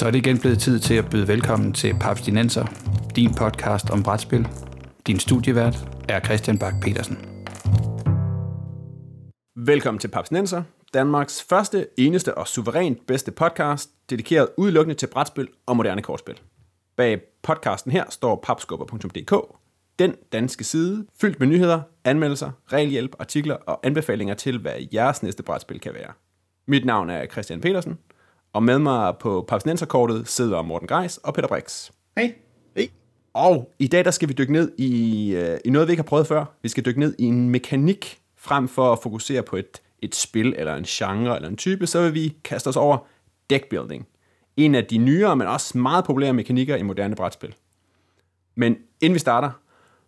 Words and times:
Så 0.00 0.06
er 0.06 0.10
det 0.10 0.18
igen 0.18 0.38
blevet 0.38 0.58
tid 0.58 0.78
til 0.78 0.94
at 0.94 1.10
byde 1.10 1.28
velkommen 1.28 1.72
til 1.72 1.94
Paps 2.00 2.22
Dinenser, 2.22 2.66
din 3.16 3.34
podcast 3.34 3.90
om 3.90 4.02
brætspil. 4.02 4.48
Din 5.06 5.18
studievært 5.18 5.88
er 6.08 6.20
Christian 6.20 6.58
Bak 6.58 6.74
petersen 6.82 7.18
Velkommen 9.56 9.98
til 9.98 10.08
Paps 10.08 10.28
Dinenser, 10.28 10.62
Danmarks 10.94 11.42
første, 11.48 11.86
eneste 11.98 12.38
og 12.38 12.48
suverænt 12.48 13.06
bedste 13.06 13.30
podcast, 13.30 13.90
dedikeret 14.10 14.48
udelukkende 14.56 14.94
til 14.94 15.06
brætspil 15.06 15.48
og 15.66 15.76
moderne 15.76 16.02
kortspil. 16.02 16.40
Bag 16.96 17.20
podcasten 17.42 17.92
her 17.92 18.04
står 18.10 18.40
papskubber.dk, 18.42 19.56
den 19.98 20.14
danske 20.32 20.64
side, 20.64 21.06
fyldt 21.20 21.40
med 21.40 21.48
nyheder, 21.48 21.80
anmeldelser, 22.04 22.50
regelhjælp, 22.72 23.14
artikler 23.18 23.54
og 23.54 23.80
anbefalinger 23.82 24.34
til, 24.34 24.58
hvad 24.58 24.74
jeres 24.94 25.22
næste 25.22 25.42
brætspil 25.42 25.80
kan 25.80 25.94
være. 25.94 26.12
Mit 26.66 26.84
navn 26.84 27.10
er 27.10 27.26
Christian 27.26 27.60
Petersen, 27.60 27.98
og 28.52 28.62
med 28.62 28.78
mig 28.78 29.14
på 29.20 29.44
Papsnenserkortet 29.48 30.28
sidder 30.28 30.62
Morten 30.62 30.88
Greis 30.88 31.16
og 31.16 31.34
Peter 31.34 31.48
Brix. 31.48 31.90
Hej. 32.16 32.34
Hej. 32.76 32.88
Og 33.34 33.74
i 33.78 33.86
dag 33.86 34.04
der 34.04 34.10
skal 34.10 34.28
vi 34.28 34.32
dykke 34.32 34.52
ned 34.52 34.72
i, 34.78 35.34
uh, 35.36 35.58
i 35.64 35.70
noget, 35.70 35.88
vi 35.88 35.92
ikke 35.92 36.02
har 36.02 36.08
prøvet 36.08 36.26
før. 36.26 36.44
Vi 36.62 36.68
skal 36.68 36.84
dykke 36.84 37.00
ned 37.00 37.14
i 37.18 37.24
en 37.24 37.50
mekanik, 37.50 38.18
frem 38.36 38.68
for 38.68 38.92
at 38.92 38.98
fokusere 39.02 39.42
på 39.42 39.56
et, 39.56 39.82
et 40.02 40.14
spil, 40.14 40.54
eller 40.58 40.74
en 40.74 40.84
genre, 40.84 41.36
eller 41.36 41.48
en 41.48 41.56
type, 41.56 41.86
så 41.86 42.02
vil 42.02 42.14
vi 42.14 42.36
kaste 42.44 42.68
os 42.68 42.76
over 42.76 42.98
deckbuilding. 43.50 44.06
En 44.56 44.74
af 44.74 44.84
de 44.84 44.98
nyere, 44.98 45.36
men 45.36 45.46
også 45.46 45.78
meget 45.78 46.04
populære 46.04 46.32
mekanikker 46.32 46.76
i 46.76 46.82
moderne 46.82 47.16
brætspil. 47.16 47.54
Men 48.54 48.76
inden 49.00 49.14
vi 49.14 49.18
starter, 49.18 49.50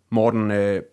Morten, 0.09 0.51
uh, 0.51 0.83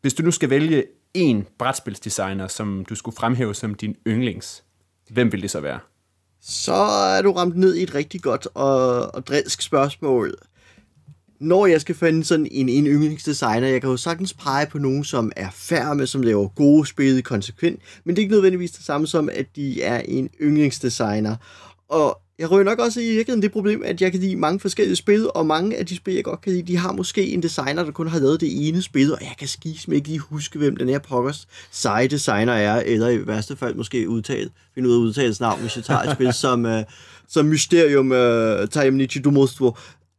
hvis 0.00 0.14
du 0.14 0.22
nu 0.22 0.30
skal 0.30 0.50
vælge 0.50 0.84
en 1.14 1.46
brætspilsdesigner, 1.58 2.46
som 2.46 2.84
du 2.84 2.94
skulle 2.94 3.16
fremhæve 3.16 3.54
som 3.54 3.74
din 3.74 3.96
yndlings, 4.06 4.64
hvem 5.10 5.32
vil 5.32 5.42
det 5.42 5.50
så 5.50 5.60
være? 5.60 5.78
Så 6.42 6.74
er 7.18 7.22
du 7.22 7.32
ramt 7.32 7.56
ned 7.56 7.74
i 7.74 7.82
et 7.82 7.94
rigtig 7.94 8.22
godt 8.22 8.48
og, 8.54 9.14
og 9.14 9.26
drilsk 9.26 9.62
spørgsmål. 9.62 10.34
Når 11.40 11.66
jeg 11.66 11.80
skal 11.80 11.94
finde 11.94 12.24
sådan 12.24 12.48
en, 12.50 12.68
en 12.68 12.86
yndlingsdesigner, 12.86 13.68
jeg 13.68 13.80
kan 13.80 13.90
jo 13.90 13.96
sagtens 13.96 14.34
pege 14.34 14.66
på 14.66 14.78
nogen, 14.78 15.04
som 15.04 15.32
er 15.36 15.48
færme, 15.52 16.06
som 16.06 16.22
laver 16.22 16.48
gode 16.48 16.86
spil 16.86 17.22
konsekvent, 17.22 17.80
men 18.04 18.16
det 18.16 18.22
er 18.22 18.24
ikke 18.24 18.34
nødvendigvis 18.34 18.70
det 18.70 18.84
samme 18.84 19.06
som, 19.06 19.28
at 19.32 19.46
de 19.56 19.82
er 19.82 20.00
en 20.00 20.30
yndlingsdesigner. 20.40 21.36
Og 21.88 22.20
jeg 22.40 22.50
rører 22.50 22.64
nok 22.64 22.78
også 22.78 23.00
i 23.00 23.04
virkeligheden 23.04 23.42
det 23.42 23.52
problem, 23.52 23.82
at 23.84 24.00
jeg 24.00 24.12
kan 24.12 24.20
lide 24.20 24.36
mange 24.36 24.60
forskellige 24.60 24.96
spil, 24.96 25.30
og 25.34 25.46
mange 25.46 25.76
af 25.76 25.86
de 25.86 25.96
spil, 25.96 26.14
jeg 26.14 26.24
godt 26.24 26.40
kan 26.40 26.52
lide, 26.52 26.62
de 26.62 26.76
har 26.76 26.92
måske 26.92 27.28
en 27.28 27.42
designer, 27.42 27.84
der 27.84 27.90
kun 27.90 28.08
har 28.08 28.18
lavet 28.18 28.40
det 28.40 28.68
ene 28.68 28.82
spil, 28.82 29.12
og 29.12 29.20
jeg 29.20 29.34
kan 29.38 29.48
skise 29.48 29.94
ikke 29.94 30.08
lige 30.08 30.18
huske, 30.18 30.58
hvem 30.58 30.76
den 30.76 30.88
her 30.88 30.98
pokkers 30.98 31.48
seje 31.70 32.08
designer 32.08 32.52
er, 32.52 32.82
eller 32.86 33.08
i 33.08 33.26
værste 33.26 33.56
fald 33.56 33.74
måske 33.74 34.08
udtale, 34.08 34.50
finde 34.74 34.88
ud 34.88 34.94
af 34.94 34.98
udtalets 34.98 35.40
navn, 35.40 35.60
hvis 35.60 35.76
jeg 35.76 35.84
tager 35.84 36.00
et 36.00 36.12
spil 36.12 36.32
som, 36.32 36.64
uh, 36.64 36.80
som 37.28 37.46
Mysterium 37.46 38.10
uh, 38.10 38.68
Tajemnici 38.68 39.18
Domostwo. 39.18 39.76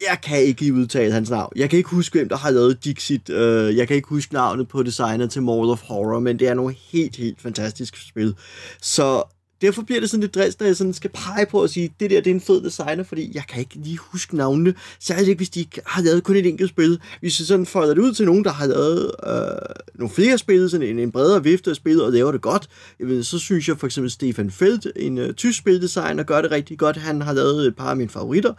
Jeg 0.10 0.18
kan 0.24 0.42
ikke 0.42 0.62
lige 0.62 0.74
udtale 0.74 1.14
hans 1.14 1.30
navn. 1.30 1.54
Jeg 1.56 1.70
kan 1.70 1.78
ikke 1.78 1.90
huske, 1.90 2.20
hvem 2.20 2.30
der 2.30 2.38
har 2.38 2.50
lavet 2.50 2.84
Dixit. 2.86 3.30
Uh, 3.30 3.78
jeg 3.78 3.88
kan 3.88 3.96
ikke 3.96 4.10
huske 4.10 4.34
navnet 4.34 4.68
på 4.68 4.84
designer 4.84 5.28
til 5.28 5.42
Mall 5.42 5.70
of 5.70 5.82
Horror, 5.82 6.20
men 6.20 6.40
det 6.40 6.48
er 6.48 6.54
nogle 6.54 6.76
helt, 6.92 7.16
helt 7.16 7.42
fantastiske 7.42 8.00
spil. 8.00 8.36
Så 8.82 9.24
derfor 9.62 9.82
bliver 9.82 10.00
det 10.00 10.10
sådan 10.10 10.22
lidt 10.22 10.36
drist, 10.36 10.60
når 10.60 10.68
jeg 10.68 10.76
sådan 10.76 10.94
skal 10.94 11.10
pege 11.14 11.46
på 11.46 11.62
og 11.62 11.70
sige, 11.70 11.94
det 12.00 12.12
der 12.12 12.22
det 12.22 12.30
er 12.30 12.36
en 12.36 12.42
fed 12.42 12.64
designer, 12.64 13.04
fordi 13.04 13.32
jeg 13.34 13.44
kan 13.50 13.60
ikke 13.60 13.76
lige 13.84 13.98
huske 13.98 14.38
navnene, 14.38 14.74
særligt 15.00 15.30
ikke 15.30 15.40
hvis 15.40 15.50
de 15.50 15.66
har 15.86 16.02
lavet 16.02 16.24
kun 16.24 16.36
et 16.36 16.46
enkelt 16.46 16.70
spil. 16.70 17.00
Hvis 17.20 17.40
jeg 17.40 17.48
sådan 17.48 17.66
folder 17.66 17.94
det 17.94 18.02
ud 18.02 18.14
til 18.14 18.26
nogen, 18.26 18.44
der 18.44 18.52
har 18.52 18.68
lavet 18.68 19.12
øh, 19.28 19.76
nogle 19.96 20.14
flere 20.14 20.38
spil, 20.38 20.70
sådan 20.70 20.88
en, 20.88 21.00
en 21.00 21.12
bredere 21.12 21.44
vifte 21.44 21.70
af 21.70 21.76
spil, 21.76 22.02
og 22.02 22.12
laver 22.12 22.32
det 22.32 22.42
godt, 22.42 22.70
ved, 23.00 23.24
så 23.24 23.40
synes 23.40 23.68
jeg 23.68 23.78
for 23.78 23.88
eksempel 23.88 24.12
Stefan 24.12 24.52
Feld, 24.52 24.92
en 24.96 25.18
øh, 25.18 25.34
tysk 25.34 25.60
spildesigner, 25.60 26.24
gør 26.24 26.42
det 26.42 26.52
rigtig 26.52 26.78
godt. 26.78 26.98
Han 26.98 27.22
har 27.22 27.34
lavet 27.34 27.68
et 27.68 27.76
par 27.76 27.90
af 27.90 27.98
mine 27.98 28.10
favoritter. 28.10 28.54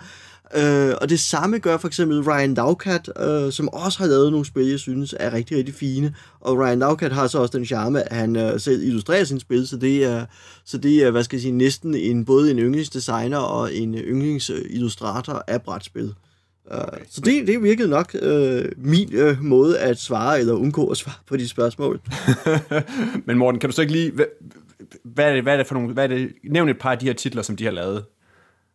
Øh, 0.56 0.94
og 1.00 1.08
det 1.08 1.20
samme 1.20 1.58
gør 1.58 1.76
for 1.76 1.88
eksempel 1.88 2.20
Ryan 2.20 2.54
Daukat, 2.54 3.10
øh, 3.20 3.52
som 3.52 3.68
også 3.68 3.98
har 3.98 4.06
lavet 4.06 4.30
nogle 4.30 4.46
spil, 4.46 4.66
jeg 4.66 4.78
synes 4.78 5.14
er 5.20 5.32
rigtig, 5.32 5.56
rigtig 5.56 5.74
fine. 5.74 6.14
Og 6.40 6.58
Ryan 6.58 6.80
Daukat 6.80 7.12
har 7.12 7.26
så 7.26 7.38
også 7.38 7.58
den 7.58 7.66
charme, 7.66 8.12
at 8.12 8.16
han 8.16 8.36
øh, 8.36 8.60
selv 8.60 8.82
illustrerer 8.82 9.24
sin 9.24 9.40
spil, 9.40 9.68
så 9.68 9.76
det 9.76 10.04
er, 10.04 10.26
så 10.64 10.78
det 10.78 11.02
er, 11.02 11.10
hvad 11.10 11.24
skal 11.24 11.36
jeg 11.36 11.42
sige, 11.42 11.52
næsten 11.52 11.94
en, 11.94 12.24
både 12.24 12.50
en 12.50 12.58
yndlingsdesigner 12.58 13.38
og 13.38 13.74
en 13.74 13.94
yndlingsillustrator 13.94 15.44
af 15.46 15.62
brætspil. 15.62 16.14
Øh, 16.72 16.78
okay. 16.78 17.00
Så 17.10 17.20
det, 17.20 17.46
det 17.46 17.54
er 17.54 17.58
virkelig 17.58 17.90
nok 17.90 18.16
øh, 18.22 18.64
min 18.76 19.08
øh, 19.12 19.42
måde 19.42 19.78
at 19.78 19.98
svare, 19.98 20.40
eller 20.40 20.54
undgå 20.54 20.86
at 20.86 20.96
svare 20.96 21.16
på 21.26 21.36
de 21.36 21.48
spørgsmål. 21.48 22.00
Men 23.26 23.38
Morten, 23.38 23.60
kan 23.60 23.70
du 23.70 23.74
så 23.74 23.82
ikke 23.82 23.92
lige... 23.92 24.10
Hvad, 24.10 24.26
hvad 25.04 25.24
er 25.24 25.34
det, 25.34 25.42
hvad 25.42 25.52
er 25.52 25.56
det 25.56 25.66
for 25.66 25.74
nogle... 25.74 25.92
Hvad 25.92 26.04
er 26.04 26.08
det, 26.08 26.32
nævn 26.44 26.68
et 26.68 26.78
par 26.78 26.90
af 26.90 26.98
de 26.98 27.06
her 27.06 27.12
titler, 27.12 27.42
som 27.42 27.56
de 27.56 27.64
har 27.64 27.70
lavet. 27.70 28.04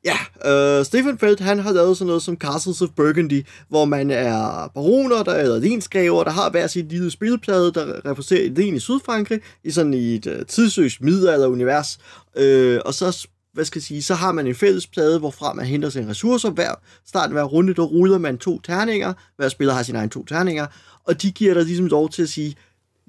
Ja, 0.08 0.50
øh, 0.52 0.86
Stefan 0.86 1.18
Feld, 1.18 1.40
han 1.40 1.60
har 1.60 1.72
lavet 1.72 1.98
sådan 1.98 2.08
noget 2.08 2.22
som 2.22 2.38
Castles 2.38 2.82
of 2.82 2.90
Burgundy, 2.96 3.46
hvor 3.70 3.86
man 3.86 4.12
er 4.12 4.72
baroner, 4.74 5.24
der 5.24 5.32
er 5.32 5.60
lensgrever, 5.60 6.24
der 6.24 6.32
har 6.32 6.50
hver 6.50 6.68
sit 6.68 6.90
lille 6.90 7.12
spilplade, 7.12 7.72
der 7.74 8.06
repræsenterer 8.06 8.46
et 8.46 8.58
len 8.58 8.76
i 8.76 8.80
Sydfrankrig, 8.80 9.40
i 9.64 9.72
sådan 9.72 9.94
i 9.94 10.16
et 10.16 10.28
øh, 10.28 10.46
tidsløst 10.46 11.02
middelalderunivers. 11.02 11.98
Øh, 12.38 12.80
og 12.86 12.94
så 12.94 13.28
hvad 13.54 13.66
skal 13.66 13.80
jeg 13.80 13.84
sige, 13.84 14.04
så 14.04 14.14
har 14.14 14.32
man 14.32 14.48
en 14.48 14.56
fælles 14.56 14.88
plade, 14.88 15.20
hvorfra 15.20 15.54
man 15.54 15.66
henter 15.66 15.90
sine 15.90 16.10
ressourcer. 16.10 16.50
Hver 16.50 16.72
starten 17.08 17.34
hver 17.34 17.44
runde, 17.44 17.74
der 17.74 17.82
ruller 17.82 18.18
man 18.18 18.38
to 18.38 18.62
terninger. 18.62 19.14
Hver 19.38 19.50
spiller 19.50 19.74
har 19.74 19.84
sine 19.84 19.98
egne 19.98 20.10
to 20.10 20.26
terninger. 20.26 20.66
Og 21.04 21.22
de 21.22 21.32
giver 21.32 21.54
dig 21.54 21.64
ligesom 21.64 21.86
lov 21.86 22.10
til 22.10 22.24
at 22.24 22.30
sige, 22.30 22.56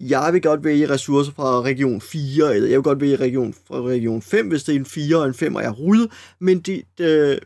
jeg 0.00 0.30
vil 0.32 0.42
godt 0.42 0.64
vælge 0.64 0.90
ressourcer 0.90 1.32
fra 1.32 1.62
region 1.62 2.00
4, 2.00 2.54
eller 2.54 2.68
jeg 2.68 2.76
vil 2.76 2.82
godt 2.82 3.00
vælge 3.00 3.16
region, 3.16 3.54
fra 3.68 3.82
region 3.82 4.22
5, 4.22 4.48
hvis 4.48 4.64
det 4.64 4.74
er 4.74 4.78
en 4.78 4.86
4 4.86 5.16
og 5.16 5.26
en 5.26 5.34
5, 5.34 5.54
og 5.54 5.62
jeg 5.62 5.70
har 5.70 5.76
rullet, 5.76 6.10
men 6.38 6.60
det, 6.60 6.82
øh, 7.00 7.38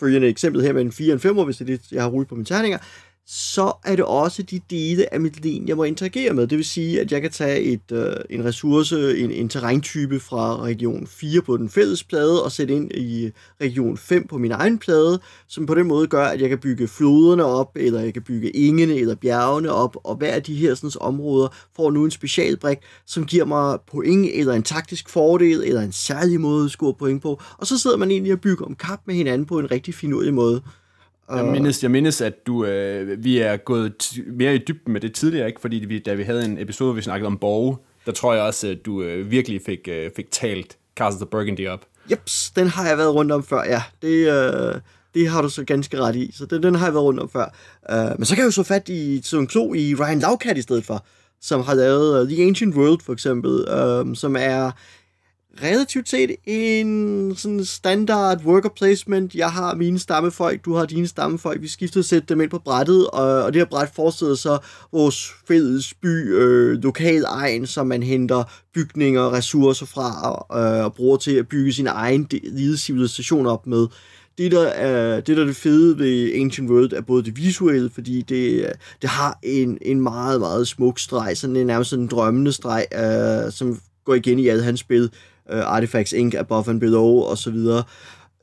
følgende 0.00 0.28
eksempel 0.28 0.62
her 0.62 0.72
med 0.72 0.82
en 0.82 0.92
4 0.92 1.12
og 1.12 1.14
en 1.14 1.20
5, 1.20 1.36
hvis 1.36 1.56
det 1.56 1.70
er 1.70 1.76
det, 1.76 1.92
jeg 1.92 2.02
har 2.02 2.10
rullet 2.10 2.28
på 2.28 2.34
mine 2.34 2.44
terninger, 2.44 2.78
så 3.26 3.72
er 3.84 3.96
det 3.96 4.04
også 4.04 4.42
de 4.42 4.60
dele 4.70 5.14
af 5.14 5.20
mit 5.20 5.40
lin, 5.40 5.68
jeg 5.68 5.76
må 5.76 5.84
interagere 5.84 6.34
med. 6.34 6.46
Det 6.46 6.58
vil 6.58 6.64
sige, 6.64 7.00
at 7.00 7.12
jeg 7.12 7.22
kan 7.22 7.30
tage 7.30 7.60
et, 7.60 7.92
øh, 7.92 8.16
en 8.30 8.44
ressource, 8.44 9.18
en, 9.18 9.30
en 9.30 9.48
terræntype 9.48 10.20
fra 10.20 10.62
region 10.62 11.06
4 11.06 11.42
på 11.42 11.56
den 11.56 11.70
fælles 11.70 12.04
plade 12.04 12.44
og 12.44 12.52
sætte 12.52 12.74
ind 12.74 12.92
i 12.92 13.30
region 13.60 13.96
5 13.96 14.26
på 14.26 14.38
min 14.38 14.52
egen 14.52 14.78
plade, 14.78 15.20
som 15.48 15.66
på 15.66 15.74
den 15.74 15.86
måde 15.86 16.06
gør, 16.06 16.24
at 16.24 16.40
jeg 16.40 16.48
kan 16.48 16.58
bygge 16.58 16.88
floderne 16.88 17.44
op, 17.44 17.70
eller 17.76 18.00
jeg 18.00 18.12
kan 18.12 18.22
bygge 18.22 18.50
ingene 18.50 18.94
eller 18.94 19.14
bjergene 19.14 19.72
op, 19.72 19.96
og 20.04 20.16
hver 20.16 20.32
af 20.32 20.42
de 20.42 20.54
her 20.54 20.74
sådan, 20.74 20.90
områder 21.00 21.48
får 21.76 21.90
nu 21.90 22.04
en 22.04 22.10
specialbrik, 22.10 22.78
som 23.06 23.24
giver 23.26 23.44
mig 23.44 23.78
point, 23.92 24.30
eller 24.32 24.54
en 24.54 24.62
taktisk 24.62 25.08
fordel, 25.08 25.62
eller 25.64 25.80
en 25.80 25.92
særlig 25.92 26.40
måde 26.40 26.64
at 26.64 26.70
score 26.70 26.94
point 26.94 27.22
på, 27.22 27.42
og 27.58 27.66
så 27.66 27.78
sidder 27.78 27.96
man 27.96 28.10
egentlig 28.10 28.32
og 28.32 28.40
bygger 28.40 28.64
om 28.64 28.74
kap 28.74 29.00
med 29.06 29.14
hinanden 29.14 29.46
på 29.46 29.58
en 29.58 29.70
rigtig 29.70 29.94
finurlig 29.94 30.34
måde. 30.34 30.62
Jeg 31.30 31.44
mindes, 31.44 31.82
jeg 31.82 31.90
mindes, 31.90 32.20
at 32.20 32.46
du, 32.46 32.64
øh, 32.64 33.24
vi 33.24 33.38
er 33.38 33.56
gået 33.56 34.12
mere 34.26 34.54
i 34.54 34.58
dybden 34.58 34.92
med 34.92 35.00
det 35.00 35.14
tidligere, 35.14 35.46
ikke? 35.48 35.60
fordi 35.60 35.76
vi, 35.76 35.98
da 35.98 36.14
vi 36.14 36.22
havde 36.22 36.44
en 36.44 36.58
episode, 36.58 36.88
hvor 36.88 36.96
vi 36.96 37.02
snakkede 37.02 37.26
om 37.26 37.38
Borge, 37.38 37.76
der 38.06 38.12
tror 38.12 38.34
jeg 38.34 38.42
også, 38.42 38.68
at 38.68 38.78
du 38.86 39.02
øh, 39.02 39.30
virkelig 39.30 39.60
fik, 39.66 39.88
øh, 39.88 40.10
fik 40.16 40.30
talt 40.30 40.76
Castles 40.96 41.22
of 41.22 41.28
Burgundy 41.28 41.68
op. 41.68 41.80
Jeps, 42.10 42.50
den 42.56 42.68
har 42.68 42.88
jeg 42.88 42.98
været 42.98 43.14
rundt 43.14 43.32
om 43.32 43.44
før, 43.44 43.64
ja. 43.64 43.82
Det, 44.02 44.32
øh, 44.32 44.80
det 45.14 45.28
har 45.28 45.42
du 45.42 45.48
så 45.48 45.64
ganske 45.64 46.00
ret 46.00 46.16
i, 46.16 46.32
så 46.34 46.46
den, 46.46 46.62
den 46.62 46.74
har 46.74 46.86
jeg 46.86 46.94
været 46.94 47.04
rundt 47.04 47.20
om 47.20 47.28
før. 47.28 47.54
Uh, 47.92 48.18
men 48.18 48.24
så 48.24 48.34
kan 48.34 48.42
jeg 48.42 48.46
jo 48.46 48.50
så 48.50 48.62
fat 48.62 48.88
i 48.88 49.22
Søren 49.22 49.46
Klo 49.46 49.74
i 49.74 49.94
Ryan 49.94 50.18
Laukat 50.18 50.58
i 50.58 50.62
stedet 50.62 50.84
for, 50.84 51.06
som 51.40 51.62
har 51.62 51.74
lavet 51.74 52.22
uh, 52.22 52.28
The 52.28 52.46
Ancient 52.46 52.74
World 52.74 53.00
for 53.00 53.12
eksempel, 53.12 53.50
uh, 53.50 54.14
som 54.14 54.36
er 54.38 54.70
relativt 55.62 56.08
set 56.08 56.36
en 56.44 57.32
sådan 57.36 57.64
standard 57.64 58.44
worker 58.44 58.68
placement. 58.68 59.34
Jeg 59.34 59.50
har 59.50 59.74
mine 59.74 59.98
stammefolk, 59.98 60.64
du 60.64 60.74
har 60.74 60.86
dine 60.86 61.06
stammefolk. 61.06 61.62
Vi 61.62 61.68
skifter 61.68 62.02
sætte 62.02 62.26
dem 62.28 62.40
ind 62.40 62.50
på 62.50 62.58
brættet, 62.58 63.06
og, 63.06 63.42
og 63.42 63.52
det 63.52 63.60
her 63.60 63.66
bræt 63.66 63.90
forestiller 63.94 64.34
så 64.34 64.58
vores 64.92 65.30
fælles 65.48 65.94
by, 65.94 66.34
øh, 66.34 66.82
lokal 66.82 67.24
egen, 67.28 67.66
som 67.66 67.86
man 67.86 68.02
henter 68.02 68.44
bygninger 68.74 69.20
og 69.20 69.32
ressourcer 69.32 69.86
fra 69.86 70.32
øh, 70.58 70.84
og 70.84 70.94
bruger 70.94 71.16
til 71.16 71.32
at 71.32 71.48
bygge 71.48 71.72
sin 71.72 71.86
egen 71.86 72.28
lille 72.42 72.78
civilisation 72.78 73.46
op 73.46 73.66
med. 73.66 73.86
Det 74.38 74.52
der, 74.52 74.62
er, 74.62 75.20
det, 75.20 75.36
der 75.36 75.42
er 75.42 75.46
det 75.46 75.56
fede 75.56 75.98
ved 75.98 76.32
Ancient 76.34 76.70
World, 76.70 76.92
er 76.92 77.00
både 77.00 77.22
det 77.22 77.36
visuelle, 77.36 77.90
fordi 77.90 78.22
det, 78.22 78.60
øh, 78.60 78.68
det 79.02 79.10
har 79.10 79.38
en, 79.42 79.78
en 79.82 80.00
meget, 80.00 80.40
meget 80.40 80.68
smuk 80.68 80.98
streg, 80.98 81.36
sådan 81.36 81.56
en 81.56 81.66
nærmest 81.66 81.92
en 81.92 82.06
drømmende 82.06 82.52
streg, 82.52 82.86
øh, 82.92 83.52
som 83.52 83.80
går 84.04 84.14
igen 84.14 84.38
i 84.38 84.48
alle 84.48 84.62
hans 84.62 84.80
spil 84.80 85.10
uh, 85.52 85.74
Artifacts 85.74 86.12
Inc. 86.12 86.34
Above 86.34 86.70
and 86.70 86.80
Below 86.80 87.18
og 87.18 87.38
så 87.38 87.50
videre. 87.50 87.82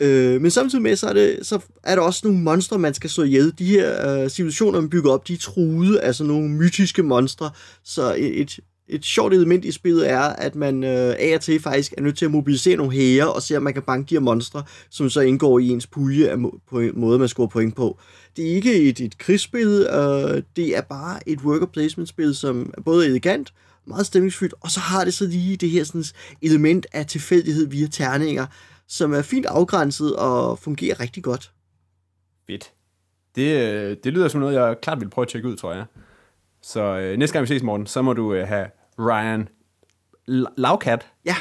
Uh, 0.03 0.42
men 0.42 0.51
samtidig 0.51 0.81
med, 0.81 0.95
så 0.95 1.07
er, 1.07 1.13
det, 1.13 1.39
så 1.42 1.59
er 1.83 1.95
der 1.95 2.01
også 2.01 2.21
nogle 2.24 2.39
monstre, 2.39 2.80
man 2.80 2.94
skal 2.94 3.09
slå 3.09 3.24
ihjel. 3.24 3.53
De 3.59 3.65
her 3.65 4.18
øh, 4.18 4.24
uh, 4.24 4.30
civilisationer, 4.30 4.81
man 4.81 4.89
bygger 4.89 5.12
op, 5.12 5.27
de 5.27 5.33
er 5.33 5.38
truede 5.38 6.01
af 6.01 6.15
sådan 6.15 6.33
nogle 6.33 6.50
mytiske 6.50 7.03
monstre. 7.03 7.50
Så 7.83 8.15
et, 8.18 8.59
et 8.92 9.06
sjovt 9.06 9.33
element 9.33 9.65
i 9.65 9.71
spillet 9.71 10.09
er, 10.09 10.19
at 10.19 10.56
man 10.56 10.83
øh, 10.83 11.15
af 11.19 11.31
og 11.36 11.42
til 11.42 11.59
faktisk 11.59 11.94
er 11.98 12.01
nødt 12.01 12.18
til 12.18 12.25
at 12.25 12.31
mobilisere 12.31 12.75
nogle 12.75 12.92
hære 12.92 13.33
og 13.33 13.42
se, 13.42 13.57
om 13.57 13.63
man 13.63 13.74
kan 13.74 13.83
banke 13.83 14.09
de 14.09 14.15
her 14.15 14.19
monstre, 14.19 14.63
som 14.89 15.09
så 15.09 15.21
indgår 15.21 15.59
i 15.59 15.68
ens 15.68 15.88
pulje 15.88 16.27
af 16.27 16.38
må- 16.38 16.59
på 16.69 16.80
en 16.80 16.92
måde, 16.95 17.19
man 17.19 17.27
scorer 17.27 17.47
point 17.47 17.75
på. 17.75 18.00
Det 18.38 18.51
er 18.51 18.56
ikke 18.56 18.75
et, 18.75 19.00
et 19.00 19.18
krigsspil, 19.18 19.68
øh, 19.68 20.42
det 20.56 20.77
er 20.77 20.81
bare 20.81 21.30
et 21.30 21.39
worker 21.42 21.65
placement 21.65 22.09
spil, 22.09 22.36
som 22.36 22.74
er 22.77 22.81
både 22.81 23.06
elegant 23.06 23.54
meget 23.86 24.06
stemningsfyldt, 24.06 24.54
og 24.62 24.72
så 24.72 24.80
har 24.80 25.04
det 25.06 25.13
så 25.13 25.25
lige 25.25 25.57
det 25.57 25.69
her 25.69 25.83
sådan, 25.83 26.04
element 26.42 26.86
af 26.92 27.06
tilfældighed 27.06 27.68
via 27.68 27.88
terninger, 27.88 28.45
som 28.88 29.13
er 29.13 29.22
fint 29.22 29.45
afgrænset 29.45 30.16
og 30.16 30.60
fungerer 30.60 31.00
rigtig 31.00 31.24
godt. 31.24 31.51
Fedt. 32.48 32.72
Det, 33.36 33.57
øh, 33.74 33.98
det 34.04 34.13
lyder 34.13 34.28
som 34.28 34.39
noget, 34.39 34.54
jeg 34.56 34.75
klart 34.81 35.00
vil 35.01 35.10
prøve 35.10 35.24
at 35.25 35.30
tjekke 35.30 35.48
ud, 35.48 35.56
tror 35.56 35.74
jeg. 35.74 35.86
Så 36.62 36.81
øh, 36.83 37.18
næste 37.18 37.33
gang 37.33 37.42
vi 37.44 37.48
ses, 37.48 37.63
Morten, 37.63 37.88
så 37.88 38.01
må 38.01 38.13
du 38.13 38.33
øh, 38.33 38.48
have 38.48 38.66
Ryan 39.00 39.50
L- 40.30 40.54
Lavkat. 40.57 41.07
Ja, 41.25 41.36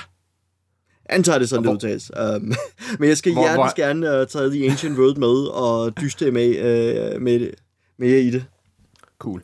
antager 1.09 1.39
det 1.39 1.49
sådan, 1.49 1.65
det 1.65 1.73
udtales. 1.75 2.11
Um, 2.37 2.53
men 2.99 3.09
jeg 3.09 3.17
skal 3.19 3.33
Hvor- 3.33 3.43
hjertens 3.43 3.73
hvor- 3.73 3.83
gerne 3.85 4.21
uh, 4.21 4.27
tage 4.27 4.51
The 4.51 4.71
Ancient 4.71 4.99
World 4.99 5.17
med 5.17 5.47
og 5.49 6.01
dyste 6.01 6.31
med, 6.31 6.49
uh, 7.17 7.23
med, 7.23 7.51
med 7.97 8.09
i 8.09 8.31
det. 8.31 8.45
Cool. 9.19 9.43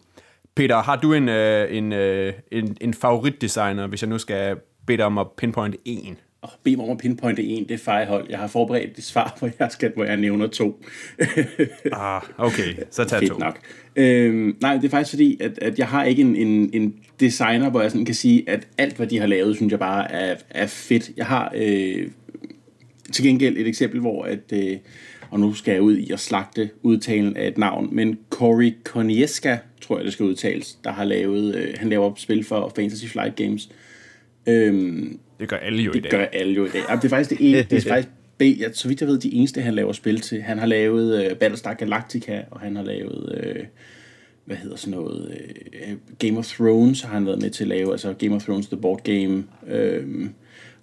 Peter, 0.56 0.82
har 0.82 0.97
du 0.97 1.12
en, 1.12 1.29
øh, 1.29 1.76
en, 1.76 1.93
øh, 1.93 2.32
en, 2.53 2.76
en 2.81 2.94
favoritdesigner, 2.94 3.87
hvis 3.87 4.03
jeg 4.03 4.08
nu 4.08 4.19
skal 4.19 4.56
bede 4.87 4.97
dig 4.97 5.05
om 5.05 5.19
at 5.19 5.26
pinpointe 5.37 5.79
en? 5.85 6.17
Oh, 6.43 6.50
bed 6.62 6.76
mig 6.76 6.85
om 6.85 6.91
at 6.91 6.99
pinpointe 6.99 7.44
en, 7.44 7.69
det 7.69 7.75
er 7.75 7.79
fejhold. 7.79 8.26
Jeg 8.31 8.38
har 8.38 8.47
forberedt 8.47 8.99
et 8.99 9.05
svar, 9.05 9.37
hvor 9.38 9.50
jeg, 9.58 9.69
skal, 9.70 9.93
hvor 9.94 10.05
jeg 10.05 10.17
nævner 10.17 10.47
to. 10.47 10.85
Ah, 11.93 12.23
okay, 12.38 12.75
så 12.91 13.05
tag 13.05 13.19
Fedt 13.19 13.32
to. 13.32 13.38
nok. 13.38 13.58
Øhm, 13.97 14.56
nej, 14.61 14.75
det 14.75 14.85
er 14.85 14.88
faktisk 14.88 15.11
fordi, 15.11 15.37
at, 15.41 15.58
at 15.62 15.79
jeg 15.79 15.88
har 15.88 16.05
ikke 16.05 16.23
en, 16.23 16.37
en, 16.37 16.70
en 16.73 16.94
designer, 17.20 17.70
hvor 17.70 17.81
jeg 17.81 17.91
sådan 17.91 18.05
kan 18.05 18.14
sige, 18.14 18.50
at 18.50 18.69
alt, 18.79 18.97
hvad 18.97 19.06
de 19.06 19.19
har 19.19 19.26
lavet, 19.26 19.56
synes 19.56 19.70
jeg 19.70 19.79
bare 19.79 20.12
er, 20.12 20.37
er 20.50 20.67
fedt. 20.67 21.11
Jeg 21.17 21.26
har 21.26 21.53
øh, 21.55 22.08
til 23.12 23.25
gengæld 23.25 23.56
et 23.56 23.67
eksempel, 23.67 24.00
hvor 24.00 24.25
at, 24.25 24.53
øh, 24.53 24.76
og 25.31 25.40
nu 25.40 25.55
skal 25.55 25.73
jeg 25.73 25.82
ud 25.82 25.96
i 25.96 26.11
at 26.12 26.20
slagte 26.20 26.70
udtalen 26.82 27.37
af 27.37 27.46
et 27.49 27.58
navn, 27.58 27.88
men 27.93 28.19
Cory 28.31 28.73
Konieska, 28.84 29.56
tror 29.81 29.96
jeg, 29.96 30.05
det 30.05 30.12
skal 30.12 30.26
udtales, 30.26 30.78
der 30.84 30.90
har 30.93 31.05
lavet, 31.05 31.55
øh, 31.55 31.75
han 31.76 31.88
laver 31.88 32.12
spil 32.17 32.44
for 32.44 32.73
Fantasy 32.76 33.05
Flight 33.06 33.37
Games. 33.37 33.69
Øhm, 34.46 35.19
Det 35.40 35.49
gør 35.49 35.56
alle 35.56 35.82
jo 35.82 35.90
i 35.90 35.94
det 35.94 36.02
dag. 36.02 36.11
gør 36.11 36.25
alle 36.32 36.52
jo 36.55 36.64
i 36.64 36.69
dag. 36.69 36.82
Jamen, 36.88 36.99
det 37.02 37.05
er 37.05 37.08
faktisk 37.17 37.31
det 37.40 37.50
ene, 37.50 37.62
det 37.70 37.73
er 37.87 37.88
faktisk 37.93 38.08
B, 38.38 38.43
ja, 38.43 38.73
så 38.73 38.88
vidt 38.88 39.00
jeg 39.00 39.08
ved, 39.08 39.19
de 39.19 39.34
eneste, 39.34 39.61
han 39.61 39.75
laver 39.75 39.93
spil 39.93 40.20
til. 40.20 40.43
Han 40.43 40.58
har 40.58 40.67
lavet 40.67 41.25
øh, 41.31 41.37
Battlestar 41.37 41.75
Galactica, 41.75 42.43
og 42.50 42.61
han 42.61 42.76
har 42.76 42.82
lavet, 42.82 43.43
øh, 43.44 43.64
hvad 44.44 44.56
hedder 44.56 44.76
sådan 44.76 44.99
noget, 44.99 45.38
øh, 45.72 45.96
Game 46.19 46.38
of 46.38 46.46
Thrones 46.46 47.02
har 47.02 47.14
han 47.14 47.26
været 47.26 47.43
med 47.43 47.50
til 47.50 47.64
at 47.64 47.69
lave, 47.69 47.93
altså 47.93 48.12
Game 48.19 48.34
of 48.34 48.43
Thrones 48.44 48.67
The 48.67 48.76
Board 48.76 49.02
Game. 49.05 49.44
Øh, 49.69 50.26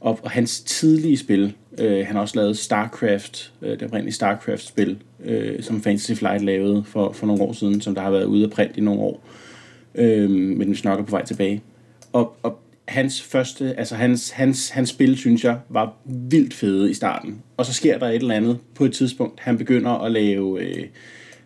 og, 0.04 0.20
og 0.24 0.32
hans 0.32 0.62
tidlige 0.62 1.18
spil, 1.18 1.54
øh, 1.80 2.06
han 2.06 2.16
har 2.16 2.22
også 2.22 2.40
lavet 2.40 2.58
StarCraft, 2.58 3.54
øh, 3.62 3.72
det 3.72 3.84
oprindelige 3.84 4.14
StarCraft-spil, 4.14 4.98
øh, 5.26 5.64
som 5.64 5.82
Fantasy 5.82 6.12
Flight 6.12 6.44
lavede 6.44 6.84
for, 6.84 7.12
for 7.12 7.28
nogle 7.28 7.44
år 7.44 7.54
siden, 7.54 7.82
som 7.82 7.96
der 7.96 8.02
har 8.02 8.12
været 8.12 8.26
ude 8.26 8.44
af 8.44 8.50
print 8.50 8.78
i 8.78 8.82
nogle 8.82 9.02
år. 9.02 9.24
Øh, 9.96 10.30
men 10.30 10.70
vi 10.70 10.76
snakker 10.76 11.06
på 11.06 11.12
vej 11.12 11.26
tilbage. 11.26 11.62
Og, 12.14 12.36
og 12.44 12.60
hans 12.88 13.22
første, 13.22 13.80
altså 13.80 13.96
hans, 13.96 14.30
hans, 14.30 14.70
hans 14.70 14.90
spil, 14.90 15.18
synes 15.18 15.44
jeg, 15.44 15.60
var 15.70 15.94
vildt 16.06 16.54
fede 16.54 16.92
i 16.92 16.94
starten. 16.94 17.42
Og 17.58 17.66
så 17.66 17.74
sker 17.74 17.98
der 17.98 18.08
et 18.08 18.16
eller 18.16 18.36
andet 18.36 18.58
på 18.76 18.86
et 18.86 18.94
tidspunkt. 18.94 19.40
Han 19.40 19.58
begynder 19.58 19.92
at 19.92 20.12
lave, 20.12 20.62
øh, 20.62 20.86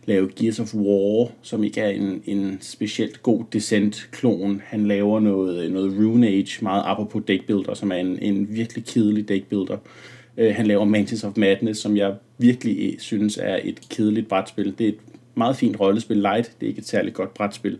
lave 0.07 0.30
Gears 0.36 0.59
of 0.59 0.75
War, 0.75 1.31
som 1.42 1.63
ikke 1.63 1.81
er 1.81 1.89
en, 1.89 2.21
en 2.25 2.57
specielt 2.62 3.24
god 3.24 3.44
Descent-klon. 3.54 4.62
Han 4.65 4.88
laver 4.88 5.19
noget, 5.19 5.71
noget 5.71 5.98
Rune 5.98 6.27
Age, 6.27 6.57
meget 6.62 6.83
apropos 6.86 7.24
deckbuilder, 7.27 7.74
som 7.74 7.92
er 7.92 7.95
en, 7.95 8.19
en 8.19 8.48
virkelig 8.50 8.86
kedelig 8.86 9.27
deckbuilder. 9.30 9.77
Uh, 10.38 10.44
øh, 10.44 10.56
han 10.56 10.68
laver 10.68 10.86
Mantis 10.86 11.24
of 11.24 11.38
Madness, 11.38 11.81
som 11.81 11.98
jeg 11.98 12.15
virkelig 12.38 12.94
øh, 12.94 13.00
synes 13.00 13.38
er 13.42 13.59
et 13.63 13.89
kedeligt 13.89 14.27
brætspil. 14.27 14.74
Det 14.77 14.83
er 14.83 14.89
et 14.89 15.00
meget 15.36 15.56
fint 15.56 15.80
rollespil, 15.80 16.18
light. 16.18 16.51
Det 16.59 16.65
er 16.65 16.69
ikke 16.69 16.80
et 16.80 16.88
særligt 16.88 17.15
godt 17.15 17.33
brætspil. 17.33 17.77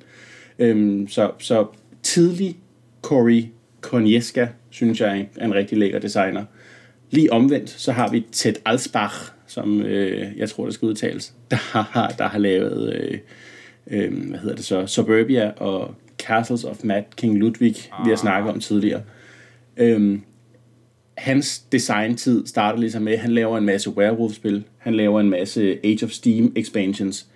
Øhm, 0.60 1.08
så, 1.08 1.32
så 1.40 1.66
tidlig 2.04 2.58
Cory 3.02 3.44
Konieska, 3.82 4.48
synes 4.70 5.02
jeg 5.02 5.28
er 5.36 5.46
en 5.46 5.54
rigtig 5.54 5.78
lækker 5.78 6.00
designer. 6.00 6.46
Lige 7.12 7.34
omvendt, 7.34 7.70
så 7.70 7.92
har 7.92 8.12
vi 8.12 8.26
Ted 8.32 8.54
Alsbach, 8.66 9.32
som 9.48 9.82
øh, 9.82 10.28
jeg 10.38 10.50
tror, 10.50 10.66
det 10.66 10.74
skal 10.74 10.86
udtales, 10.86 11.34
der 11.52 11.58
har, 11.58 12.16
der 12.18 12.28
har 12.28 12.40
lavet, 12.40 12.94
øh, 12.94 13.18
øh, 13.88 14.30
hvad 14.30 14.40
hedder 14.40 14.56
det 14.56 14.66
så, 14.66 14.86
Suburbia 14.86 15.52
og 15.58 15.96
Castles 16.18 16.64
of 16.64 16.84
Mad 16.84 17.04
King 17.16 17.38
Ludwig, 17.38 17.76
vi 18.04 18.10
har 18.10 18.16
snakket 18.16 18.54
om 18.54 18.60
tidligere. 18.60 19.02
Øhm, 19.78 20.22
hans 21.18 21.60
designtid 21.60 22.48
starter 22.48 22.80
ligesom 22.80 23.02
med, 23.02 23.14
at 23.14 23.20
han 23.20 23.32
laver 23.32 23.58
en 23.58 23.66
masse 23.66 23.90
werewolf-spil, 23.90 24.64
han 24.78 24.96
laver 24.96 25.20
en 25.20 25.30
masse 25.30 25.80
Age 25.84 26.06
of 26.06 26.12
Steam 26.12 26.54
expansions, 26.56 27.28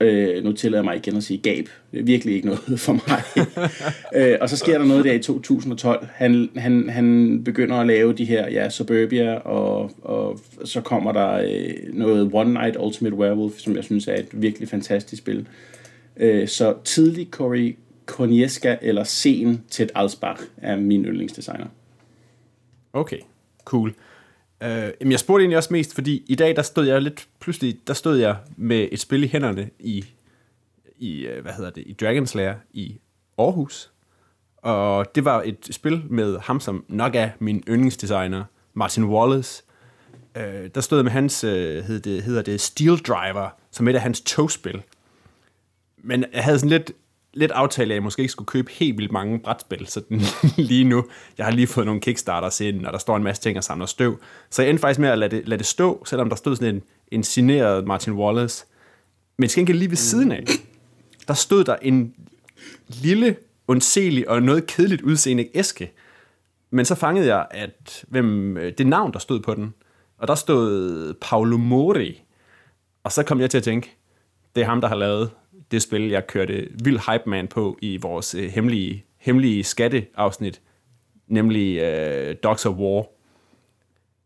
Øh, 0.00 0.44
nu 0.44 0.52
tillader 0.52 0.78
jeg 0.78 0.84
mig 0.84 0.96
igen 0.96 1.16
at 1.16 1.22
sige 1.22 1.38
gab. 1.38 1.68
Det 1.92 2.00
er 2.00 2.04
virkelig 2.04 2.34
ikke 2.34 2.46
noget 2.46 2.80
for 2.80 2.92
mig. 2.92 3.46
øh, 4.32 4.38
og 4.40 4.48
så 4.48 4.56
sker 4.56 4.78
der 4.78 4.84
noget 4.84 5.04
der 5.04 5.12
i 5.12 5.18
2012. 5.18 6.08
Han, 6.14 6.48
han, 6.56 6.88
han 6.88 7.40
begynder 7.44 7.76
at 7.76 7.86
lave 7.86 8.12
de 8.12 8.24
her 8.24 8.50
ja, 8.50 8.70
Suburbia, 8.70 9.34
og, 9.34 9.90
og 10.02 10.40
så 10.64 10.80
kommer 10.80 11.12
der 11.12 11.32
øh, 11.32 11.74
noget 11.92 12.30
One 12.32 12.52
Night 12.52 12.76
Ultimate 12.80 13.16
Werewolf, 13.16 13.58
som 13.58 13.76
jeg 13.76 13.84
synes 13.84 14.08
er 14.08 14.14
et 14.14 14.28
virkelig 14.32 14.68
fantastisk 14.68 15.22
spil. 15.22 15.46
Øh, 16.16 16.48
så 16.48 16.74
tidlig 16.84 17.28
Cory 17.30 17.76
Konieska 18.06 18.76
eller 18.82 19.04
sen 19.04 19.64
Ted 19.70 19.88
Alsbach 19.94 20.42
er 20.56 20.76
min 20.76 21.04
yndlingsdesigner. 21.04 21.66
Okay, 22.92 23.18
cool. 23.64 23.94
Øh, 24.62 24.92
jamen 25.00 25.12
jeg 25.12 25.20
spurgte 25.20 25.42
egentlig 25.42 25.56
også 25.56 25.72
mest, 25.72 25.94
fordi 25.94 26.24
i 26.26 26.34
dag, 26.34 26.56
der 26.56 26.62
stod 26.62 26.86
jeg 26.86 27.02
lidt, 27.02 27.28
pludselig, 27.40 27.78
der 27.86 27.92
stod 27.92 28.16
jeg 28.16 28.36
med 28.56 28.88
et 28.92 29.00
spil 29.00 29.24
i 29.24 29.26
hænderne 29.26 29.70
i, 29.78 30.04
i 30.98 31.20
øh, 31.20 31.42
hvad 31.42 31.52
hedder 31.52 31.70
det, 31.70 31.84
i 31.86 31.96
Dragon's 32.02 32.36
Lair 32.36 32.54
i 32.72 32.98
Aarhus. 33.38 33.90
Og 34.56 35.14
det 35.14 35.24
var 35.24 35.42
et 35.42 35.68
spil 35.70 36.02
med 36.10 36.38
ham, 36.38 36.60
som 36.60 36.84
nok 36.88 37.14
er 37.14 37.30
min 37.38 37.64
yndlingsdesigner, 37.68 38.44
Martin 38.74 39.04
Wallace. 39.04 39.62
Øh, 40.36 40.70
der 40.74 40.80
stod 40.80 40.98
jeg 40.98 41.04
med 41.04 41.12
hans, 41.12 41.44
øh, 41.44 41.84
hedder, 41.84 42.00
det, 42.00 42.22
hedder 42.22 42.42
det 42.42 42.60
Steel 42.60 42.98
Driver, 42.98 43.50
som 43.70 43.88
et 43.88 43.94
af 43.94 44.00
hans 44.00 44.20
togspil. 44.20 44.82
Men 45.96 46.24
jeg 46.32 46.44
havde 46.44 46.58
sådan 46.58 46.70
lidt, 46.70 46.92
lidt 47.34 47.50
aftale, 47.50 47.90
at 47.90 47.94
jeg 47.94 48.02
måske 48.02 48.20
ikke 48.20 48.32
skulle 48.32 48.46
købe 48.46 48.70
helt 48.70 48.98
vildt 48.98 49.12
mange 49.12 49.38
brætspil 49.38 49.86
sådan 49.86 50.20
lige 50.70 50.84
nu. 50.84 51.04
Jeg 51.38 51.46
har 51.46 51.52
lige 51.52 51.66
fået 51.66 51.86
nogle 51.86 52.00
Kickstarters 52.00 52.60
ind, 52.60 52.86
og 52.86 52.92
der 52.92 52.98
står 52.98 53.16
en 53.16 53.22
masse 53.22 53.42
ting 53.42 53.58
og 53.58 53.64
samler 53.64 53.86
støv. 53.86 54.20
Så 54.50 54.62
jeg 54.62 54.70
endte 54.70 54.80
faktisk 54.80 55.00
med 55.00 55.08
at 55.08 55.18
lade 55.18 55.36
det, 55.36 55.48
lade 55.48 55.58
det 55.58 55.66
stå, 55.66 56.04
selvom 56.06 56.28
der 56.28 56.36
stod 56.36 56.56
sådan 56.56 56.74
en, 56.74 56.82
en 57.12 57.24
signeret 57.24 57.86
Martin 57.86 58.12
Wallace. 58.12 58.66
Men 59.36 59.48
skal 59.48 59.60
ikke 59.60 59.72
lige 59.72 59.90
ved 59.90 59.96
siden 59.96 60.32
af, 60.32 60.44
der 61.28 61.34
stod 61.34 61.64
der 61.64 61.76
en 61.82 62.14
lille, 62.88 63.36
ondselig 63.68 64.28
og 64.28 64.42
noget 64.42 64.66
kedeligt 64.66 65.02
udseende 65.02 65.48
æske. 65.54 65.92
Men 66.70 66.84
så 66.84 66.94
fangede 66.94 67.26
jeg, 67.26 67.46
at 67.50 68.04
hvem, 68.08 68.56
øh, 68.56 68.72
det 68.78 68.86
navn, 68.86 69.12
der 69.12 69.18
stod 69.18 69.40
på 69.40 69.54
den, 69.54 69.74
og 70.18 70.28
der 70.28 70.34
stod 70.34 71.14
Paolo 71.14 71.56
Mori. 71.56 72.22
Og 73.04 73.12
så 73.12 73.22
kom 73.22 73.40
jeg 73.40 73.50
til 73.50 73.58
at 73.58 73.64
tænke, 73.64 73.96
det 74.54 74.60
er 74.60 74.66
ham, 74.66 74.80
der 74.80 74.88
har 74.88 74.96
lavet 74.96 75.30
det 75.70 75.82
spil, 75.82 76.08
jeg 76.08 76.26
kørte 76.26 76.68
vild 76.84 76.98
hype 76.98 77.30
man 77.30 77.48
på 77.48 77.78
i 77.82 77.96
vores 77.96 78.34
øh, 78.34 78.50
hemmelige, 78.50 79.04
hemmelige 79.18 79.64
skatteafsnit, 79.64 80.60
nemlig 81.28 81.78
øh, 81.78 82.36
Dogs 82.42 82.66
of 82.66 82.74
War. 82.74 83.06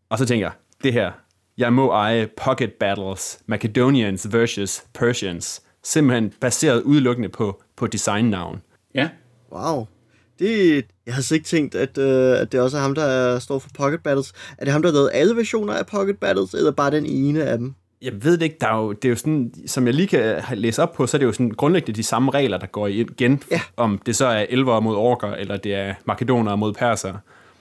Og 0.09 0.19
så 0.19 0.27
tænker 0.27 0.47
jeg, 0.47 0.53
det 0.83 0.93
her, 0.93 1.13
jeg 1.59 1.73
må 1.73 1.91
eje 1.91 2.29
Pocket 2.37 2.73
Battles, 2.73 3.41
Macedonians 3.47 4.33
versus 4.33 4.85
Persians, 4.95 5.63
simpelthen 5.83 6.33
baseret 6.41 6.83
udelukkende 6.83 7.29
på, 7.29 7.63
på 7.77 7.87
designnavn. 7.87 8.63
Ja, 8.95 9.09
Wow. 9.55 9.87
Det, 10.39 10.85
jeg 11.07 11.15
har 11.15 11.23
slet 11.23 11.37
ikke 11.37 11.47
tænkt, 11.47 11.75
at, 11.75 11.99
øh, 11.99 12.41
at 12.41 12.53
det 12.53 12.61
også 12.61 12.77
er 12.77 12.81
ham, 12.81 12.95
der 12.95 13.03
er, 13.03 13.39
står 13.39 13.59
for 13.59 13.71
Pocket 13.75 14.03
Battles. 14.03 14.33
Er 14.59 14.65
det 14.65 14.73
ham, 14.73 14.83
der 14.83 14.89
har 14.89 14.95
lavet 14.95 15.11
alle 15.13 15.37
versioner 15.37 15.73
af 15.73 15.87
Pocket 15.87 16.19
Battles, 16.19 16.55
eller 16.55 16.71
bare 16.71 16.91
den 16.91 17.07
ene 17.07 17.45
af 17.45 17.59
dem? 17.59 17.75
Jeg 18.05 18.13
ved 18.25 18.33
det 18.39 18.43
ikke, 18.43 18.57
der 18.61 18.67
er 18.69 18.77
jo, 18.77 18.93
det 18.93 19.05
er 19.05 19.11
jo 19.11 19.17
sådan, 19.17 19.53
som 19.67 19.87
jeg 19.87 19.95
lige 19.95 20.07
kan 20.09 20.43
læse 20.55 20.83
op 20.83 20.93
på, 20.93 21.07
så 21.07 21.17
er 21.17 21.19
det 21.19 21.27
jo 21.27 21.33
sådan 21.33 21.51
grundlæggende 21.51 21.97
de 21.97 22.03
samme 22.03 22.31
regler, 22.31 22.59
der 22.59 22.67
går 22.67 22.87
igen, 22.87 23.43
Ja. 23.51 23.61
om 23.77 24.01
det 24.07 24.17
så 24.17 24.27
er 24.27 24.47
elver 24.49 24.81
mod 24.81 24.97
orker, 24.97 25.29
eller 25.33 25.57
det 25.57 25.75
er 25.75 25.95
makedonere 26.05 26.57
mod 26.57 26.73
perser. 26.73 27.15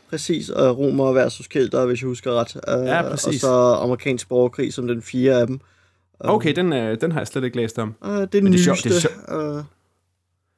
Præcis, 0.10 0.50
og 0.50 0.78
romer 0.78 1.12
versus 1.14 1.48
kelter, 1.48 1.86
hvis 1.86 2.02
jeg 2.02 2.08
husker 2.08 2.32
ret. 2.32 2.56
Øh, 2.80 2.88
Ja, 2.88 3.02
præcis. 3.02 3.28
Og 3.28 3.34
så 3.50 3.80
amerikansk 3.84 4.30
borgerkrig 4.30 4.74
som 4.74 4.88
den 4.88 5.02
fjerde 5.02 5.42
af 5.42 5.48
dem. 5.48 5.60
Okay, 6.20 6.54
den, 6.56 6.74
øh, 6.74 7.02
den 7.02 7.12
har 7.12 7.20
jeg 7.20 7.28
slet 7.28 7.44
ikke 7.44 7.58
læst 7.58 7.80
om. 7.80 7.96
Uh, 8.02 8.10
det 8.10 8.22
er 8.22 8.26
den 8.26 8.32
det 8.32 8.48
er 8.48 8.50
nyeste. 8.50 8.74
sjovt- 8.90 8.94
det 8.94 9.12
er 9.28 9.58
øh, 9.58 9.64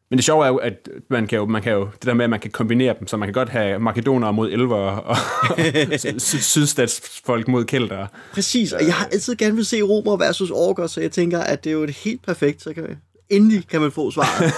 Men 0.09 0.17
det 0.17 0.25
sjove 0.25 0.45
er 0.45 0.49
jo, 0.49 0.55
at 0.57 0.89
man 1.09 1.27
kan 1.27 1.37
jo, 1.37 1.45
man 1.45 1.61
kan 1.61 1.73
jo, 1.73 1.89
det 1.93 2.05
der 2.05 2.13
med, 2.13 2.23
at 2.23 2.29
man 2.29 2.39
kan 2.39 2.51
kombinere 2.51 2.95
dem, 2.99 3.07
så 3.07 3.17
man 3.17 3.27
kan 3.27 3.33
godt 3.33 3.49
have 3.49 3.79
makedonere 3.79 4.33
mod 4.33 4.51
elver, 4.51 4.77
og 4.77 5.17
sy- 6.17 6.35
sydstatsfolk 6.35 7.47
mod 7.47 7.65
kelter. 7.65 8.07
præcis, 8.33 8.73
og 8.73 8.85
jeg 8.85 8.93
har 8.93 9.05
altid 9.05 9.35
gerne 9.35 9.55
vil 9.55 9.65
se 9.65 9.81
romer 9.81 10.17
versus 10.17 10.51
orker, 10.51 10.87
så 10.87 11.01
jeg 11.01 11.11
tænker, 11.11 11.39
at 11.39 11.63
det 11.63 11.69
er 11.69 11.73
jo 11.73 11.83
et 11.83 11.89
helt 11.89 12.25
perfekt, 12.25 12.61
så 12.61 12.73
kan 12.73 12.83
vi, 12.83 12.95
endelig 13.29 13.67
kan 13.67 13.81
man 13.81 13.91
få 13.91 14.11
svaret. 14.11 14.53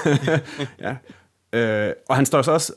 Ja. 0.81 0.95
Øh, 1.53 1.93
og 2.09 2.15
han 2.15 2.25
står 2.25 2.41
så 2.41 2.51
også, 2.51 2.73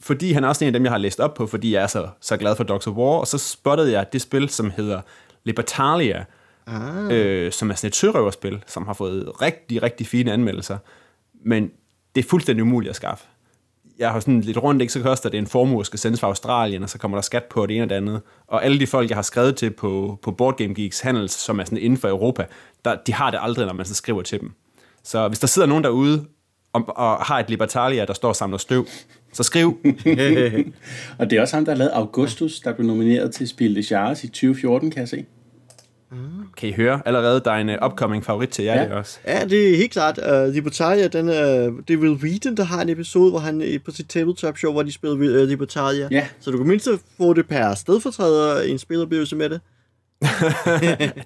fordi 0.00 0.32
han 0.32 0.44
er 0.44 0.48
også 0.48 0.64
en 0.64 0.68
af 0.68 0.72
dem, 0.72 0.84
jeg 0.84 0.92
har 0.92 0.98
læst 0.98 1.20
op 1.20 1.34
på, 1.34 1.46
fordi 1.46 1.74
jeg 1.74 1.82
er 1.82 1.86
så, 1.86 2.08
så 2.20 2.36
glad 2.36 2.56
for 2.56 2.64
Dogs 2.64 2.86
of 2.86 2.94
War, 2.94 3.18
og 3.18 3.26
så 3.26 3.38
spottede 3.38 3.92
jeg 3.92 4.12
det 4.12 4.22
spil, 4.22 4.48
som 4.48 4.70
hedder 4.76 5.00
Libertalia, 5.44 6.24
ah. 6.66 7.10
øh, 7.10 7.52
som 7.52 7.70
er 7.70 7.74
sådan 7.74 7.88
et 7.88 7.96
sørøverspil, 7.96 8.64
som 8.66 8.86
har 8.86 8.92
fået 8.94 9.42
rigtig, 9.42 9.82
rigtig 9.82 10.06
fine 10.06 10.32
anmeldelser, 10.32 10.78
men 11.44 11.70
det 12.14 12.24
er 12.24 12.28
fuldstændig 12.28 12.62
umuligt 12.62 12.90
at 12.90 12.96
skaffe. 12.96 13.24
jeg 13.98 14.10
har 14.10 14.20
sådan 14.20 14.40
lidt 14.40 14.56
rundt, 14.62 14.82
ikke, 14.82 14.92
så 14.92 15.02
koster 15.02 15.28
det 15.28 15.38
en 15.38 15.46
formue, 15.46 15.84
skal 15.84 15.98
sendes 15.98 16.20
fra 16.20 16.26
Australien, 16.26 16.82
og 16.82 16.90
så 16.90 16.98
kommer 16.98 17.16
der 17.16 17.22
skat 17.22 17.44
på 17.44 17.66
det 17.66 17.76
ene 17.76 17.84
og 17.84 17.90
det 17.90 17.94
andet. 17.94 18.20
Og 18.46 18.64
alle 18.64 18.80
de 18.80 18.86
folk, 18.86 19.08
jeg 19.08 19.16
har 19.16 19.22
skrevet 19.22 19.56
til 19.56 19.70
på, 19.70 20.18
på 20.22 20.32
Board 20.32 20.56
Game 20.56 20.74
Geeks 20.74 21.00
handels, 21.00 21.32
som 21.32 21.60
er 21.60 21.64
sådan 21.64 21.78
inden 21.78 21.98
for 21.98 22.08
Europa, 22.08 22.46
der, 22.84 22.96
de 23.06 23.12
har 23.12 23.30
det 23.30 23.38
aldrig, 23.42 23.66
når 23.66 23.72
man 23.72 23.86
så 23.86 23.94
skriver 23.94 24.22
til 24.22 24.40
dem. 24.40 24.52
Så 25.04 25.28
hvis 25.28 25.38
der 25.38 25.46
sidder 25.46 25.68
nogen 25.68 25.84
derude 25.84 26.24
og, 26.72 26.84
og 26.96 27.16
har 27.16 27.38
et 27.38 27.50
Libertalia, 27.50 28.04
der 28.04 28.14
står 28.14 28.28
og 28.28 28.36
samler 28.36 28.58
støv, 28.58 28.86
så 29.32 29.42
skriv. 29.42 29.78
og 31.18 31.30
det 31.30 31.36
er 31.36 31.40
også 31.40 31.56
ham, 31.56 31.64
der 31.64 31.72
har 31.72 31.78
lavet 31.78 31.90
Augustus, 31.90 32.60
der 32.60 32.72
blev 32.72 32.86
nomineret 32.86 33.34
til 33.34 33.48
Spil 33.48 33.76
de 33.76 33.82
Charles 33.82 34.24
i 34.24 34.28
2014, 34.28 34.90
kan 34.90 35.00
jeg 35.00 35.08
se. 35.08 35.24
Kan 36.56 36.68
I 36.68 36.72
høre? 36.72 37.02
Allerede 37.06 37.40
der 37.44 37.50
er 37.50 37.56
en 37.56 37.68
uh, 37.68 37.74
upcoming 37.86 38.24
favorit 38.24 38.48
til 38.48 38.64
jer, 38.64 38.74
Ja. 38.74 38.84
det 38.84 38.92
også. 38.92 39.18
Ja, 39.26 39.44
det 39.44 39.72
er 39.72 39.76
helt 39.76 39.92
klart. 39.92 40.18
Uh, 40.32 40.54
Libertalia, 40.54 41.06
den, 41.08 41.28
uh, 41.28 41.34
det 41.88 41.94
er 41.94 41.96
Will 41.96 42.12
Wheaton, 42.14 42.56
der 42.56 42.64
har 42.64 42.82
en 42.82 42.88
episode, 42.88 43.30
hvor 43.30 43.38
han 43.38 43.62
øh, 43.62 43.80
på 43.84 43.90
sit 43.90 44.08
tabletop-show, 44.08 44.72
hvor 44.72 44.82
de 44.82 44.92
spiller 44.92 45.16
uh, 45.16 45.48
Libertalia. 45.48 46.08
Ja. 46.10 46.26
Så 46.40 46.50
du 46.50 46.56
kan 46.56 46.66
mindst 46.66 46.88
få 47.16 47.32
det 47.32 47.48
per 47.48 47.74
stedfortræder 47.74 48.62
i 48.62 48.70
en 48.70 48.78
spiloplevelse 48.78 49.36
med 49.36 49.48
det. 49.48 49.60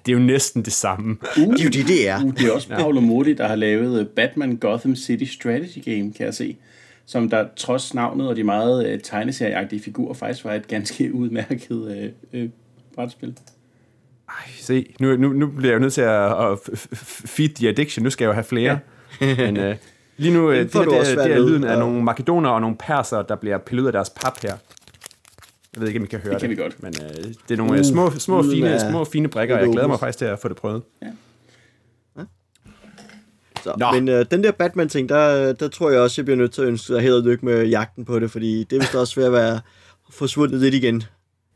Det 0.05 0.11
er 0.11 0.11
jo 0.13 0.19
næsten 0.19 0.61
det 0.65 0.73
samme. 0.73 1.17
Det 1.35 1.43
er 1.59 1.63
jo 1.63 1.69
det, 1.69 1.87
det 1.87 2.09
er. 2.09 2.23
Uh, 2.23 2.31
det 2.37 2.47
er 2.47 2.51
også 2.51 2.67
Paolo 2.69 2.99
Modi, 2.99 3.33
der 3.33 3.47
har 3.47 3.55
lavet 3.55 3.99
øh, 3.99 4.05
Batman 4.05 4.55
Gotham 4.57 4.95
City 4.95 5.23
Strategy 5.33 5.83
Game, 5.85 6.13
kan 6.13 6.25
jeg 6.25 6.33
se. 6.33 6.57
Som 7.05 7.29
der 7.29 7.45
trods 7.57 7.93
navnet 7.93 8.27
og 8.29 8.35
de 8.35 8.43
meget 8.43 8.93
uh, 8.93 8.99
tegneserieagtige 9.03 9.81
figurer 9.81 10.13
faktisk 10.13 10.45
var 10.45 10.53
et 10.53 10.67
ganske 10.67 11.13
udmærket 11.19 11.71
uh, 12.33 12.39
uh, 12.41 12.49
brætspil. 12.95 13.33
Ej, 14.29 14.35
se, 14.59 14.95
nu, 14.99 15.15
nu, 15.17 15.33
nu 15.33 15.47
bliver 15.47 15.69
jeg 15.71 15.75
jo 15.75 15.79
nødt 15.81 15.93
til 15.93 16.01
at, 16.01 16.51
at 16.51 16.57
feed 17.03 17.49
the 17.55 17.69
addiction. 17.69 18.03
Nu 18.03 18.09
skal 18.09 18.25
jeg 18.25 18.29
jo 18.29 18.33
have 18.33 18.43
flere. 18.43 18.79
Ja. 19.21 19.35
Men 19.51 19.57
uh, 19.69 19.75
lige 20.17 20.33
nu, 20.33 20.47
uh, 20.49 20.55
Den 20.55 20.63
det, 20.67 20.73
det, 20.73 20.97
er- 20.99 21.03
svært 21.03 21.27
det 21.27 21.35
er 21.35 21.39
lyden 21.39 21.63
af 21.63 21.73
og- 21.73 21.79
nogle 21.79 22.03
makedoner 22.03 22.49
og 22.49 22.61
nogle 22.61 22.75
perser, 22.79 23.21
der 23.21 23.35
bliver 23.35 23.57
pillet 23.57 23.81
ud 23.81 23.87
af 23.87 23.93
deres 23.93 24.09
pap 24.09 24.41
her. 24.41 24.49
Jeg 25.73 25.81
ved 25.81 25.87
ikke, 25.87 25.99
om 25.99 26.03
I 26.03 26.07
kan 26.07 26.19
høre 26.19 26.33
det. 26.33 26.41
kan 26.41 26.49
vi 26.49 26.55
godt. 26.55 26.83
Men 26.83 26.93
uh, 27.01 27.23
det 27.23 27.51
er 27.51 27.55
nogle 27.57 27.79
uh, 27.79 27.85
små, 27.85 28.11
små, 28.11 28.41
lyden 28.41 28.53
fine, 28.55 28.69
af 28.73 28.89
små 28.91 29.05
fine 29.05 29.27
brikker, 29.27 29.55
og 29.55 29.61
jeg 29.61 29.71
glæder 29.71 29.87
mig 29.87 29.99
faktisk 29.99 30.17
til 30.17 30.25
at 30.25 30.39
få 30.39 30.47
det 30.47 30.57
prøvet. 30.57 30.83
Så, 33.63 33.73
Nå. 33.77 33.91
men 33.91 34.09
uh, 34.09 34.25
den 34.31 34.43
der 34.43 34.51
Batman-ting, 34.51 35.09
der, 35.09 35.53
der 35.53 35.67
tror 35.67 35.89
jeg 35.89 35.99
også, 35.99 36.21
jeg 36.21 36.25
bliver 36.25 36.37
nødt 36.37 36.51
til 36.51 36.61
at 36.61 36.67
ønske 36.67 36.93
dig 36.93 37.01
held 37.01 37.13
og 37.13 37.23
lykke 37.23 37.45
med 37.45 37.65
jagten 37.65 38.05
på 38.05 38.19
det, 38.19 38.31
fordi 38.31 38.63
det 38.63 38.75
er 38.75 38.79
vist 38.79 38.95
også 38.95 39.15
ved 39.15 39.25
at 39.25 39.31
være 39.33 39.59
forsvundet 40.09 40.59
lidt 40.61 40.73
igen. 40.75 41.03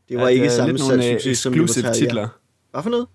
Det 0.08 0.16
var 0.16 0.22
Ja, 0.22 0.28
ikke 0.28 0.44
det 0.44 0.50
er 0.52 0.56
samme 0.56 0.74
uh, 0.74 0.80
salgssucces 0.80 1.38
som 1.38 1.52
exclusive 1.52 1.92
titler. 1.94 2.28
Hvad 2.70 2.82
for 2.82 2.90
noget? 2.90 3.06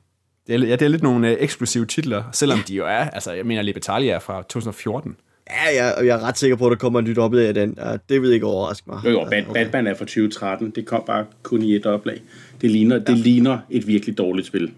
Det 0.47 0.55
er, 0.55 0.59
ja, 0.59 0.71
det 0.71 0.81
er 0.81 0.87
lidt 0.87 1.03
nogle 1.03 1.31
uh, 1.31 1.37
eksklusive 1.39 1.85
titler, 1.85 2.23
selvom 2.31 2.59
de 2.67 2.75
jo 2.75 2.85
er, 2.85 3.09
altså 3.09 3.31
jeg 3.31 3.45
mener, 3.45 3.61
Libertalia 3.61 4.13
er 4.13 4.19
fra 4.19 4.41
2014. 4.41 5.15
Ja, 5.49 5.83
jeg, 5.85 6.05
jeg 6.05 6.19
er 6.19 6.23
ret 6.23 6.37
sikker 6.37 6.55
på, 6.57 6.65
at 6.65 6.71
der 6.71 6.77
kommer 6.77 6.99
en 6.99 7.05
nyt 7.05 7.17
oplag 7.17 7.47
af 7.47 7.53
den. 7.53 7.73
Ja, 7.77 7.97
det 8.09 8.21
vil 8.21 8.31
ikke 8.31 8.45
overraske 8.45 8.89
mig. 8.89 8.99
Jo, 9.05 9.09
jo, 9.09 9.23
Bat- 9.23 9.53
Batman 9.53 9.87
er 9.87 9.93
fra 9.93 10.05
2013. 10.05 10.69
Det 10.69 10.85
kom 10.85 11.03
bare 11.05 11.25
kun 11.43 11.61
i 11.61 11.75
et 11.75 11.85
oplag. 11.85 12.21
Det 12.61 12.71
ligner, 12.71 12.99
det 12.99 13.17
ligner 13.17 13.59
et 13.69 13.87
virkelig 13.87 14.17
dårligt 14.17 14.47
spil. 14.47 14.71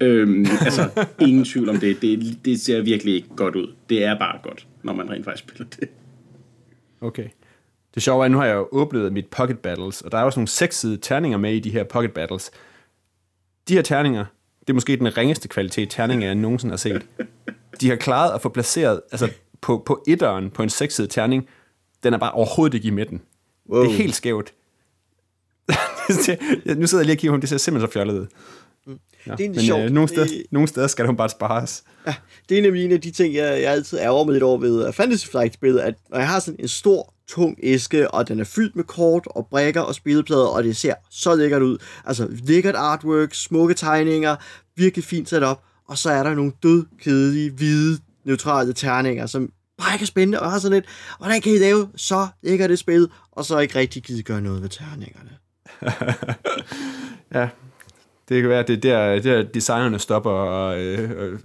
Øhm, 0.00 0.46
altså, 0.64 1.06
ingen 1.20 1.44
tvivl 1.44 1.68
om 1.68 1.76
det. 1.76 2.02
det. 2.02 2.38
Det 2.44 2.60
ser 2.60 2.80
virkelig 2.82 3.14
ikke 3.14 3.28
godt 3.36 3.56
ud. 3.56 3.72
Det 3.88 4.04
er 4.04 4.18
bare 4.18 4.38
godt, 4.42 4.66
når 4.82 4.92
man 4.92 5.10
rent 5.10 5.24
faktisk 5.24 5.48
spiller 5.48 5.66
det. 5.80 5.88
Okay. 7.00 7.28
Det 7.94 8.02
sjove 8.02 8.20
er, 8.20 8.24
at 8.24 8.30
nu 8.30 8.38
har 8.38 8.46
jeg 8.46 8.54
jo 8.54 8.68
åbnet 8.72 9.12
mit 9.12 9.26
Pocket 9.26 9.58
Battles, 9.58 10.00
og 10.00 10.12
der 10.12 10.18
er 10.18 10.22
også 10.22 10.40
nogle 10.40 10.48
sekssidede 10.48 10.98
terninger 11.02 11.38
med 11.38 11.52
i 11.52 11.60
de 11.60 11.70
her 11.70 11.84
Pocket 11.84 12.12
Battles. 12.12 12.50
De 13.68 13.74
her 13.74 13.82
terninger, 13.82 14.24
det 14.60 14.70
er 14.70 14.74
måske 14.74 14.96
den 14.96 15.16
ringeste 15.16 15.48
kvalitet 15.48 15.90
terninger, 15.90 16.26
jeg 16.26 16.34
nogensinde 16.34 16.72
har 16.72 16.76
set. 16.76 17.06
De 17.80 17.88
har 17.88 17.96
klaret 17.96 18.34
at 18.34 18.40
få 18.40 18.48
placeret, 18.48 19.00
altså 19.12 19.30
på, 19.60 19.82
på 19.86 20.04
etteren 20.06 20.50
på 20.50 20.62
en 20.62 20.70
sekssidet 20.70 21.10
terning, 21.10 21.48
den 22.02 22.14
er 22.14 22.18
bare 22.18 22.32
overhovedet 22.32 22.74
ikke 22.74 22.88
i 22.88 22.90
midten. 22.90 23.22
Wow. 23.70 23.82
Det 23.82 23.90
er 23.90 23.96
helt 23.96 24.14
skævt. 24.14 24.54
nu 26.76 26.86
sidder 26.86 26.98
jeg 26.98 27.06
lige 27.06 27.14
og 27.14 27.18
kigger 27.18 27.36
på 27.36 27.40
det 27.40 27.48
ser 27.48 27.56
simpelthen 27.56 27.88
så 27.88 27.92
fjollet 27.92 28.14
ud. 28.14 28.26
Ja, 29.26 29.34
Det 29.34 29.46
er 29.46 29.50
men 29.50 29.60
sjovt. 29.60 29.82
øh, 29.84 29.90
nogle, 29.90 30.08
steder, 30.08 30.26
Det- 30.26 30.42
nogle 30.50 30.68
steder 30.68 30.86
skal 30.86 31.06
hun 31.06 31.16
bare 31.16 31.28
spares. 31.28 31.82
Ja, 32.06 32.14
det 32.48 32.58
er 32.58 32.62
nemlig 32.62 32.84
en 32.84 32.92
af 32.92 33.00
de 33.00 33.10
ting, 33.10 33.34
jeg, 33.34 33.62
jeg 33.62 33.72
altid 33.72 33.98
ærger 33.98 34.24
mig 34.24 34.32
lidt 34.32 34.42
over 34.44 34.58
ved 34.58 34.88
uh, 34.88 34.94
Fantasy 34.94 35.26
Flight-spillet, 35.26 35.80
at 35.80 35.94
når 36.10 36.18
jeg 36.18 36.28
har 36.28 36.40
sådan 36.40 36.60
en 36.60 36.68
stor, 36.68 37.14
tung 37.28 37.58
æske, 37.62 38.10
og 38.10 38.28
den 38.28 38.40
er 38.40 38.44
fyldt 38.44 38.76
med 38.76 38.84
kort 38.84 39.22
og 39.26 39.46
brækker 39.50 39.80
og 39.80 39.94
spilleplader, 39.94 40.46
og 40.46 40.64
det 40.64 40.76
ser 40.76 40.94
så 41.10 41.34
lækkert 41.34 41.62
ud. 41.62 41.78
Altså 42.04 42.28
lækkert 42.44 42.74
artwork, 42.74 43.34
smukke 43.34 43.74
tegninger, 43.74 44.36
virkelig 44.76 45.04
fint 45.04 45.28
sat 45.28 45.42
op, 45.42 45.62
og 45.88 45.98
så 45.98 46.10
er 46.10 46.22
der 46.22 46.34
nogle 46.34 46.52
dødkedelige, 46.62 47.50
hvide, 47.50 47.98
neutrale 48.24 48.72
terninger, 48.72 49.26
som 49.26 49.50
bare 49.78 49.94
ikke 49.94 50.02
er 50.02 50.06
spændende, 50.06 50.40
og 50.40 50.50
har 50.50 50.58
sådan 50.58 50.74
lidt, 50.76 50.84
hvordan 51.18 51.40
kan 51.40 51.52
I 51.54 51.58
lave 51.58 51.88
så 51.96 52.26
lækkert 52.42 52.70
et 52.70 52.78
spil, 52.78 53.08
og 53.32 53.44
så 53.44 53.58
ikke 53.58 53.78
rigtig 53.78 54.02
gide 54.02 54.22
gøre 54.22 54.40
noget 54.40 54.62
ved 54.62 54.68
terningerne. 54.68 55.30
Ja, 57.34 57.48
det 58.28 58.40
kan 58.42 58.48
være, 58.50 58.58
at 58.58 58.68
det 58.68 58.84
er 58.84 59.14
der, 59.14 59.20
der 59.20 59.42
designerne 59.42 59.98
stopper, 59.98 60.30
og 60.30 60.80
øh, 60.80 61.10
øh, 61.10 61.38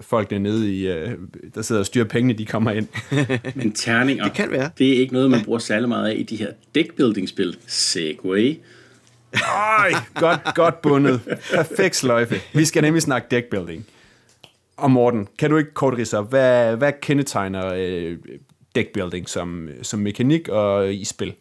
folk 0.00 0.30
dernede, 0.30 0.74
i, 0.74 0.88
øh, 0.88 1.10
der 1.54 1.62
sidder 1.62 1.80
og 1.80 1.86
styrer 1.86 2.04
pengene, 2.04 2.34
de 2.38 2.46
kommer 2.46 2.70
ind. 2.70 2.88
Men 3.54 3.72
terninger, 3.72 4.24
Det 4.24 4.32
kan 4.32 4.50
være. 4.50 4.70
det 4.78 4.92
er 4.92 4.96
ikke 4.98 5.12
noget, 5.14 5.30
man 5.30 5.44
bruger 5.44 5.58
særlig 5.58 5.88
meget 5.88 6.08
af 6.10 6.14
i 6.16 6.22
de 6.22 6.36
her 6.36 6.50
deckbuilding-spil. 6.74 7.56
Segway. 7.66 8.58
Ej, 9.32 9.92
godt, 10.14 10.40
godt 10.54 10.82
bundet. 10.82 11.20
Perfekt 11.54 11.96
sløjfe. 11.96 12.34
Vi 12.54 12.64
skal 12.64 12.82
nemlig 12.82 13.02
snakke 13.02 13.28
deckbuilding. 13.30 13.86
Og 14.76 14.90
Morten, 14.90 15.28
kan 15.38 15.50
du 15.50 15.56
ikke 15.56 15.74
kort 15.74 15.94
ridse 15.98 16.18
op, 16.18 16.30
hvad, 16.30 16.76
hvad 16.76 16.92
kendetegner 17.02 17.72
øh, 17.76 18.16
deckbuilding 18.74 19.28
som, 19.28 19.68
som 19.82 20.00
mekanik 20.00 20.48
og 20.48 20.94
i 20.94 21.04
spil? 21.04 21.34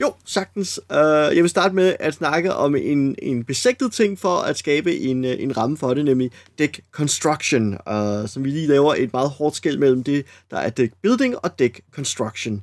Jo, 0.00 0.14
sagtens. 0.24 0.80
Uh, 0.90 0.96
jeg 0.96 1.42
vil 1.42 1.48
starte 1.48 1.74
med 1.74 1.96
at 2.00 2.14
snakke 2.14 2.54
om 2.54 2.76
en, 2.76 3.14
en 3.22 3.44
besigtet 3.44 3.92
ting 3.92 4.18
for 4.18 4.36
at 4.36 4.58
skabe 4.58 4.98
en, 4.98 5.24
øh, 5.24 5.36
en 5.38 5.56
ramme 5.56 5.76
for 5.76 5.94
det, 5.94 6.04
nemlig 6.04 6.30
deck 6.58 6.80
construction, 6.92 7.72
uh, 7.72 8.28
som 8.28 8.44
vi 8.44 8.50
lige 8.50 8.66
laver 8.66 8.94
et 8.94 9.12
meget 9.12 9.30
hårdt 9.30 9.56
skæld 9.56 9.78
mellem 9.78 10.04
det, 10.04 10.26
der 10.50 10.56
er 10.56 10.70
deck 10.70 10.92
building 11.02 11.36
og 11.44 11.58
deck 11.58 11.80
construction. 11.92 12.54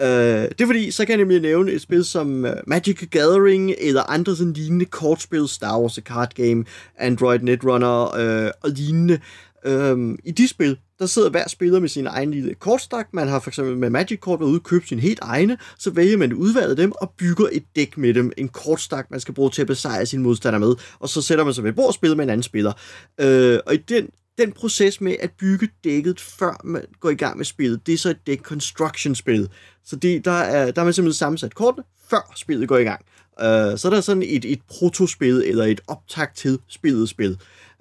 Uh, 0.00 0.06
det 0.06 0.60
er 0.60 0.66
fordi, 0.66 0.90
så 0.90 1.04
kan 1.04 1.10
jeg 1.10 1.18
nemlig 1.18 1.40
nævne 1.40 1.72
et 1.72 1.82
spil 1.82 2.04
som 2.04 2.44
uh, 2.44 2.50
Magic 2.66 2.96
the 2.96 3.06
Gathering, 3.06 3.74
eller 3.78 4.02
andre 4.10 4.36
sådan 4.36 4.52
lignende 4.52 4.84
kortspil, 4.84 5.48
Star 5.48 5.80
Wars 5.80 5.92
The 5.92 6.02
Card 6.02 6.34
Game, 6.34 6.64
Android 6.98 7.38
Netrunner 7.38 8.02
uh, 8.04 8.50
og 8.62 8.70
lignende. 8.70 9.20
Uh, 9.66 10.14
I 10.24 10.30
de 10.30 10.48
spil, 10.48 10.78
der 10.98 11.06
sidder 11.06 11.30
hver 11.30 11.48
spiller 11.48 11.80
med 11.80 11.88
sin 11.88 12.06
egen 12.06 12.30
lille 12.30 12.54
kortstak. 12.54 13.08
Man 13.12 13.28
har 13.28 13.38
for 13.40 13.50
eksempel 13.50 13.76
med 13.76 13.90
Magic-kort 13.90 14.40
været 14.40 14.48
ude 14.48 14.58
og 14.58 14.62
købe 14.62 14.86
sin 14.86 14.98
helt 14.98 15.18
egne, 15.22 15.58
så 15.78 15.90
vælger 15.90 16.16
man 16.16 16.32
udvalget 16.32 16.78
dem 16.78 16.92
og 16.92 17.10
bygger 17.18 17.46
et 17.52 17.64
dæk 17.76 17.98
med 17.98 18.14
dem. 18.14 18.32
En 18.36 18.48
kortstak, 18.48 19.10
man 19.10 19.20
skal 19.20 19.34
bruge 19.34 19.50
til 19.50 19.60
at 19.60 19.66
besejre 19.66 20.06
sin 20.06 20.22
modstander 20.22 20.58
med, 20.58 20.74
og 20.98 21.08
så 21.08 21.22
sætter 21.22 21.44
man 21.44 21.54
sig 21.54 21.64
ved 21.64 21.72
bord 21.72 21.86
og 21.86 21.94
spiller 21.94 22.16
med 22.16 22.24
en 22.24 22.30
anden 22.30 22.42
spiller. 22.42 22.72
Øh, 23.20 23.58
og 23.66 23.74
i 23.74 23.76
den, 23.76 24.08
den 24.38 24.52
proces 24.52 25.00
med 25.00 25.16
at 25.20 25.30
bygge 25.38 25.68
dækket, 25.84 26.20
før 26.20 26.60
man 26.64 26.82
går 27.00 27.10
i 27.10 27.14
gang 27.14 27.36
med 27.36 27.44
spillet, 27.44 27.86
det 27.86 27.94
er 27.94 27.98
så 27.98 28.10
et 28.10 28.26
deck 28.26 28.42
construction 28.42 29.14
spil. 29.14 29.48
Så 29.84 29.96
det, 29.96 30.24
der, 30.24 30.30
er, 30.30 30.70
der 30.70 30.80
er 30.80 30.84
man 30.84 30.94
simpelthen 30.94 31.18
sammensat 31.18 31.54
kortene, 31.54 31.84
før 32.10 32.32
spillet 32.36 32.68
går 32.68 32.78
i 32.78 32.84
gang. 32.84 33.04
Øh, 33.40 33.78
så 33.78 33.88
der 33.90 33.96
er 33.96 34.00
sådan 34.00 34.22
et, 34.22 34.44
et 34.44 34.60
protospil, 34.68 35.42
eller 35.46 35.64
et 35.64 35.80
optakt 35.86 36.36
til 36.36 36.58
spillet 36.68 37.08
spil. 37.08 37.38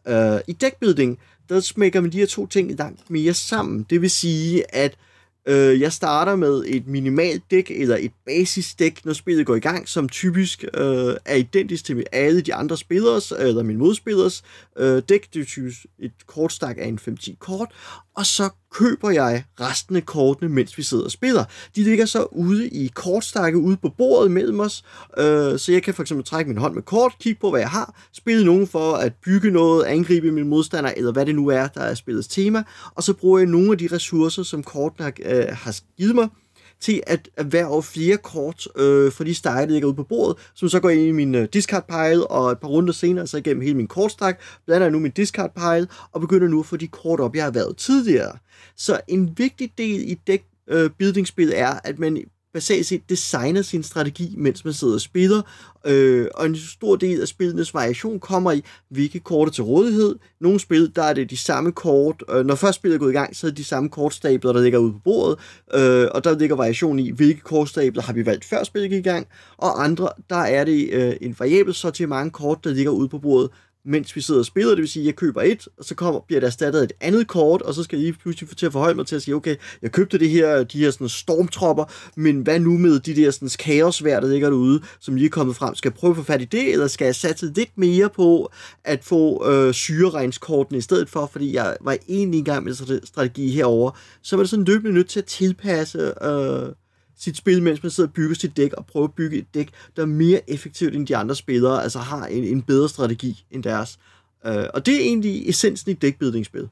Øh, 0.07 0.39
I 0.47 0.53
deckbuilding, 0.53 1.19
der 1.53 1.59
smækker 1.59 2.01
man 2.01 2.11
de 2.11 2.17
her 2.17 2.25
to 2.25 2.47
ting 2.47 2.77
langt 2.77 3.09
mere 3.09 3.33
sammen. 3.33 3.85
Det 3.89 4.01
vil 4.01 4.09
sige, 4.09 4.75
at 4.75 4.97
øh, 5.47 5.81
jeg 5.81 5.93
starter 5.93 6.35
med 6.35 6.63
et 6.67 6.87
minimalt 6.87 7.43
dæk, 7.51 7.71
eller 7.71 7.97
et 7.99 8.11
basisdæk, 8.25 9.05
når 9.05 9.13
spillet 9.13 9.45
går 9.45 9.55
i 9.55 9.59
gang, 9.59 9.89
som 9.89 10.09
typisk 10.09 10.63
øh, 10.73 11.15
er 11.25 11.35
identisk 11.35 11.85
til 11.85 12.05
alle 12.11 12.41
de 12.41 12.53
andre 12.53 12.77
spillers, 12.77 13.31
eller 13.31 13.63
min 13.63 13.77
modspillers 13.77 14.43
øh, 14.77 15.03
dæk. 15.09 15.33
Det 15.33 15.41
er 15.41 15.45
typisk 15.45 15.85
et 15.99 16.11
kortstak 16.27 16.77
af 16.79 16.87
en 16.87 16.99
5-10 17.21 17.35
kort, 17.39 17.71
og 18.15 18.25
så 18.25 18.49
køber 18.71 19.09
jeg 19.09 19.43
resten 19.59 19.95
af 19.95 20.05
kortene, 20.05 20.49
mens 20.49 20.77
vi 20.77 20.83
sidder 20.83 21.03
og 21.03 21.11
spiller. 21.11 21.45
De 21.75 21.83
ligger 21.83 22.05
så 22.05 22.23
ude 22.23 22.69
i 22.69 22.87
kortstakke 22.87 23.57
ude 23.57 23.77
på 23.77 23.89
bordet 23.97 24.31
mellem 24.31 24.59
os, 24.59 24.83
øh, 25.17 25.59
så 25.59 25.71
jeg 25.71 25.83
kan 25.83 25.93
for 25.93 26.01
eksempel 26.01 26.25
trække 26.25 26.49
min 26.49 26.57
hånd 26.57 26.73
med 26.73 26.83
kort, 26.83 27.11
kigge 27.19 27.39
på, 27.41 27.49
hvad 27.49 27.59
jeg 27.59 27.69
har, 27.69 28.01
spille 28.13 28.45
nogen 28.45 28.67
for 28.67 28.93
at 28.93 29.13
bygge 29.25 29.51
noget, 29.51 29.85
angribe 29.85 30.31
min 30.31 30.47
modstander, 30.47 30.93
eller 30.97 31.11
hvad 31.11 31.25
det 31.25 31.35
nu 31.35 31.47
er, 31.47 31.67
der 31.67 31.81
er 31.81 31.93
spillets 31.93 32.27
tema, 32.27 32.63
og 32.95 33.03
så 33.03 33.13
bruger 33.13 33.39
jeg 33.39 33.47
nogle 33.47 33.71
af 33.71 33.77
de 33.77 33.89
ressourcer, 33.91 34.43
som 34.43 34.63
kortene 34.63 35.03
har, 35.03 35.13
øh, 35.25 35.45
har 35.51 35.79
givet 35.97 36.15
mig, 36.15 36.27
til 36.79 37.03
at 37.07 37.29
erhverve 37.37 37.83
flere 37.83 38.17
kort 38.17 38.67
øh, 38.75 39.11
fra 39.11 39.23
de 39.23 39.35
stakke, 39.35 39.67
der 39.67 39.73
ligger 39.73 39.87
ude 39.87 39.95
på 39.95 40.03
bordet, 40.03 40.37
som 40.53 40.69
så 40.69 40.79
går 40.79 40.89
ind 40.89 41.01
i 41.01 41.11
min 41.11 41.35
øh, 41.35 41.47
discard 41.53 41.87
pile, 41.87 42.27
og 42.27 42.51
et 42.51 42.59
par 42.59 42.67
runder 42.67 42.93
senere, 42.93 43.27
så 43.27 43.37
igennem 43.37 43.61
hele 43.61 43.77
min 43.77 43.87
kortstak, 43.87 44.39
blander 44.65 44.85
jeg 44.85 44.91
nu 44.91 44.99
min 44.99 45.11
discard 45.11 45.53
pile, 45.55 45.87
og 46.11 46.21
begynder 46.21 46.47
nu 46.47 46.59
at 46.59 46.65
få 46.65 46.77
de 46.77 46.87
kort 46.87 47.19
op, 47.19 47.35
jeg 47.35 47.43
har 47.43 47.51
været 47.51 47.77
tidligere. 47.77 48.37
Så 48.75 48.99
en 49.07 49.33
vigtig 49.37 49.71
del 49.77 50.11
i 50.11 50.19
deck 50.27 50.43
øh, 50.67 50.89
building-spil 50.89 51.51
er, 51.55 51.79
at 51.83 51.99
man 51.99 52.23
basalt 52.53 52.85
set 52.85 53.09
designer 53.09 53.61
sin 53.61 53.83
strategi, 53.83 54.35
mens 54.37 54.65
man 54.65 54.73
sidder 54.73 54.93
og 54.93 55.01
spiller, 55.01 55.41
øh, 55.85 56.27
og 56.33 56.45
en 56.45 56.55
stor 56.55 56.95
del 56.95 57.21
af 57.21 57.27
spillenes 57.27 57.73
variation 57.73 58.19
kommer 58.19 58.51
i, 58.51 58.63
hvilke 58.89 59.19
kort 59.19 59.47
er 59.47 59.51
til 59.51 59.63
rådighed. 59.63 60.15
Nogle 60.41 60.59
spil, 60.59 60.91
der 60.95 61.03
er 61.03 61.13
det 61.13 61.29
de 61.29 61.37
samme 61.37 61.71
kort, 61.71 62.23
øh, 62.29 62.45
når 62.45 62.55
først 62.55 62.75
spillet 62.75 62.95
er 62.95 62.99
gået 62.99 63.11
i 63.11 63.15
gang, 63.15 63.35
så 63.35 63.47
er 63.47 63.51
det 63.51 63.57
de 63.57 63.63
samme 63.63 63.89
kortstabler, 63.89 64.53
der 64.53 64.61
ligger 64.61 64.79
ude 64.79 64.93
på 64.93 64.99
bordet, 65.03 65.39
øh, 65.73 66.07
og 66.11 66.23
der 66.23 66.39
ligger 66.39 66.55
variation 66.55 66.99
i, 66.99 67.11
hvilke 67.11 67.41
kortstabler 67.41 68.01
har 68.01 68.13
vi 68.13 68.25
valgt 68.25 68.45
før 68.45 68.63
spillet 68.63 68.91
gik 68.91 69.05
i 69.05 69.09
gang, 69.09 69.27
og 69.57 69.83
andre, 69.83 70.09
der 70.29 70.35
er 70.35 70.63
det 70.63 70.89
øh, 70.91 71.13
en 71.21 71.35
variabel 71.39 71.73
sortiment 71.73 72.33
kort, 72.33 72.63
der 72.63 72.69
ligger 72.69 72.91
ude 72.91 73.09
på 73.09 73.19
bordet, 73.19 73.49
mens 73.85 74.15
vi 74.15 74.21
sidder 74.21 74.39
og 74.39 74.45
spiller. 74.45 74.71
Det 74.71 74.81
vil 74.81 74.89
sige, 74.89 75.03
at 75.03 75.07
jeg 75.07 75.15
køber 75.15 75.41
et, 75.41 75.67
og 75.77 75.85
så 75.85 75.95
kommer, 75.95 76.19
bliver 76.27 76.39
der 76.39 76.47
erstattet 76.47 76.79
af 76.79 76.83
et 76.83 76.93
andet 77.01 77.27
kort, 77.27 77.61
og 77.61 77.73
så 77.73 77.83
skal 77.83 77.97
jeg 77.97 78.03
lige 78.03 78.19
pludselig 78.21 78.49
få 78.49 78.55
til 78.55 78.65
at 78.65 78.71
forholde 78.71 78.95
mig 78.95 79.07
til 79.07 79.15
at 79.15 79.21
sige, 79.21 79.35
okay, 79.35 79.55
jeg 79.81 79.91
købte 79.91 80.19
det 80.19 80.29
her, 80.29 80.63
de 80.63 80.79
her 80.79 80.91
sådan 80.91 81.09
stormtropper, 81.09 81.85
men 82.15 82.41
hvad 82.41 82.59
nu 82.59 82.77
med 82.77 82.99
de 82.99 83.15
der 83.15 83.31
sådan 83.31 83.49
kaosvær, 83.59 84.19
der 84.19 84.27
ligger 84.27 84.49
derude, 84.49 84.81
som 84.99 85.15
lige 85.15 85.25
er 85.25 85.29
kommet 85.29 85.55
frem? 85.55 85.75
Skal 85.75 85.89
jeg 85.89 85.93
prøve 85.93 86.11
at 86.11 86.17
få 86.17 86.23
fat 86.23 86.41
i 86.41 86.45
det, 86.45 86.71
eller 86.71 86.87
skal 86.87 87.05
jeg 87.05 87.15
satse 87.15 87.45
lidt 87.55 87.77
mere 87.77 88.09
på 88.09 88.51
at 88.83 89.03
få 89.03 89.49
øh, 89.51 89.73
syreregnskortene 89.73 90.77
i 90.77 90.81
stedet 90.81 91.09
for, 91.09 91.29
fordi 91.31 91.53
jeg 91.53 91.77
var 91.81 91.97
egentlig 92.09 92.39
i 92.39 92.43
gang 92.43 92.63
med 92.63 93.05
strategi 93.05 93.49
herover, 93.49 93.91
så 94.21 94.35
var 94.35 94.43
det 94.43 94.49
sådan 94.49 94.65
løbende 94.65 94.93
nødt 94.93 95.09
til 95.09 95.19
at 95.19 95.25
tilpasse 95.25 96.13
øh, 96.23 96.73
sit 97.23 97.37
spil, 97.37 97.63
mens 97.63 97.83
man 97.83 97.89
sidder 97.89 98.09
og 98.09 98.13
bygger 98.13 98.35
sit 98.35 98.57
dæk 98.57 98.73
og 98.73 98.85
prøver 98.85 99.07
at 99.07 99.13
bygge 99.13 99.37
et 99.37 99.53
dæk, 99.53 99.69
der 99.95 100.01
er 100.01 100.05
mere 100.05 100.49
effektivt 100.49 100.95
end 100.95 101.07
de 101.07 101.17
andre 101.17 101.35
spillere, 101.35 101.83
altså 101.83 101.99
har 101.99 102.25
en, 102.25 102.43
en 102.43 102.61
bedre 102.61 102.89
strategi 102.89 103.45
end 103.51 103.63
deres. 103.63 103.99
Uh, 104.45 104.51
og 104.73 104.85
det 104.85 104.95
er 104.95 104.99
egentlig 104.99 105.49
essensen 105.49 105.91
i 105.91 105.93
dækbildningsspil. 105.93 106.69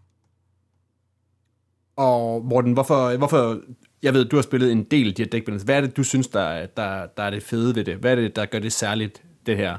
Og 1.95 2.45
Morten, 2.45 2.73
hvorfor, 2.73 3.17
hvorfor, 3.17 3.61
jeg 4.03 4.13
ved, 4.13 4.25
du 4.25 4.35
har 4.35 4.43
spillet 4.43 4.71
en 4.71 4.83
del 4.83 5.07
af 5.07 5.13
de 5.13 5.23
her 5.23 5.29
dækbilleder. 5.29 5.65
Hvad 5.65 5.77
er 5.77 5.81
det, 5.81 5.97
du 5.97 6.03
synes, 6.03 6.27
der, 6.27 6.65
der, 6.65 7.05
der 7.17 7.23
er 7.23 7.29
det 7.29 7.43
fede 7.43 7.75
ved 7.75 7.83
det? 7.83 7.95
Hvad 7.95 8.11
er 8.11 8.15
det, 8.15 8.35
der 8.35 8.45
gør 8.45 8.59
det 8.59 8.73
særligt, 8.73 9.23
det 9.45 9.57
her? 9.57 9.77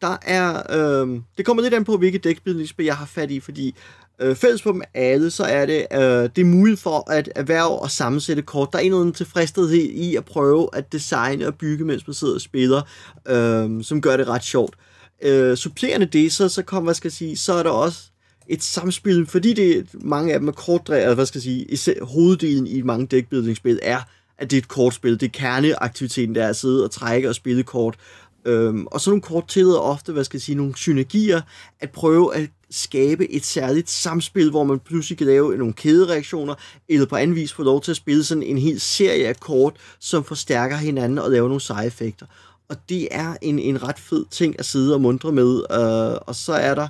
Der 0.00 0.16
er, 0.22 0.62
øh, 0.78 1.20
det 1.38 1.46
kommer 1.46 1.62
lidt 1.62 1.74
an 1.74 1.84
på, 1.84 1.96
hvilket 1.96 2.24
dækbildningsspil 2.24 2.86
jeg 2.86 2.96
har 2.96 3.06
fat 3.06 3.30
i, 3.30 3.40
fordi 3.40 3.74
øh, 4.20 4.36
fælles 4.36 4.62
på 4.62 4.72
dem 4.72 4.82
alle, 4.94 5.30
så 5.30 5.44
er 5.44 5.66
det, 5.66 5.86
øh, 5.92 6.00
det 6.00 6.38
er 6.38 6.44
muligt 6.44 6.80
for 6.80 7.10
at 7.10 7.28
erhverve 7.34 7.78
og 7.78 7.90
sammensætte 7.90 8.42
kort. 8.42 8.68
Der 8.72 8.78
er 8.78 8.82
en 8.82 8.86
eller 8.86 9.00
anden 9.00 9.14
tilfredshed 9.14 9.72
i 9.72 10.16
at 10.16 10.24
prøve 10.24 10.68
at 10.72 10.92
designe 10.92 11.46
og 11.46 11.54
bygge, 11.54 11.84
mens 11.84 12.06
man 12.06 12.14
sidder 12.14 12.34
og 12.34 12.40
spiller, 12.40 12.82
øh, 13.28 13.84
som 13.84 14.00
gør 14.00 14.16
det 14.16 14.28
ret 14.28 14.44
sjovt. 14.44 14.74
Øh, 15.22 15.56
supplerende 15.56 16.06
det, 16.06 16.32
så, 16.32 16.48
så 16.48 16.62
kom, 16.62 16.84
hvad 16.84 16.94
skal 16.94 17.08
jeg 17.08 17.12
sige, 17.12 17.36
så 17.36 17.52
er 17.52 17.62
der 17.62 17.70
også 17.70 18.02
et 18.48 18.62
samspil, 18.62 19.26
fordi 19.26 19.52
det 19.52 19.86
mange 19.94 20.32
af 20.32 20.38
dem 20.38 20.48
er 20.48 20.52
kortdrevet, 20.52 21.02
eller 21.02 21.14
hvad 21.14 21.26
skal 21.26 21.38
jeg 21.38 21.42
sige, 21.42 21.64
især, 21.64 22.04
hoveddelen 22.04 22.66
i 22.66 22.82
mange 22.82 23.06
dækbildningsspil 23.06 23.78
er, 23.82 23.98
at 24.38 24.50
det 24.50 24.56
er 24.56 24.60
et 24.60 24.68
kortspil. 24.68 25.20
Det 25.20 25.26
er 25.26 25.30
kerneaktiviteten, 25.30 26.34
der 26.34 26.44
er 26.44 26.48
at 26.48 26.56
sidde 26.56 26.84
og 26.84 26.90
trække 26.90 27.28
og 27.28 27.34
spille 27.34 27.62
kort. 27.62 27.96
Øhm, 28.46 28.86
og 28.86 29.00
så 29.00 29.10
nogle 29.10 29.22
kort 29.22 29.56
ofte, 29.78 30.12
hvad 30.12 30.24
skal 30.24 30.36
jeg 30.36 30.42
sige, 30.42 30.56
nogle 30.56 30.76
synergier, 30.76 31.40
at 31.80 31.90
prøve 31.90 32.34
at 32.36 32.50
skabe 32.70 33.30
et 33.30 33.44
særligt 33.44 33.90
samspil, 33.90 34.50
hvor 34.50 34.64
man 34.64 34.78
pludselig 34.78 35.18
kan 35.18 35.26
lave 35.26 35.56
nogle 35.56 35.72
kædereaktioner, 35.72 36.54
eller 36.88 37.06
på 37.06 37.16
anden 37.16 37.36
vis 37.36 37.52
få 37.52 37.62
lov 37.62 37.82
til 37.82 37.90
at 37.90 37.96
spille 37.96 38.24
sådan 38.24 38.42
en 38.42 38.58
hel 38.58 38.80
serie 38.80 39.28
af 39.28 39.40
kort, 39.40 39.76
som 40.00 40.24
forstærker 40.24 40.76
hinanden 40.76 41.18
og 41.18 41.30
laver 41.30 41.48
nogle 41.48 41.60
seje 41.60 41.86
effekter. 41.86 42.26
Og 42.68 42.76
det 42.88 43.08
er 43.10 43.36
en, 43.42 43.58
en 43.58 43.82
ret 43.82 43.98
fed 43.98 44.24
ting 44.30 44.58
at 44.58 44.64
sidde 44.64 44.94
og 44.94 45.00
mundre 45.00 45.32
med. 45.32 45.56
Øh, 45.56 46.18
og 46.26 46.34
så 46.34 46.52
er 46.52 46.74
der 46.74 46.88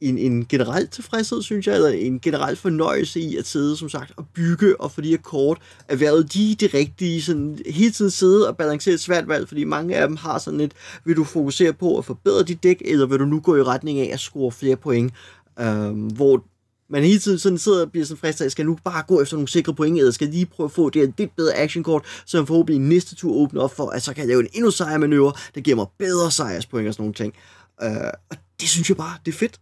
en, 0.00 0.18
en 0.18 0.46
generel 0.48 0.88
tilfredshed, 0.88 1.42
synes 1.42 1.66
jeg, 1.66 1.74
eller 1.74 1.88
en 1.88 2.20
generel 2.20 2.56
fornøjelse 2.56 3.20
i 3.20 3.36
at 3.36 3.46
sidde, 3.46 3.76
som 3.76 3.88
sagt, 3.88 4.12
og 4.16 4.26
bygge, 4.34 4.80
og 4.80 4.92
fordi 4.92 5.14
at 5.14 5.22
kort 5.22 5.58
er 5.88 5.96
været 5.96 6.34
de, 6.34 6.56
de 6.60 6.66
rigtige, 6.66 7.22
sådan 7.22 7.58
hele 7.66 7.90
tiden 7.90 8.10
sidde 8.10 8.48
og 8.48 8.56
balancere 8.56 8.94
et 8.94 9.00
svært 9.00 9.28
valg, 9.28 9.48
fordi 9.48 9.64
mange 9.64 9.96
af 9.96 10.08
dem 10.08 10.16
har 10.16 10.38
sådan 10.38 10.58
lidt, 10.58 10.72
vil 11.04 11.16
du 11.16 11.24
fokusere 11.24 11.72
på 11.72 11.98
at 11.98 12.04
forbedre 12.04 12.42
dit 12.42 12.62
dæk, 12.62 12.82
eller 12.84 13.06
vil 13.06 13.18
du 13.18 13.24
nu 13.24 13.40
gå 13.40 13.56
i 13.56 13.62
retning 13.62 13.98
af 13.98 14.10
at 14.12 14.20
score 14.20 14.52
flere 14.52 14.76
point, 14.76 15.12
øhm, 15.60 16.06
hvor 16.06 16.44
man 16.90 17.02
hele 17.02 17.18
tiden 17.18 17.38
sådan 17.38 17.58
sidder 17.58 17.82
og 17.82 17.90
bliver 17.90 18.06
sådan 18.06 18.20
fristet, 18.20 18.52
skal 18.52 18.66
nu 18.66 18.78
bare 18.84 19.02
gå 19.08 19.22
efter 19.22 19.36
nogle 19.36 19.48
sikre 19.48 19.74
point, 19.74 19.98
eller 19.98 20.12
skal 20.12 20.28
lige 20.28 20.46
prøve 20.46 20.64
at 20.64 20.72
få 20.72 20.90
det 20.90 21.02
her 21.02 21.12
lidt 21.18 21.36
bedre 21.36 21.54
actionkort, 21.54 22.04
så 22.26 22.38
jeg 22.38 22.46
forhåbentlig 22.46 22.84
i 22.84 22.88
næste 22.88 23.14
tur 23.14 23.34
åbner 23.34 23.62
op 23.62 23.76
for, 23.76 23.90
at 23.90 24.02
så 24.02 24.14
kan 24.14 24.20
jeg 24.20 24.28
lave 24.28 24.40
en 24.40 24.48
endnu 24.52 24.70
sejre 24.70 24.98
manøvre, 24.98 25.32
der 25.54 25.60
giver 25.60 25.76
mig 25.76 25.86
bedre 25.98 26.30
sejrspoint 26.30 26.88
og 26.88 26.94
sådan 26.94 27.02
nogle 27.02 27.14
ting. 27.14 27.34
Øh, 27.82 28.10
og 28.30 28.36
det 28.60 28.68
synes 28.68 28.88
jeg 28.88 28.96
bare, 28.96 29.18
det 29.26 29.34
er 29.34 29.38
fedt. 29.38 29.60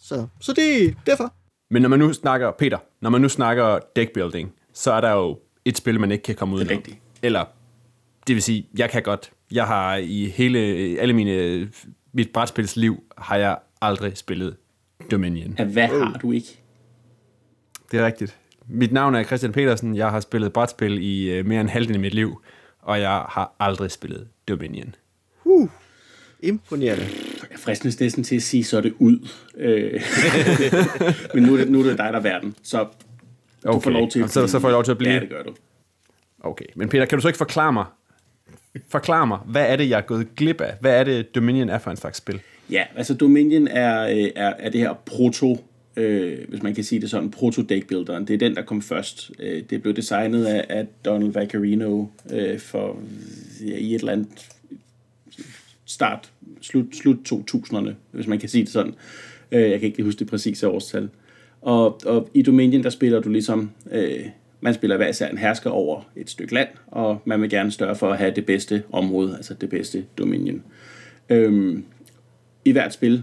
Så, 0.00 0.26
så 0.40 0.52
det 0.52 0.84
er 0.84 0.92
derfor. 1.06 1.34
Men 1.70 1.82
når 1.82 1.88
man 1.88 1.98
nu 1.98 2.12
snakker, 2.12 2.50
Peter, 2.50 2.78
når 3.00 3.10
man 3.10 3.20
nu 3.20 3.28
snakker 3.28 3.78
deckbuilding, 3.96 4.52
så 4.72 4.92
er 4.92 5.00
der 5.00 5.12
jo 5.12 5.38
et 5.64 5.76
spil, 5.76 6.00
man 6.00 6.10
ikke 6.10 6.22
kan 6.22 6.34
komme 6.34 6.54
ud 6.54 6.64
af. 6.64 6.82
Eller, 7.22 7.44
det 8.26 8.34
vil 8.34 8.42
sige, 8.42 8.68
jeg 8.78 8.90
kan 8.90 9.02
godt. 9.02 9.32
Jeg 9.52 9.66
har 9.66 9.96
i 9.96 10.26
hele, 10.26 10.58
alle 11.00 11.14
mine, 11.14 11.70
mit 12.12 12.30
brætspilsliv, 12.32 13.02
har 13.18 13.36
jeg 13.36 13.58
aldrig 13.82 14.16
spillet 14.16 14.56
Dominion. 15.10 15.54
Ja, 15.58 15.64
hvad 15.64 15.86
har 15.86 16.18
du 16.22 16.32
ikke? 16.32 16.62
Det 17.90 18.00
er 18.00 18.06
rigtigt. 18.06 18.38
Mit 18.66 18.92
navn 18.92 19.14
er 19.14 19.22
Christian 19.22 19.52
Petersen. 19.52 19.96
Jeg 19.96 20.10
har 20.10 20.20
spillet 20.20 20.52
brætspil 20.52 20.98
i 21.02 21.40
uh, 21.40 21.46
mere 21.46 21.60
end 21.60 21.68
halvdelen 21.68 21.94
af 21.94 22.00
mit 22.00 22.14
liv, 22.14 22.42
og 22.82 23.00
jeg 23.00 23.10
har 23.10 23.56
aldrig 23.60 23.90
spillet 23.90 24.28
Dominion. 24.48 24.94
Uh. 25.44 25.68
Imponerende. 26.40 27.29
Jeg 27.50 27.58
fristes 27.58 28.00
næsten 28.00 28.24
til 28.24 28.36
at 28.36 28.42
sige, 28.42 28.64
så 28.64 28.76
er 28.76 28.80
det 28.80 28.94
ud. 28.98 29.28
Øh, 29.56 30.02
men 31.34 31.42
nu 31.42 31.54
er, 31.54 31.56
det, 31.56 31.70
nu 31.70 31.80
er 31.80 31.82
det 31.82 31.98
dig, 31.98 32.12
der 32.12 32.18
er 32.18 32.22
verden. 32.22 32.54
Så 32.62 32.86
du 33.64 33.68
okay. 33.68 33.84
får 33.84 33.90
lov 33.90 34.10
til 34.10 34.22
at 34.22 34.30
så, 34.30 34.46
så 34.46 34.60
får 34.60 34.68
jeg 34.68 34.72
lov 34.72 34.84
til 34.84 34.90
at 34.90 34.98
blive? 34.98 35.14
Ja, 35.14 35.20
det 35.20 35.28
gør 35.28 35.42
du. 35.42 35.54
Okay, 36.40 36.64
men 36.74 36.88
Peter, 36.88 37.04
kan 37.04 37.18
du 37.18 37.22
så 37.22 37.28
ikke 37.28 37.38
forklare 37.38 37.72
mig, 37.72 37.84
forklare 38.88 39.26
mig, 39.26 39.38
hvad 39.38 39.66
er 39.66 39.76
det, 39.76 39.88
jeg 39.88 39.96
er 39.96 40.02
gået 40.02 40.34
glip 40.36 40.60
af? 40.60 40.74
Hvad 40.80 41.00
er 41.00 41.04
det, 41.04 41.34
Dominion 41.34 41.68
er 41.68 41.78
for 41.78 41.90
en 41.90 41.96
slags 41.96 42.18
spil? 42.18 42.40
Ja, 42.70 42.84
altså 42.96 43.14
Dominion 43.14 43.68
er, 43.68 44.02
øh, 44.02 44.30
er, 44.36 44.52
er 44.58 44.70
det 44.70 44.80
her 44.80 44.94
proto, 45.06 45.64
øh, 45.96 46.38
hvis 46.48 46.62
man 46.62 46.74
kan 46.74 46.84
sige 46.84 47.00
det 47.00 47.10
sådan, 47.10 47.30
proto 47.30 47.62
deckbuilderen. 47.62 48.26
Det 48.26 48.34
er 48.34 48.38
den, 48.38 48.56
der 48.56 48.62
kom 48.62 48.82
først. 48.82 49.30
Øh, 49.38 49.62
det 49.70 49.82
blev 49.82 49.94
designet 49.94 50.44
af, 50.44 50.66
af 50.68 50.86
Donald 51.04 51.32
Vaccarino 51.32 52.06
øh, 52.30 52.58
for 52.58 52.98
ja, 53.66 53.76
i 53.76 53.94
et 53.94 53.98
eller 53.98 54.12
andet 54.12 54.48
start, 55.90 56.32
slut, 56.60 56.84
slut 56.92 57.16
2000'erne, 57.32 57.90
hvis 58.10 58.26
man 58.26 58.38
kan 58.38 58.48
sige 58.48 58.64
det 58.64 58.72
sådan. 58.72 58.94
Øh, 59.52 59.70
jeg 59.70 59.80
kan 59.80 59.86
ikke 59.86 60.02
huske 60.02 60.18
det 60.18 60.26
præcise 60.26 60.68
årstal. 60.68 61.08
Og, 61.60 62.00
og 62.06 62.28
i 62.34 62.42
Dominion, 62.42 62.82
der 62.82 62.90
spiller 62.90 63.20
du 63.20 63.28
ligesom, 63.28 63.70
øh, 63.92 64.26
man 64.60 64.74
spiller 64.74 64.96
hver 64.96 65.08
især 65.08 65.28
en 65.28 65.38
hersker 65.38 65.70
over 65.70 66.02
et 66.16 66.30
stykke 66.30 66.54
land, 66.54 66.68
og 66.86 67.22
man 67.24 67.42
vil 67.42 67.50
gerne 67.50 67.70
større 67.70 67.96
for 67.96 68.10
at 68.10 68.18
have 68.18 68.32
det 68.34 68.46
bedste 68.46 68.82
område, 68.92 69.36
altså 69.36 69.54
det 69.54 69.68
bedste 69.68 70.04
Dominion. 70.18 70.62
Øhm, 71.28 71.84
I 72.64 72.72
hvert 72.72 72.92
spil 72.92 73.22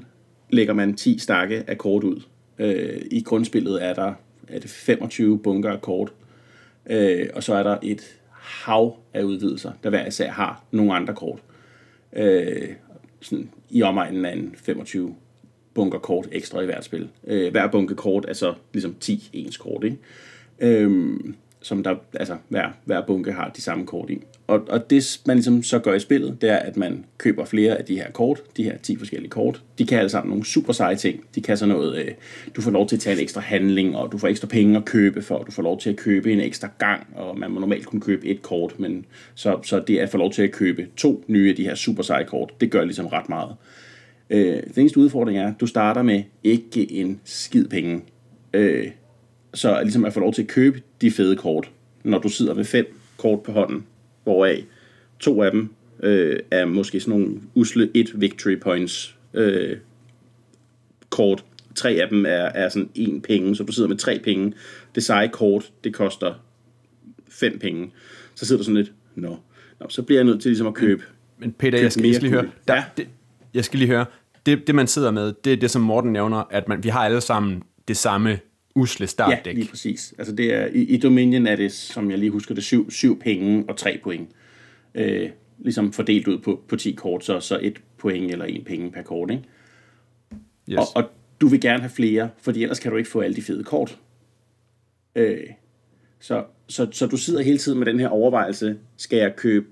lægger 0.50 0.74
man 0.74 0.94
10 0.94 1.18
stakke 1.18 1.64
af 1.68 1.78
kort 1.78 2.04
ud. 2.04 2.22
Øh, 2.60 3.02
I 3.12 3.22
grundspillet 3.22 3.84
er 3.84 3.94
der 3.94 4.14
er 4.48 4.60
det 4.60 4.70
25 4.70 5.40
bunker 5.40 5.72
af 5.72 5.82
kort, 5.82 6.14
øh, 6.90 7.28
og 7.34 7.44
så 7.44 7.54
er 7.54 7.64
der 7.64 7.78
et 7.84 8.18
hav 8.32 8.98
af 9.14 9.24
udvidelser, 9.24 9.72
der 9.84 9.90
hver 9.90 10.08
især 10.08 10.32
har 10.32 10.64
nogle 10.72 10.94
andre 10.94 11.14
kort 11.14 11.40
øh, 11.40 11.57
Øh, 12.18 12.70
sådan 13.22 13.50
i 13.70 13.82
omegnen 13.82 14.26
af 14.26 14.34
en 14.34 14.56
25 14.58 15.16
bunker 15.74 16.00
kort 16.00 16.28
ekstra 16.32 16.62
i 16.62 16.66
hvert 16.66 16.84
spil. 16.84 17.10
Øh, 17.28 17.52
hver 17.52 17.68
bunke 17.68 17.96
kort 17.96 18.26
er 18.28 18.34
så 18.34 18.54
ligesom 18.74 18.96
10 19.00 19.30
ens 19.34 19.58
kort, 19.58 19.84
ikke? 19.84 19.98
Øh, 20.60 21.20
som 21.62 21.84
der, 21.84 21.96
altså 22.14 22.38
hver, 22.50 22.70
hver 22.86 23.06
bunke 23.06 23.32
har 23.32 23.50
de 23.50 23.62
samme 23.62 23.86
kort 23.86 24.10
i. 24.10 24.22
Og, 24.48 24.62
og 24.70 24.90
det 24.90 25.22
man 25.26 25.38
ligesom 25.38 25.64
så 25.64 25.80
gør 25.80 25.94
i 25.94 26.00
spillet, 26.00 26.42
det 26.42 26.50
er, 26.50 26.58
at 26.58 26.78
man 26.78 27.06
køber 27.18 27.46
flere 27.46 27.78
af 27.78 27.86
de 27.86 27.96
her 27.96 28.12
kort, 28.12 28.42
de 28.58 28.64
her 28.64 28.78
10 28.78 28.96
forskellige 28.96 29.30
kort. 29.30 29.62
De 29.78 29.86
kan 29.86 30.00
alle 30.00 30.10
sammen 30.10 30.30
nogle 30.30 30.46
super 30.46 30.74
seje 30.74 30.96
ting. 30.96 31.24
De 31.36 31.42
kan 31.42 31.58
så 31.58 31.66
noget, 31.66 31.98
øh, 31.98 32.12
du 32.56 32.62
får 32.62 32.72
lov 32.72 32.88
til 32.88 32.96
at 32.96 33.00
tage 33.00 33.16
en 33.16 33.22
ekstra 33.22 33.42
handling, 33.42 33.98
og 33.98 34.12
du 34.12 34.18
får 34.18 34.28
ekstra 34.28 34.48
penge 34.48 34.78
at 34.78 34.86
købe 34.86 35.22
for, 35.22 35.44
du 35.44 35.52
får 35.52 35.64
lov 35.64 35.80
til 35.80 35.90
at 35.90 35.96
købe 35.96 36.34
en 36.34 36.40
ekstra 36.40 36.70
gang, 36.78 37.08
og 37.16 37.40
man 37.40 37.52
må 37.52 37.60
normalt 37.60 37.86
kun 37.86 38.00
købe 38.00 38.28
et 38.28 38.42
kort, 38.42 38.80
men 38.80 39.06
så, 39.36 39.60
så 39.64 39.80
det 39.80 40.00
er 40.00 40.04
at 40.04 40.10
få 40.10 40.18
lov 40.18 40.32
til 40.32 40.42
at 40.42 40.52
købe 40.52 40.88
to 40.98 41.24
nye 41.28 41.50
af 41.50 41.56
de 41.56 41.64
her 41.64 41.76
super 41.76 42.04
seje 42.04 42.24
kort, 42.24 42.62
det 42.62 42.72
gør 42.72 42.84
ligesom 42.84 43.08
ret 43.08 43.30
meget. 43.30 43.56
Øh, 44.30 44.64
den 44.64 44.74
eneste 44.78 45.00
udfordring 45.00 45.38
er, 45.38 45.48
at 45.48 45.60
du 45.60 45.66
starter 45.66 46.02
med 46.02 46.24
ikke 46.44 46.92
en 46.92 47.20
skid 47.26 47.68
penge. 47.68 48.02
Øh, 48.54 48.88
så 49.54 49.82
ligesom 49.82 50.06
at 50.06 50.14
få 50.14 50.20
lov 50.20 50.34
til 50.34 50.42
at 50.42 50.48
købe 50.48 50.82
de 51.02 51.12
fede 51.12 51.36
kort, 51.36 51.72
når 52.04 52.20
du 52.20 52.30
sidder 52.30 52.54
med 52.54 52.66
fem 52.66 53.00
kort 53.18 53.42
på 53.42 53.52
hånden, 53.52 53.86
hvoraf 54.28 54.66
to 55.20 55.44
af 55.44 55.52
dem 55.52 55.70
øh, 56.04 56.40
er 56.52 56.66
måske 56.66 57.00
sådan 57.00 57.20
nogle 57.20 57.42
usle 57.56 57.90
et 57.94 58.22
victory 58.22 58.60
points 58.60 59.16
øh, 59.34 59.78
kort. 61.10 61.46
Tre 61.76 61.90
af 61.90 62.10
dem 62.10 62.26
er, 62.26 62.30
er 62.30 62.70
sådan 62.70 62.90
en 62.96 63.22
penge, 63.22 63.56
så 63.56 63.64
du 63.64 63.72
sidder 63.72 63.90
med 63.90 63.98
tre 63.98 64.20
penge. 64.24 64.54
Det 64.96 65.04
seje 65.04 65.28
kort, 65.28 65.72
det 65.84 65.94
koster 65.94 66.34
fem 67.30 67.60
penge. 67.60 67.92
Så 68.36 68.46
sidder 68.46 68.60
du 68.60 68.64
sådan 68.64 68.78
lidt, 68.78 68.94
nå, 69.16 69.38
nå 69.80 69.90
så 69.90 70.02
bliver 70.02 70.20
jeg 70.20 70.26
nødt 70.26 70.42
til 70.42 70.50
ligesom 70.50 70.68
at 70.68 70.74
købe. 70.74 71.04
Men 71.40 71.52
Peter, 71.52 71.80
jeg 71.80 71.92
skal, 71.92 72.06
jeg 72.06 72.16
skal 72.16 72.30
lige 72.30 72.42
høre, 72.42 72.52
der, 72.68 72.76
ja. 72.76 72.84
det, 72.98 73.08
jeg 73.54 73.66
skal 73.66 73.80
lige 73.80 73.90
høre, 73.90 74.06
det, 74.46 74.68
det 74.68 74.76
man 74.76 74.88
sidder 74.88 75.12
med, 75.12 75.34
det 75.44 75.54
er 75.54 75.58
det, 75.58 75.72
som 75.72 75.82
Morten 75.82 76.14
nævner, 76.14 76.44
at 76.52 76.68
man, 76.68 76.84
vi 76.84 76.90
har 76.90 77.00
alle 77.00 77.22
sammen 77.22 77.64
det 77.88 77.98
samme 77.98 78.40
usle 78.78 79.08
startdæk. 79.08 79.54
Ja, 79.54 79.60
lige 79.60 79.70
præcis. 79.70 80.14
Altså 80.18 80.36
det 80.36 80.54
er, 80.54 80.66
i, 80.66 80.82
i 80.82 80.98
Dominion 80.98 81.48
er 81.48 81.56
det, 81.56 81.72
som 81.72 82.12
jeg 82.12 82.20
lige 82.20 82.32
husker 82.32 82.56
det, 82.56 82.64
syv, 82.64 82.92
syv 82.92 83.20
penge 83.20 83.66
og 83.68 83.78
tre 83.78 84.00
point. 84.04 84.30
Øh, 84.96 85.30
ligesom 85.60 85.94
fordelt 85.94 86.28
ud 86.28 86.38
på, 86.38 86.62
på 86.68 86.76
10 86.76 86.92
kort, 86.92 87.26
så, 87.26 87.40
så 87.40 87.60
et 87.62 87.82
point 87.98 88.32
eller 88.32 88.46
en 88.46 88.64
penge 88.64 88.92
per 88.92 89.02
kort. 89.02 89.32
Ikke? 89.32 89.44
Yes. 90.70 90.78
Og, 90.78 90.86
og 90.96 91.04
du 91.42 91.48
vil 91.48 91.62
gerne 91.62 91.80
have 91.80 91.90
flere, 91.90 92.30
fordi 92.42 92.64
ellers 92.64 92.80
kan 92.80 92.92
du 92.92 92.98
ikke 92.98 93.10
få 93.10 93.20
alle 93.20 93.36
de 93.36 93.42
fede 93.42 93.64
kort. 93.64 94.00
Øh, 95.16 95.48
så, 96.20 96.44
så, 96.68 96.88
så 96.92 97.08
du 97.08 97.18
sidder 97.18 97.42
hele 97.42 97.58
tiden 97.58 97.80
med 97.80 97.86
den 97.86 98.00
her 98.00 98.08
overvejelse, 98.08 98.78
skal 98.98 99.20
jeg 99.20 99.36
købe 99.36 99.66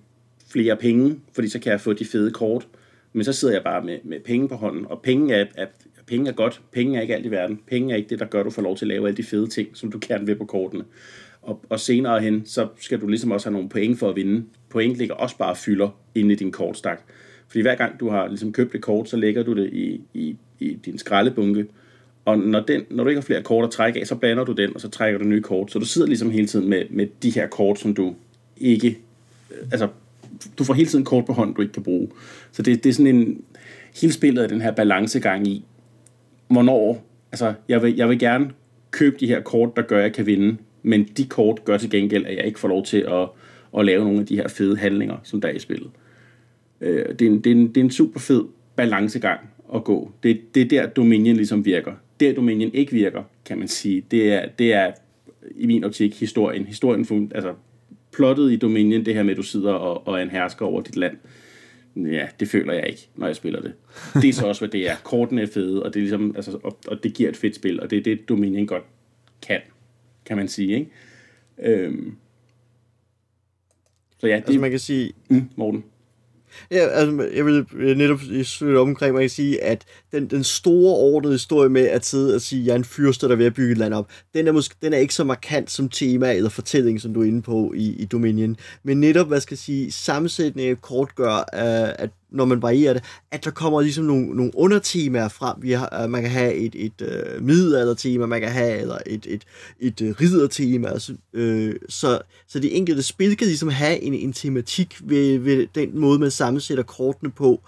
flere 0.47 0.75
penge, 0.75 1.19
fordi 1.33 1.49
så 1.49 1.59
kan 1.59 1.71
jeg 1.71 1.81
få 1.81 1.93
de 1.93 2.05
fede 2.05 2.31
kort. 2.31 2.67
Men 3.13 3.23
så 3.23 3.33
sidder 3.33 3.53
jeg 3.53 3.63
bare 3.63 3.85
med, 3.85 3.99
med 4.03 4.19
penge 4.19 4.49
på 4.49 4.55
hånden, 4.55 4.85
og 4.87 5.01
penge 5.01 5.35
er, 5.35 5.45
er, 5.55 5.65
penge 6.07 6.29
er 6.29 6.33
godt, 6.33 6.61
penge 6.71 6.97
er 6.97 7.01
ikke 7.01 7.15
alt 7.15 7.25
i 7.25 7.31
verden, 7.31 7.59
penge 7.67 7.93
er 7.93 7.97
ikke 7.97 8.09
det, 8.09 8.19
der 8.19 8.25
gør, 8.25 8.39
at 8.39 8.45
du 8.45 8.49
får 8.49 8.61
lov 8.61 8.77
til 8.77 8.85
at 8.85 8.89
lave 8.89 9.07
alle 9.07 9.17
de 9.17 9.23
fede 9.23 9.47
ting, 9.47 9.69
som 9.73 9.91
du 9.91 9.99
gerne 10.07 10.25
vil 10.25 10.35
på 10.35 10.45
kortene. 10.45 10.83
Og, 11.41 11.65
og 11.69 11.79
senere 11.79 12.21
hen, 12.21 12.45
så 12.45 12.67
skal 12.79 13.01
du 13.01 13.07
ligesom 13.07 13.31
også 13.31 13.47
have 13.47 13.53
nogle 13.53 13.69
point 13.69 13.99
for 13.99 14.09
at 14.09 14.15
vinde. 14.15 14.45
Point 14.69 14.95
ligger 14.95 15.15
også 15.15 15.37
bare 15.37 15.55
fylder 15.55 15.89
inde 16.15 16.31
i 16.33 16.35
din 16.35 16.51
kortstak. 16.51 17.01
Fordi 17.47 17.61
hver 17.61 17.75
gang 17.75 17.99
du 17.99 18.09
har 18.09 18.27
ligesom 18.27 18.51
købt 18.51 18.75
et 18.75 18.81
kort, 18.81 19.09
så 19.09 19.17
lægger 19.17 19.43
du 19.43 19.55
det 19.55 19.73
i, 19.73 20.01
i, 20.13 20.37
i 20.59 20.73
din 20.85 20.97
skraldebunke, 20.97 21.65
og 22.25 22.37
når, 22.37 22.59
den, 22.59 22.81
når 22.89 23.03
du 23.03 23.09
ikke 23.09 23.21
har 23.21 23.25
flere 23.25 23.43
kort 23.43 23.65
at 23.65 23.71
trække 23.71 23.99
af, 23.99 24.07
så 24.07 24.15
blander 24.15 24.43
du 24.43 24.51
den, 24.51 24.75
og 24.75 24.81
så 24.81 24.89
trækker 24.89 25.19
du 25.19 25.25
nye 25.25 25.41
kort. 25.41 25.71
Så 25.71 25.79
du 25.79 25.85
sidder 25.85 26.07
ligesom 26.07 26.31
hele 26.31 26.47
tiden 26.47 26.69
med, 26.69 26.83
med 26.89 27.07
de 27.23 27.29
her 27.29 27.47
kort, 27.47 27.79
som 27.79 27.93
du 27.93 28.15
ikke... 28.57 28.97
Øh, 29.51 29.67
altså, 29.71 29.87
du 30.57 30.63
får 30.63 30.73
hele 30.73 30.89
tiden 30.89 31.05
kort 31.05 31.25
på 31.25 31.33
hånden, 31.33 31.55
du 31.55 31.61
ikke 31.61 31.73
kan 31.73 31.83
bruge. 31.83 32.09
Så 32.51 32.61
det, 32.61 32.83
det 32.83 32.89
er 32.89 32.93
sådan 32.93 33.15
en... 33.15 33.41
Hele 34.01 34.13
spillet 34.13 34.43
er 34.43 34.47
den 34.47 34.61
her 34.61 34.71
balancegang 34.71 35.47
i, 35.47 35.65
hvornår... 36.47 37.05
Altså, 37.31 37.53
jeg 37.69 37.83
vil, 37.83 37.95
jeg 37.95 38.09
vil 38.09 38.19
gerne 38.19 38.51
købe 38.91 39.17
de 39.19 39.27
her 39.27 39.41
kort, 39.41 39.75
der 39.75 39.81
gør, 39.81 39.97
at 39.97 40.03
jeg 40.03 40.13
kan 40.13 40.25
vinde, 40.25 40.57
men 40.83 41.03
de 41.03 41.25
kort 41.25 41.65
gør 41.65 41.77
til 41.77 41.89
gengæld, 41.89 42.25
at 42.25 42.35
jeg 42.37 42.45
ikke 42.45 42.59
får 42.59 42.67
lov 42.67 42.85
til 42.85 42.97
at, 42.97 43.27
at 43.77 43.85
lave 43.85 44.03
nogle 44.03 44.19
af 44.19 44.25
de 44.25 44.35
her 44.35 44.47
fede 44.47 44.77
handlinger, 44.77 45.17
som 45.23 45.41
der 45.41 45.47
er 45.47 45.53
i 45.53 45.59
spillet. 45.59 45.89
Øh, 46.81 47.05
det, 47.19 47.21
er 47.21 47.31
en, 47.31 47.41
det, 47.41 47.51
er 47.51 47.55
en, 47.55 47.67
det 47.67 47.77
er 47.77 47.83
en 47.83 47.91
super 47.91 48.19
fed 48.19 48.43
balancegang 48.75 49.39
at 49.75 49.83
gå. 49.83 50.11
Det, 50.23 50.55
det 50.55 50.61
er 50.61 50.67
der, 50.67 50.87
Dominion 50.87 51.35
ligesom 51.35 51.65
virker. 51.65 51.91
Der 52.19 52.33
Dominion 52.33 52.71
ikke 52.73 52.91
virker, 52.91 53.23
kan 53.45 53.57
man 53.57 53.67
sige, 53.67 54.03
det 54.11 54.33
er, 54.33 54.45
det 54.59 54.73
er 54.73 54.91
i 55.55 55.65
min 55.65 55.83
optik 55.83 56.19
historien. 56.19 56.65
Historien, 56.65 57.31
altså 57.35 57.53
plottet 58.13 58.51
i 58.51 58.55
Dominion, 58.55 59.05
det 59.05 59.13
her 59.13 59.23
med, 59.23 59.31
at 59.31 59.37
du 59.37 59.43
sidder 59.43 59.73
og, 59.73 60.07
og 60.07 60.19
er 60.19 60.23
en 60.23 60.29
hersker 60.29 60.65
over 60.65 60.81
dit 60.81 60.95
land. 60.95 61.17
Ja, 61.95 62.27
det 62.39 62.47
føler 62.47 62.73
jeg 62.73 62.87
ikke, 62.87 63.09
når 63.15 63.27
jeg 63.27 63.35
spiller 63.35 63.61
det. 63.61 63.73
Det 64.21 64.29
er 64.29 64.33
så 64.33 64.47
også, 64.47 64.61
hvad 64.61 64.69
det 64.69 64.89
er. 64.89 64.95
Kortene 65.03 65.41
er 65.41 65.47
fede, 65.47 65.83
og 65.83 65.93
det, 65.93 65.99
er 65.99 66.01
ligesom, 66.01 66.35
altså, 66.35 66.59
og, 66.63 66.79
og 66.87 67.03
det 67.03 67.13
giver 67.13 67.29
et 67.29 67.37
fedt 67.37 67.55
spil, 67.55 67.81
og 67.81 67.89
det 67.89 67.97
er 67.97 68.03
det, 68.03 68.29
Dominion 68.29 68.67
godt 68.67 68.83
kan, 69.41 69.61
kan 70.25 70.37
man 70.37 70.47
sige. 70.47 70.73
Ikke? 70.77 70.91
Øhm. 71.57 72.17
Så 74.17 74.27
ja, 74.27 74.35
det, 74.35 74.43
Altså 74.47 74.59
man 74.59 74.69
kan 74.69 74.79
sige, 74.79 75.13
mm, 75.29 75.49
Morten. 75.55 75.83
Ja, 76.71 76.87
altså, 76.87 77.29
jeg 77.35 77.45
vil 77.45 77.65
netop 77.97 78.19
øh, 78.31 78.43
slutte 78.43 78.77
omkring, 78.77 79.15
mig 79.15 79.23
og 79.23 79.31
sige, 79.31 79.63
at 79.63 79.85
den, 80.11 80.27
den 80.27 80.43
store 80.43 80.95
ordnede 80.95 81.33
historie 81.33 81.69
med 81.69 81.87
at 81.87 82.05
sidde 82.05 82.35
og 82.35 82.41
sige, 82.41 82.61
at 82.61 82.65
jeg 82.67 82.71
er 82.71 82.77
en 82.77 82.83
fyrste, 82.83 83.27
der 83.27 83.31
er 83.31 83.37
ved 83.37 83.45
at 83.45 83.53
bygge 83.53 83.71
et 83.71 83.77
land 83.77 83.93
op, 83.93 84.09
den 84.33 84.47
er, 84.47 84.51
måske, 84.51 84.75
den 84.81 84.93
er 84.93 84.97
ikke 84.97 85.13
så 85.13 85.23
markant 85.23 85.71
som 85.71 85.89
tema 85.89 86.33
eller 86.33 86.49
fortælling, 86.49 87.01
som 87.01 87.13
du 87.13 87.21
er 87.21 87.25
inde 87.25 87.41
på 87.41 87.73
i, 87.75 87.95
i 87.95 88.05
Dominion. 88.05 88.57
Men 88.83 88.99
netop, 88.99 89.27
hvad 89.27 89.39
skal 89.39 89.55
jeg 89.55 89.59
sige, 89.59 89.91
sammensætningen 89.91 90.75
kort 90.75 91.15
gør, 91.15 91.37
øh, 91.37 91.95
at 91.99 92.09
når 92.35 92.45
man 92.45 92.61
varierer 92.61 92.93
det, 92.93 93.03
at 93.31 93.45
der 93.45 93.51
kommer 93.51 93.81
ligesom 93.81 94.05
nogle, 94.05 94.27
nogle 94.35 94.51
undertemaer 94.55 95.27
frem. 95.27 95.55
Vi 95.61 95.71
har, 95.71 96.03
øh, 96.03 96.09
man 96.09 96.21
kan 96.21 96.31
have 96.31 96.53
et, 96.53 96.75
et 96.75 97.01
uh, 97.01 97.43
middelaldertema, 97.43 98.25
man 98.25 98.41
kan 98.41 98.51
have 98.51 98.77
eller 98.79 98.97
et, 99.05 99.25
et, 99.27 99.43
et, 99.79 100.01
et 100.01 100.09
uh, 100.09 100.21
riddertema. 100.21 100.87
Altså, 100.87 101.13
uh, 101.33 101.71
så, 101.89 102.19
så 102.47 102.59
de 102.59 102.71
enkelte 102.71 103.03
spil 103.03 103.37
kan 103.37 103.47
ligesom 103.47 103.69
have 103.69 104.01
en, 104.01 104.13
en 104.13 104.33
tematik 104.33 104.95
ved, 105.03 105.37
ved 105.37 105.67
den 105.75 105.99
måde, 105.99 106.19
man 106.19 106.31
sammensætter 106.31 106.83
kortene 106.83 107.31
på, 107.31 107.61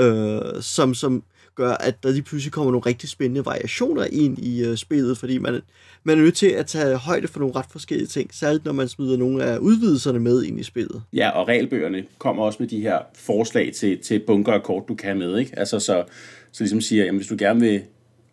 uh, 0.00 0.60
som, 0.60 0.94
som 0.94 1.22
gør, 1.54 1.70
at 1.70 2.02
der 2.02 2.10
lige 2.10 2.22
pludselig 2.22 2.52
kommer 2.52 2.72
nogle 2.72 2.86
rigtig 2.86 3.08
spændende 3.08 3.44
variationer 3.44 4.06
ind 4.12 4.38
i 4.38 4.64
øh, 4.64 4.76
spillet, 4.76 5.18
fordi 5.18 5.38
man, 5.38 5.60
man 6.04 6.18
er 6.18 6.22
nødt 6.22 6.34
til 6.34 6.46
at 6.46 6.66
tage 6.66 6.96
højde 6.96 7.28
for 7.28 7.40
nogle 7.40 7.54
ret 7.54 7.66
forskellige 7.70 8.06
ting, 8.06 8.34
særligt 8.34 8.64
når 8.64 8.72
man 8.72 8.88
smider 8.88 9.16
nogle 9.16 9.44
af 9.44 9.58
udvidelserne 9.58 10.20
med 10.20 10.42
ind 10.42 10.60
i 10.60 10.62
spillet. 10.62 11.02
Ja, 11.12 11.30
og 11.30 11.48
regelbøgerne 11.48 12.04
kommer 12.18 12.42
også 12.42 12.56
med 12.60 12.68
de 12.68 12.80
her 12.80 12.98
forslag 13.14 13.72
til, 13.72 13.98
til 13.98 14.18
bunker 14.26 14.52
og 14.52 14.62
kort, 14.62 14.88
du 14.88 14.94
kan 14.94 15.06
have 15.06 15.18
med, 15.18 15.38
ikke? 15.38 15.58
Altså, 15.58 15.80
så, 15.80 16.04
så 16.52 16.64
ligesom 16.64 16.80
siger, 16.80 17.04
jamen, 17.04 17.18
hvis 17.18 17.28
du 17.28 17.36
gerne 17.38 17.60
vil, 17.60 17.82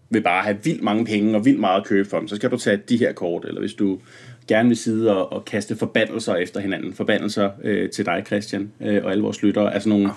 vil 0.09 0.21
bare 0.21 0.43
have 0.43 0.57
vildt 0.63 0.83
mange 0.83 1.05
penge 1.05 1.35
og 1.35 1.45
vildt 1.45 1.59
meget 1.59 1.81
at 1.81 1.87
købe 1.87 2.09
for 2.09 2.19
dem, 2.19 2.27
så 2.27 2.35
skal 2.35 2.51
du 2.51 2.57
tage 2.57 2.77
de 2.89 2.97
her 2.97 3.13
kort, 3.13 3.45
eller 3.45 3.59
hvis 3.59 3.73
du 3.73 3.99
gerne 4.47 4.67
vil 4.67 4.77
sidde 4.77 5.17
og, 5.17 5.33
og 5.33 5.45
kaste 5.45 5.75
forbandelser 5.75 6.35
efter 6.35 6.59
hinanden, 6.59 6.93
forbandelser 6.93 7.49
øh, 7.63 7.89
til 7.89 8.05
dig, 8.05 8.23
Christian, 8.25 8.71
øh, 8.81 9.05
og 9.05 9.11
alle 9.11 9.23
vores 9.23 9.41
lyttere, 9.43 9.73
altså 9.73 9.89
nogle, 9.89 10.09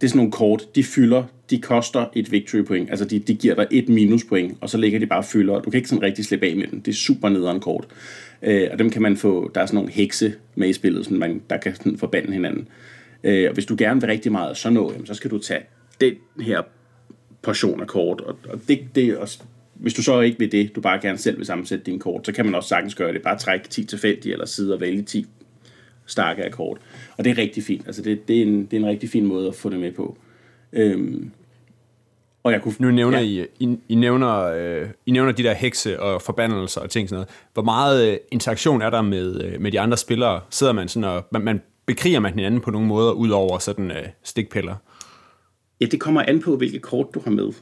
det 0.00 0.06
er 0.06 0.08
sådan 0.08 0.16
nogle 0.16 0.32
kort, 0.32 0.74
de 0.74 0.84
fylder, 0.84 1.24
de 1.50 1.60
koster 1.60 2.06
et 2.14 2.32
victory 2.32 2.62
point, 2.62 2.90
altså 2.90 3.04
de, 3.04 3.18
de 3.18 3.34
giver 3.34 3.54
dig 3.54 3.66
et 3.70 3.88
minuspoint, 3.88 4.58
og 4.60 4.70
så 4.70 4.78
ligger 4.78 4.98
de 4.98 5.06
bare 5.06 5.24
fylder, 5.24 5.54
og 5.54 5.64
du 5.64 5.70
kan 5.70 5.78
ikke 5.78 5.88
sådan 5.88 6.02
rigtig 6.02 6.24
slippe 6.24 6.46
af 6.46 6.56
med 6.56 6.66
den. 6.66 6.80
det 6.80 6.88
er 6.88 6.96
super 6.96 7.28
nederen 7.28 7.60
kort, 7.60 7.86
øh, 8.42 8.68
og 8.72 8.78
dem 8.78 8.90
kan 8.90 9.02
man 9.02 9.16
få, 9.16 9.50
der 9.54 9.60
er 9.60 9.66
sådan 9.66 9.74
nogle 9.74 9.92
hekse 9.92 10.34
med 10.54 10.68
i 10.68 10.72
spillet, 10.72 11.04
sådan 11.04 11.18
man, 11.18 11.42
der 11.50 11.56
kan 11.56 11.74
sådan 11.74 11.98
forbande 11.98 12.32
hinanden, 12.32 12.68
øh, 13.24 13.48
og 13.48 13.54
hvis 13.54 13.66
du 13.66 13.74
gerne 13.78 14.00
vil 14.00 14.10
rigtig 14.10 14.32
meget 14.32 14.56
så 14.56 14.70
nå, 14.70 14.92
jamen, 14.92 15.06
så 15.06 15.14
skal 15.14 15.30
du 15.30 15.38
tage 15.38 15.62
den 16.00 16.14
her 16.40 16.62
portion 17.42 17.80
af 17.80 17.86
kort, 17.86 18.20
og, 18.20 18.38
og 18.48 18.60
det, 18.68 18.80
det 18.94 19.04
er 19.04 19.18
også, 19.18 19.42
hvis 19.74 19.94
du 19.94 20.02
så 20.02 20.20
ikke 20.20 20.38
vil 20.38 20.52
det, 20.52 20.76
du 20.76 20.80
bare 20.80 21.00
gerne 21.00 21.18
selv 21.18 21.38
vil 21.38 21.46
sammensætte 21.46 21.84
din 21.84 21.98
kort, 21.98 22.26
så 22.26 22.32
kan 22.32 22.44
man 22.44 22.54
også 22.54 22.68
sagtens 22.68 22.94
gøre 22.94 23.12
det, 23.12 23.22
bare 23.22 23.38
trække 23.38 23.68
10 23.68 23.84
tilfældige, 23.84 24.32
eller 24.32 24.46
sidde 24.46 24.74
og 24.74 24.80
vælge 24.80 25.02
10 25.02 25.26
stakke 26.06 26.44
af 26.44 26.52
kort. 26.52 26.78
Og 27.16 27.24
det 27.24 27.30
er 27.30 27.38
rigtig 27.38 27.62
fint. 27.62 27.86
Altså 27.86 28.02
det, 28.02 28.28
det, 28.28 28.38
er 28.38 28.42
en, 28.42 28.66
det 28.66 28.72
er 28.72 28.80
en 28.80 28.86
rigtig 28.86 29.10
fin 29.10 29.26
måde 29.26 29.48
at 29.48 29.54
få 29.54 29.70
det 29.70 29.80
med 29.80 29.92
på. 29.92 30.18
Øhm, 30.72 31.30
og 32.42 32.52
jeg 32.52 32.62
kunne... 32.62 32.74
Nu 32.78 32.90
nævner 32.90 33.18
ja. 33.18 33.24
I, 33.24 33.46
I, 33.60 33.78
I, 33.88 33.94
nævner, 33.94 34.42
øh, 34.42 34.88
I 35.06 35.10
nævner 35.10 35.32
de 35.32 35.42
der 35.42 35.54
hekse 35.54 36.00
og 36.00 36.22
forbandelser 36.22 36.80
og 36.80 36.90
ting 36.90 37.08
sådan 37.08 37.16
noget. 37.16 37.28
Hvor 37.52 37.62
meget 37.62 38.12
øh, 38.12 38.16
interaktion 38.30 38.82
er 38.82 38.90
der 38.90 39.02
med, 39.02 39.44
øh, 39.44 39.60
med 39.60 39.72
de 39.72 39.80
andre 39.80 39.96
spillere? 39.96 40.40
Sidder 40.50 40.72
man 40.72 40.88
sådan 40.88 41.08
og... 41.08 41.26
Man, 41.32 41.42
man 41.42 41.60
bekriger 41.86 42.20
man 42.20 42.34
hinanden 42.34 42.60
på 42.60 42.70
nogle 42.70 42.88
måder, 42.88 43.12
ud 43.12 43.30
over 43.30 43.58
sådan 43.58 43.90
øh, 43.90 44.06
stikpiller? 44.22 44.74
Ja, 45.80 45.86
det 45.86 46.00
kommer 46.00 46.22
an 46.22 46.40
på, 46.40 46.56
hvilke 46.56 46.78
kort 46.78 47.06
du 47.14 47.20
har 47.24 47.30
med. 47.30 47.52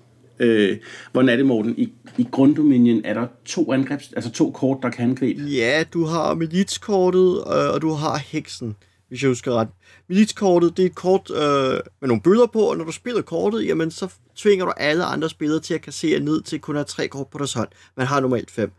Øh, 0.41 0.79
hvordan 1.13 1.29
er 1.29 1.37
det, 1.37 1.47
Morten? 1.47 1.75
I, 1.79 1.93
i 2.19 2.29
grunddominion 2.31 3.01
er 3.05 3.15
der 3.15 3.27
to 3.45 3.73
angrebs, 3.73 4.13
altså 4.13 4.33
to 4.33 4.51
kort, 4.51 4.79
der 4.83 4.91
kan 4.91 5.11
angribe. 5.11 5.43
Ja, 5.43 5.85
du 5.93 6.05
har 6.05 6.35
militskortet, 6.35 7.37
øh, 7.37 7.75
og 7.75 7.83
du 7.83 7.91
har 7.91 8.19
heksen, 8.19 8.77
hvis 9.09 9.23
jeg 9.23 9.29
husker 9.29 9.53
ret. 9.53 9.69
Militskortet, 10.09 10.77
det 10.77 10.83
er 10.83 10.87
et 10.87 10.95
kort 10.95 11.31
øh, 11.31 11.81
med 12.01 12.09
nogle 12.09 12.23
bøder 12.23 12.47
på, 12.47 12.61
og 12.61 12.77
når 12.77 12.85
du 12.85 12.93
spiller 12.93 13.23
kortet, 13.23 13.67
jamen 13.67 13.91
så 13.91 14.13
tvinger 14.37 14.65
du 14.65 14.73
alle 14.77 15.05
andre 15.05 15.29
spillere 15.29 15.61
til 15.61 15.75
at 15.75 15.83
kassere 15.83 16.21
ned 16.21 16.43
til 16.43 16.61
kun 16.61 16.77
at 16.77 16.79
have 16.79 16.85
tre 16.85 17.09
kort 17.09 17.27
på 17.27 17.39
deres 17.39 17.53
hånd. 17.53 17.69
Man 17.97 18.07
har 18.07 18.21
normalt 18.21 18.51
fem. 18.51 18.73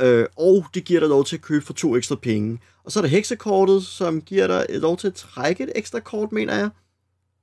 Øh, 0.00 0.26
og 0.36 0.64
det 0.74 0.84
giver 0.84 1.00
dig 1.00 1.08
lov 1.08 1.24
til 1.24 1.36
at 1.36 1.42
købe 1.42 1.64
for 1.64 1.72
to 1.72 1.96
ekstra 1.96 2.16
penge. 2.16 2.58
Og 2.84 2.92
så 2.92 3.00
er 3.00 3.02
der 3.02 3.08
heksekortet, 3.08 3.82
som 3.82 4.22
giver 4.22 4.46
dig 4.46 4.66
lov 4.68 4.96
til 4.96 5.06
at 5.06 5.14
trække 5.14 5.64
et 5.64 5.72
ekstra 5.74 6.00
kort, 6.00 6.32
mener 6.32 6.54
jeg 6.54 6.70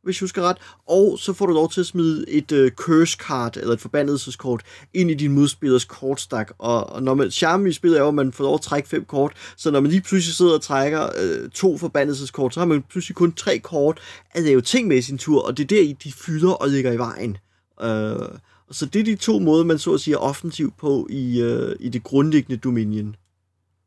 hvis 0.04 0.22
jeg 0.22 0.24
husker 0.26 0.42
ret, 0.42 0.58
og 0.88 1.20
så 1.20 1.34
får 1.34 1.46
du 1.46 1.54
lov 1.54 1.72
til 1.72 1.80
at 1.80 1.86
smide 1.86 2.30
et 2.30 2.52
øh, 2.52 2.72
curse 2.72 3.18
card, 3.18 3.58
eller 3.58 3.74
et 3.74 3.82
forbandelseskort, 3.82 4.64
ind 4.94 5.12
i 5.12 5.14
din 5.14 5.32
modspillers 5.32 5.86
kortstak, 5.86 6.52
og, 6.58 6.90
og 6.90 7.04
når 7.04 7.14
man, 7.14 7.32
charme 7.32 7.70
i 7.70 7.72
spillet 7.72 7.98
er 7.98 8.02
jo, 8.02 8.08
at 8.08 8.14
man 8.14 8.34
får 8.34 8.44
lov 8.44 8.56
at 8.56 8.62
trække 8.62 8.90
fem 8.90 9.06
kort, 9.06 9.34
så 9.58 9.72
når 9.72 9.80
man 9.80 9.92
lige 9.92 10.02
pludselig 10.02 10.36
sidder 10.36 10.54
og 10.54 10.62
trækker 10.62 11.10
øh, 11.22 11.50
to 11.50 11.78
forbandelseskort, 11.78 12.54
så 12.54 12.60
har 12.60 12.68
man 12.68 12.84
pludselig 12.90 13.16
kun 13.16 13.34
tre 13.34 13.60
kort 13.60 14.00
at 14.32 14.44
lave 14.44 14.62
ting 14.62 14.88
med 14.88 14.98
i 14.98 15.02
sin 15.02 15.18
tur, 15.18 15.42
og 15.42 15.58
det 15.58 15.64
er 15.64 15.68
der, 15.68 15.94
de 16.04 16.12
fylder 16.12 16.52
og 16.52 16.70
ligger 16.70 16.92
i 16.92 16.98
vejen. 16.98 17.38
Øh, 17.82 18.40
så 18.72 18.86
det 18.86 19.00
er 19.00 19.04
de 19.04 19.16
to 19.16 19.40
måder, 19.40 19.64
man 19.64 19.80
så 19.80 19.94
at 19.94 20.00
sige 20.00 20.14
er 20.14 20.18
offensiv 20.18 20.74
på 20.78 21.08
i, 21.10 21.42
øh, 21.42 21.76
i 21.80 21.90
det 21.90 22.04
grundlæggende 22.04 22.58
Dominion. 22.58 23.16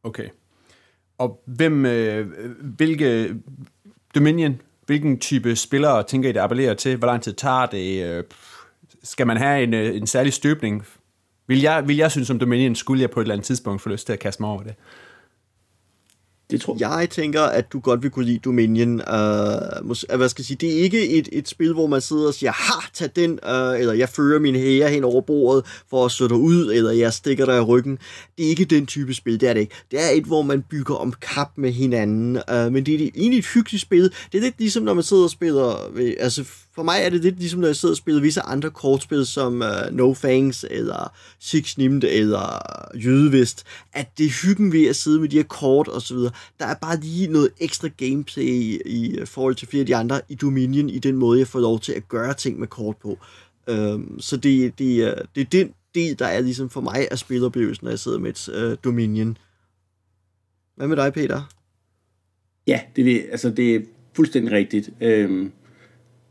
Okay. 0.03 0.29
Og 1.19 1.43
hvem, 1.47 1.87
øh, 1.87 2.27
hvilke 2.63 3.37
Dominion, 4.15 4.61
hvilken 4.87 5.19
type 5.19 5.57
spillere 5.57 6.03
tænker 6.03 6.29
I, 6.29 6.33
det 6.33 6.41
appellerer 6.41 6.75
til? 6.75 6.97
Hvor 6.97 7.07
lang 7.07 7.23
tid 7.23 7.33
tager 7.33 7.67
det? 7.67 8.05
Øh, 8.05 8.25
skal 9.03 9.27
man 9.27 9.37
have 9.37 9.63
en, 9.63 9.75
øh, 9.75 9.97
en 9.97 10.07
særlig 10.07 10.33
støbning? 10.33 10.87
Vil 11.47 11.61
jeg, 11.61 11.89
vil 11.89 11.97
jeg 11.97 12.11
synes, 12.11 12.27
som 12.27 12.39
Dominion 12.39 12.75
skulle 12.75 13.03
jeg 13.03 13.11
på 13.11 13.21
et 13.21 13.25
eller 13.25 13.35
andet 13.35 13.47
tidspunkt 13.47 13.83
få 13.83 13.89
lyst 13.89 14.07
til 14.07 14.13
at 14.13 14.19
kaste 14.19 14.43
mig 14.43 14.51
over 14.51 14.63
det? 14.63 14.75
Det 16.51 16.61
tror 16.61 16.77
jeg. 16.81 16.97
Jeg 17.01 17.11
tænker, 17.11 17.43
at 17.43 17.73
du 17.73 17.81
godt 17.81 18.03
vil 18.03 18.11
kunne 18.11 18.25
lide 18.25 18.39
Dominion. 18.39 19.01
Øh, 19.01 19.07
uh, 19.07 19.91
mås- 19.91 20.05
øh, 20.11 20.17
hvad 20.17 20.29
skal 20.29 20.43
jeg 20.43 20.47
sige, 20.47 20.57
det 20.61 20.79
er 20.79 20.83
ikke 20.83 21.09
et, 21.09 21.29
et 21.33 21.49
spil, 21.49 21.73
hvor 21.73 21.87
man 21.87 22.01
sidder 22.01 22.27
og 22.27 22.35
siger, 22.35 22.53
ha, 22.53 22.89
tag 22.95 23.11
den, 23.17 23.31
uh, 23.31 23.81
eller 23.81 23.93
jeg 23.93 24.09
fører 24.09 24.41
min 24.41 24.57
hære 24.57 24.91
hen 24.91 25.05
over 25.05 25.21
bordet 25.21 25.65
for 25.91 26.05
at 26.05 26.11
slå 26.11 26.29
dig 26.29 26.37
ud, 26.37 26.73
eller 26.73 26.91
jeg 26.91 27.13
stikker 27.13 27.45
dig 27.45 27.57
i 27.57 27.61
ryggen. 27.61 27.99
Det 28.39 28.45
er 28.45 28.49
ikke 28.49 28.65
den 28.65 28.87
type 28.87 29.15
spil, 29.15 29.41
det 29.41 29.49
er 29.49 29.53
det 29.53 29.61
ikke. 29.61 29.75
Det 29.91 30.05
er 30.05 30.09
et, 30.11 30.25
hvor 30.25 30.43
man 30.43 30.63
bygger 30.71 30.95
om 30.95 31.13
kap 31.13 31.51
med 31.57 31.73
hinanden, 31.73 32.37
uh, 32.37 32.73
men 32.73 32.87
det 32.87 32.95
er 32.95 33.11
egentlig 33.15 33.39
et 33.39 33.47
hyggeligt 33.55 33.83
spil. 33.83 34.03
Det 34.33 34.39
er 34.39 34.43
lidt 34.43 34.59
ligesom, 34.59 34.83
når 34.83 34.95
man 34.95 35.05
sidder 35.05 35.25
og 35.25 35.31
spiller, 35.31 35.91
ved, 35.95 36.15
altså 36.19 36.45
for 36.77 36.83
mig 36.83 36.99
er 37.03 37.11
det 37.11 37.21
lidt 37.21 37.39
ligesom, 37.39 37.61
når 37.61 37.69
jeg 37.69 37.77
sidder 37.77 37.93
og 37.93 37.97
spiller 37.97 38.21
visse 38.21 38.41
andre 38.41 38.71
kortspil, 38.71 39.27
som 39.27 39.55
uh, 39.63 39.97
No 39.97 40.15
Fangs, 40.15 40.65
eller 40.71 41.13
Six 41.39 41.79
Nimmt, 41.79 42.05
eller 42.05 42.61
Jydevist, 42.95 43.65
at 43.93 44.09
det 44.19 44.27
er 44.27 44.47
hyggen 44.47 44.73
ved 44.73 44.87
at 44.87 44.97
sidde 44.97 45.21
med 45.21 45.29
de 45.29 45.37
her 45.37 45.45
kort 45.45 45.89
og 45.89 46.03
så 46.03 46.15
videre. 46.15 46.33
Der 46.59 46.67
er 46.67 46.75
bare 46.75 47.01
lige 47.01 47.27
noget 47.27 47.51
ekstra 47.61 47.89
gameplay 47.89 48.43
i, 48.45 48.81
i 48.87 49.25
forhold 49.25 49.55
til 49.55 49.69
flere 49.69 49.81
af 49.81 49.87
de 49.87 49.97
andre 49.97 50.21
i 50.29 50.35
Dominion, 50.35 50.91
i 50.91 50.99
den 50.99 51.17
måde, 51.17 51.39
jeg 51.39 51.49
får 51.49 51.61
lov 51.61 51.81
til 51.81 51.93
at 51.93 52.09
gøre 52.09 52.35
ting 52.35 52.59
med 52.59 52.67
kort 52.67 52.97
på. 52.97 53.19
Um, 53.71 54.21
så 54.21 54.37
det, 54.37 54.79
det, 54.79 55.05
øh, 55.05 55.17
det 55.35 55.41
er 55.41 55.51
den 55.53 55.73
del, 55.95 56.19
der 56.19 56.27
er 56.27 56.41
ligesom 56.41 56.71
for 56.71 56.81
mig 56.81 57.09
af 57.11 57.19
spiloplevelsen, 57.19 57.85
når 57.85 57.91
jeg 57.91 57.99
sidder 57.99 58.19
med 58.19 58.31
et 58.31 58.49
uh, 58.49 58.77
Dominion. 58.85 59.39
Hvad 60.77 60.89
med 60.89 60.97
dig, 60.97 61.13
Peter? 61.13 61.43
Ja, 62.67 62.81
det, 62.97 63.27
altså, 63.31 63.51
det 63.51 63.75
er 63.75 63.81
fuldstændig 64.17 64.53
rigtigt. 64.53 64.91
Øhm, 65.01 65.53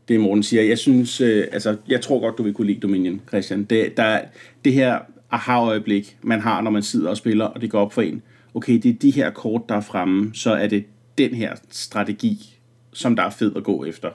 det 0.08 0.20
Morten 0.20 0.44
siger. 0.44 0.64
Jeg 0.64 0.78
synes, 0.78 1.22
øh, 1.22 1.48
altså, 1.52 1.78
jeg 1.88 2.02
tror 2.02 2.20
godt, 2.20 2.38
du 2.38 2.44
vil 2.44 2.54
kunne 2.54 2.68
lide 2.68 2.80
Dominion, 2.80 3.22
Christian. 3.28 3.64
Det, 3.64 3.98
der, 3.98 4.22
det 4.66 4.74
her 4.74 5.00
aha-øjeblik, 5.32 6.18
man 6.22 6.40
har, 6.40 6.62
når 6.62 6.72
man 6.72 6.84
sidder 6.84 7.10
og 7.10 7.18
spiller, 7.18 7.46
og 7.46 7.62
det 7.62 7.72
går 7.72 7.80
op 7.80 7.94
for 7.94 8.02
en. 8.02 8.22
Okay, 8.54 8.74
det 8.74 8.90
er 8.90 8.94
de 8.94 9.12
her 9.12 9.30
kort, 9.30 9.62
der 9.70 9.76
er 9.76 9.82
fremme, 9.82 10.32
så 10.34 10.52
er 10.52 10.68
det 10.68 10.86
den 11.18 11.34
her 11.34 11.56
strategi, 11.70 12.60
som 12.94 13.16
der 13.16 13.24
er 13.24 13.30
fed 13.30 13.56
at 13.56 13.64
gå 13.64 13.86
efter. 13.86 14.12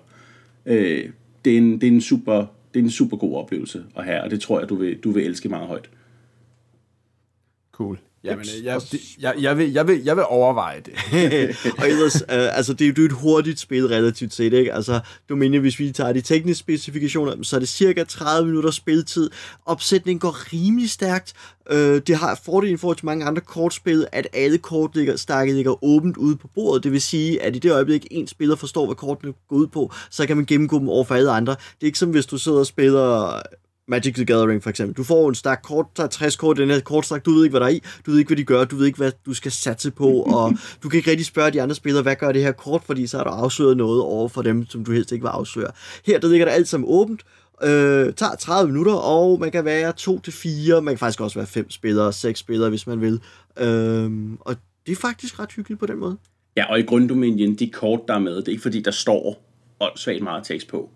Øh, 0.66 1.08
det, 1.44 1.52
er 1.52 1.58
en, 1.58 1.80
det, 1.80 1.86
er 1.86 1.92
en 1.92 2.00
super, 2.00 2.46
det 2.74 2.80
er 2.80 2.84
en 2.84 2.90
super 2.90 3.16
god 3.16 3.36
oplevelse 3.36 3.84
at 3.96 4.04
have, 4.04 4.22
og 4.22 4.30
det 4.30 4.40
tror 4.40 4.60
jeg, 4.60 4.68
du 4.68 4.74
vil, 4.74 4.98
du 4.98 5.10
vil 5.10 5.26
elske 5.26 5.48
meget 5.48 5.66
højt. 5.66 5.90
Cool. 7.72 7.98
Jamen, 8.24 8.46
jeg, 8.64 8.80
jeg, 9.20 9.34
jeg, 9.40 9.58
vil, 9.58 9.72
jeg, 9.72 9.86
vil, 9.86 10.04
jeg 10.04 10.16
vil 10.16 10.24
overveje 10.28 10.80
det. 10.80 10.92
og 11.78 11.88
ellers, 11.88 12.14
øh, 12.22 12.56
altså 12.56 12.72
det 12.72 12.88
er 12.88 12.92
jo 12.98 13.04
et 13.04 13.12
hurtigt 13.12 13.60
spil 13.60 13.86
relativt 13.86 14.34
set, 14.34 14.52
ikke? 14.52 14.74
Altså, 14.74 15.00
du 15.28 15.36
mener, 15.36 15.60
hvis 15.60 15.78
vi 15.78 15.92
tager 15.92 16.12
de 16.12 16.20
tekniske 16.20 16.60
specifikationer, 16.60 17.42
så 17.42 17.56
er 17.56 17.60
det 17.60 17.68
cirka 17.68 18.04
30 18.04 18.48
minutter 18.48 18.70
spilletid. 18.70 19.30
Opsætningen 19.66 20.20
går 20.20 20.52
rimelig 20.52 20.90
stærkt. 20.90 21.32
Øh, 21.70 22.02
det 22.06 22.16
har 22.16 22.40
fordelen 22.44 22.78
for 22.78 22.94
til 22.94 23.06
mange 23.06 23.24
andre 23.24 23.40
kortspil, 23.40 24.06
at 24.12 24.28
alle 24.32 24.58
kort 24.58 24.96
ligger, 24.96 25.16
stakket 25.16 25.56
ligger 25.56 25.84
åbent 25.84 26.16
ude 26.16 26.36
på 26.36 26.48
bordet. 26.54 26.84
Det 26.84 26.92
vil 26.92 27.02
sige, 27.02 27.42
at 27.42 27.56
i 27.56 27.58
det 27.58 27.72
øjeblik, 27.72 28.06
en 28.10 28.26
spiller 28.26 28.56
forstår, 28.56 28.86
hvad 28.86 28.96
kortene 28.96 29.32
går 29.48 29.56
ud 29.56 29.66
på, 29.66 29.92
så 30.10 30.26
kan 30.26 30.36
man 30.36 30.46
gennemgå 30.46 30.78
dem 30.78 30.88
over 30.88 31.04
for 31.04 31.14
alle 31.14 31.30
andre. 31.30 31.52
Det 31.52 31.82
er 31.82 31.86
ikke 31.86 31.98
som 31.98 32.10
hvis 32.10 32.26
du 32.26 32.38
sidder 32.38 32.58
og 32.58 32.66
spiller 32.66 33.40
Magic 33.90 34.14
the 34.14 34.24
Gathering 34.24 34.62
for 34.62 34.70
eksempel. 34.70 34.96
Du 34.96 35.04
får 35.04 35.28
en 35.28 35.34
stak 35.34 35.60
kort, 35.62 35.86
der 35.96 36.02
er 36.02 36.08
60 36.08 36.36
kort 36.36 36.56
den 36.56 36.70
her 36.70 36.80
kortstak, 36.80 37.24
du 37.24 37.30
ved 37.30 37.44
ikke, 37.44 37.52
hvad 37.52 37.60
der 37.60 37.66
er 37.66 37.70
i, 37.70 37.82
du 38.06 38.10
ved 38.10 38.18
ikke, 38.18 38.28
hvad 38.28 38.36
de 38.36 38.44
gør, 38.44 38.64
du 38.64 38.76
ved 38.76 38.86
ikke, 38.86 38.96
hvad 38.96 39.12
du 39.26 39.34
skal 39.34 39.52
satse 39.52 39.90
på, 39.90 40.22
og 40.38 40.52
du 40.82 40.88
kan 40.88 40.96
ikke 40.96 41.10
rigtig 41.10 41.26
spørge 41.26 41.50
de 41.50 41.62
andre 41.62 41.74
spillere, 41.74 42.02
hvad 42.02 42.16
gør 42.16 42.32
det 42.32 42.42
her 42.42 42.52
kort, 42.52 42.82
fordi 42.84 43.06
så 43.06 43.16
har 43.16 43.24
du 43.24 43.30
afsløret 43.30 43.76
noget 43.76 44.02
over 44.02 44.28
for 44.28 44.42
dem, 44.42 44.66
som 44.66 44.84
du 44.84 44.92
helst 44.92 45.12
ikke 45.12 45.22
vil 45.22 45.28
afsløre. 45.28 45.70
Her, 46.06 46.20
der 46.20 46.28
ligger 46.28 46.46
der 46.46 46.52
alt 46.52 46.68
sammen 46.68 46.88
åbent, 46.90 47.22
øh, 47.62 48.12
tager 48.14 48.34
30 48.40 48.68
minutter, 48.72 48.94
og 48.94 49.40
man 49.40 49.50
kan 49.50 49.64
være 49.64 49.92
2 49.92 50.20
til 50.20 50.32
4, 50.32 50.82
man 50.82 50.94
kan 50.94 50.98
faktisk 50.98 51.20
også 51.20 51.38
være 51.38 51.46
5 51.46 51.70
spillere, 51.70 52.12
6 52.12 52.38
spillere, 52.38 52.68
hvis 52.70 52.86
man 52.86 53.00
vil. 53.00 53.20
Øh, 53.58 54.10
og 54.40 54.56
det 54.86 54.92
er 54.92 54.96
faktisk 54.96 55.40
ret 55.40 55.52
hyggeligt 55.52 55.80
på 55.80 55.86
den 55.86 55.98
måde. 55.98 56.16
Ja, 56.56 56.70
og 56.70 56.78
i 56.78 56.82
grunddomænien, 56.82 57.54
de 57.54 57.70
kort, 57.70 58.00
der 58.08 58.14
er 58.14 58.18
med, 58.18 58.36
det 58.36 58.48
er 58.48 58.52
ikke 58.52 58.62
fordi, 58.62 58.80
der 58.80 58.90
står 58.90 59.42
åndssvagt 59.80 60.22
meget 60.22 60.44
tekst 60.44 60.68
på 60.68 60.90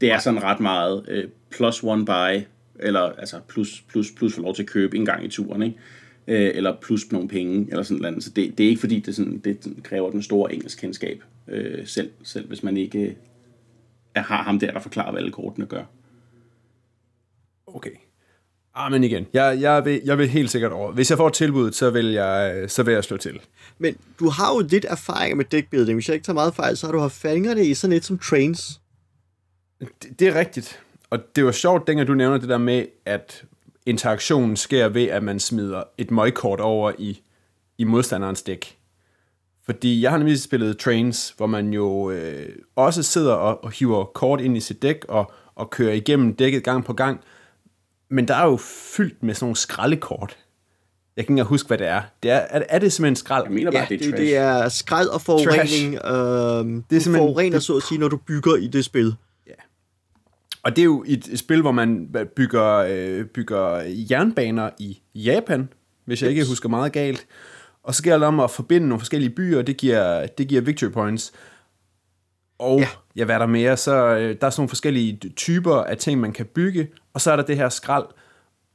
det 0.00 0.12
er 0.12 0.18
sådan 0.18 0.42
ret 0.42 0.60
meget 0.60 1.04
øh, 1.08 1.24
plus 1.50 1.82
one 1.82 2.04
buy, 2.04 2.42
eller 2.80 3.00
altså 3.00 3.40
plus, 3.48 3.84
plus, 3.88 4.10
plus 4.10 4.34
for 4.34 4.42
lov 4.42 4.54
til 4.54 4.62
at 4.62 4.68
købe 4.68 4.96
en 4.96 5.04
gang 5.04 5.24
i 5.24 5.28
turen, 5.28 5.62
ikke? 5.62 5.76
Øh, 6.26 6.50
eller 6.54 6.76
plus 6.82 7.12
nogle 7.12 7.28
penge, 7.28 7.66
eller 7.70 7.82
sådan 7.82 8.02
noget. 8.02 8.24
Så 8.24 8.30
det, 8.30 8.58
det 8.58 8.64
er 8.64 8.68
ikke 8.68 8.80
fordi, 8.80 9.00
det, 9.00 9.16
sådan, 9.16 9.38
det 9.38 9.76
kræver 9.82 10.10
den 10.10 10.22
store 10.22 10.54
engelsk 10.54 10.80
kendskab, 10.80 11.22
øh, 11.48 11.86
selv, 11.86 12.10
selv 12.22 12.48
hvis 12.48 12.62
man 12.62 12.76
ikke 12.76 13.16
øh, 14.16 14.22
har 14.22 14.42
ham 14.42 14.58
der, 14.58 14.70
der 14.72 14.80
forklarer, 14.80 15.10
hvad 15.10 15.20
alle 15.20 15.32
kortene 15.32 15.66
gør. 15.66 15.84
Okay. 17.66 17.90
Ah, 18.74 18.92
men 18.92 19.04
igen, 19.04 19.26
jeg, 19.32 19.58
jeg, 19.60 19.84
vil, 19.84 20.00
jeg 20.04 20.18
vil 20.18 20.28
helt 20.28 20.50
sikkert 20.50 20.72
over. 20.72 20.92
Hvis 20.92 21.10
jeg 21.10 21.18
får 21.18 21.28
tilbuddet, 21.28 21.74
så 21.74 21.90
vil 21.90 22.06
jeg, 22.06 22.64
så 22.70 22.82
vil 22.82 22.94
jeg 22.94 23.04
slå 23.04 23.16
til. 23.16 23.40
Men 23.78 23.96
du 24.18 24.28
har 24.28 24.54
jo 24.54 24.66
lidt 24.70 24.86
erfaring 24.88 25.36
med 25.36 25.44
deckbuilding. 25.44 25.96
Hvis 25.96 26.08
jeg 26.08 26.14
ikke 26.14 26.24
tager 26.24 26.34
meget 26.34 26.54
fejl, 26.54 26.76
så 26.76 26.86
har 26.86 26.92
du 26.92 26.98
haft 26.98 27.14
fingrene 27.14 27.66
i 27.66 27.74
sådan 27.74 27.96
et 27.96 28.04
som 28.04 28.18
Trains. 28.18 28.80
Det, 29.80 30.18
det 30.18 30.28
er 30.28 30.34
rigtigt. 30.34 30.80
Og 31.10 31.18
det 31.36 31.44
var 31.44 31.52
sjovt, 31.52 31.86
dengang 31.86 32.08
du 32.08 32.14
nævner 32.14 32.38
det 32.38 32.48
der 32.48 32.58
med, 32.58 32.86
at 33.06 33.44
interaktionen 33.86 34.56
sker 34.56 34.88
ved, 34.88 35.04
at 35.04 35.22
man 35.22 35.40
smider 35.40 35.82
et 35.98 36.10
møgkort 36.10 36.60
over 36.60 36.92
i, 36.98 37.22
i 37.78 37.84
modstanderens 37.84 38.42
dæk. 38.42 38.78
Fordi 39.64 40.02
jeg 40.02 40.10
har 40.10 40.18
nemlig 40.18 40.40
spillet 40.40 40.78
Trains, 40.78 41.34
hvor 41.36 41.46
man 41.46 41.72
jo 41.72 42.10
øh, 42.10 42.48
også 42.76 43.02
sidder 43.02 43.32
og, 43.32 43.64
og 43.64 43.72
hiver 43.72 44.04
kort 44.04 44.40
ind 44.40 44.56
i 44.56 44.60
sit 44.60 44.82
dæk 44.82 45.04
og, 45.08 45.32
og 45.54 45.70
kører 45.70 45.92
igennem 45.92 46.34
dækket 46.34 46.64
gang 46.64 46.84
på 46.84 46.92
gang. 46.92 47.20
Men 48.08 48.28
der 48.28 48.34
er 48.34 48.46
jo 48.46 48.56
fyldt 48.96 49.22
med 49.22 49.34
sådan 49.34 49.44
nogle 49.44 49.56
skraldekort. 49.56 50.36
Jeg 51.16 51.26
kan 51.26 51.38
ikke 51.38 51.48
huske, 51.48 51.66
hvad 51.66 51.78
det 51.78 51.86
er. 51.86 52.02
Det 52.22 52.30
er, 52.30 52.36
er, 52.36 52.62
er 52.68 52.78
det 52.78 52.92
simpelthen 52.92 53.16
skrald? 53.16 53.44
Jeg 53.44 53.52
mener 53.52 53.70
bare, 53.70 53.80
ja, 53.80 53.86
det 53.88 54.06
er 54.06 54.10
det, 54.10 54.18
det 54.18 54.36
er 54.36 54.68
skrald 54.68 55.08
og 55.08 55.20
forurening. 55.20 55.94
Øh, 55.94 56.82
det 56.90 56.96
er 56.96 57.00
simpelthen, 57.00 57.14
forurener, 57.14 57.58
så 57.58 57.76
at 57.76 57.82
sige, 57.82 57.98
når 57.98 58.08
du 58.08 58.16
bygger 58.16 58.56
i 58.56 58.66
det 58.66 58.84
spil. 58.84 59.14
Og 60.68 60.76
det 60.76 60.82
er 60.82 60.86
jo 60.86 61.04
et, 61.06 61.38
spil, 61.38 61.60
hvor 61.60 61.72
man 61.72 62.16
bygger, 62.36 62.74
øh, 62.74 63.24
bygger 63.24 63.82
jernbaner 64.10 64.70
i 64.78 65.02
Japan, 65.14 65.68
hvis 66.04 66.22
jeg 66.22 66.28
yes. 66.28 66.36
ikke 66.36 66.48
husker 66.48 66.68
meget 66.68 66.92
galt. 66.92 67.26
Og 67.82 67.94
så 67.94 68.02
gælder 68.02 68.18
det 68.18 68.26
om 68.26 68.40
at 68.40 68.50
forbinde 68.50 68.88
nogle 68.88 69.00
forskellige 69.00 69.30
byer, 69.30 69.58
og 69.58 69.66
det 69.66 69.76
giver, 69.76 70.26
det 70.26 70.48
giver 70.48 70.60
victory 70.60 70.90
points. 70.90 71.32
Og 72.58 72.80
ja. 72.80 72.88
ja, 73.16 73.24
hvad 73.24 73.34
er 73.34 73.38
der 73.38 73.46
mere? 73.46 73.76
Så 73.76 73.94
øh, 73.94 74.36
der 74.40 74.46
er 74.46 74.50
sådan 74.50 74.60
nogle 74.60 74.68
forskellige 74.68 75.16
typer 75.36 75.74
af 75.74 75.96
ting, 75.96 76.20
man 76.20 76.32
kan 76.32 76.46
bygge, 76.46 76.88
og 77.14 77.20
så 77.20 77.32
er 77.32 77.36
der 77.36 77.42
det 77.42 77.56
her 77.56 77.68
skrald. 77.68 78.06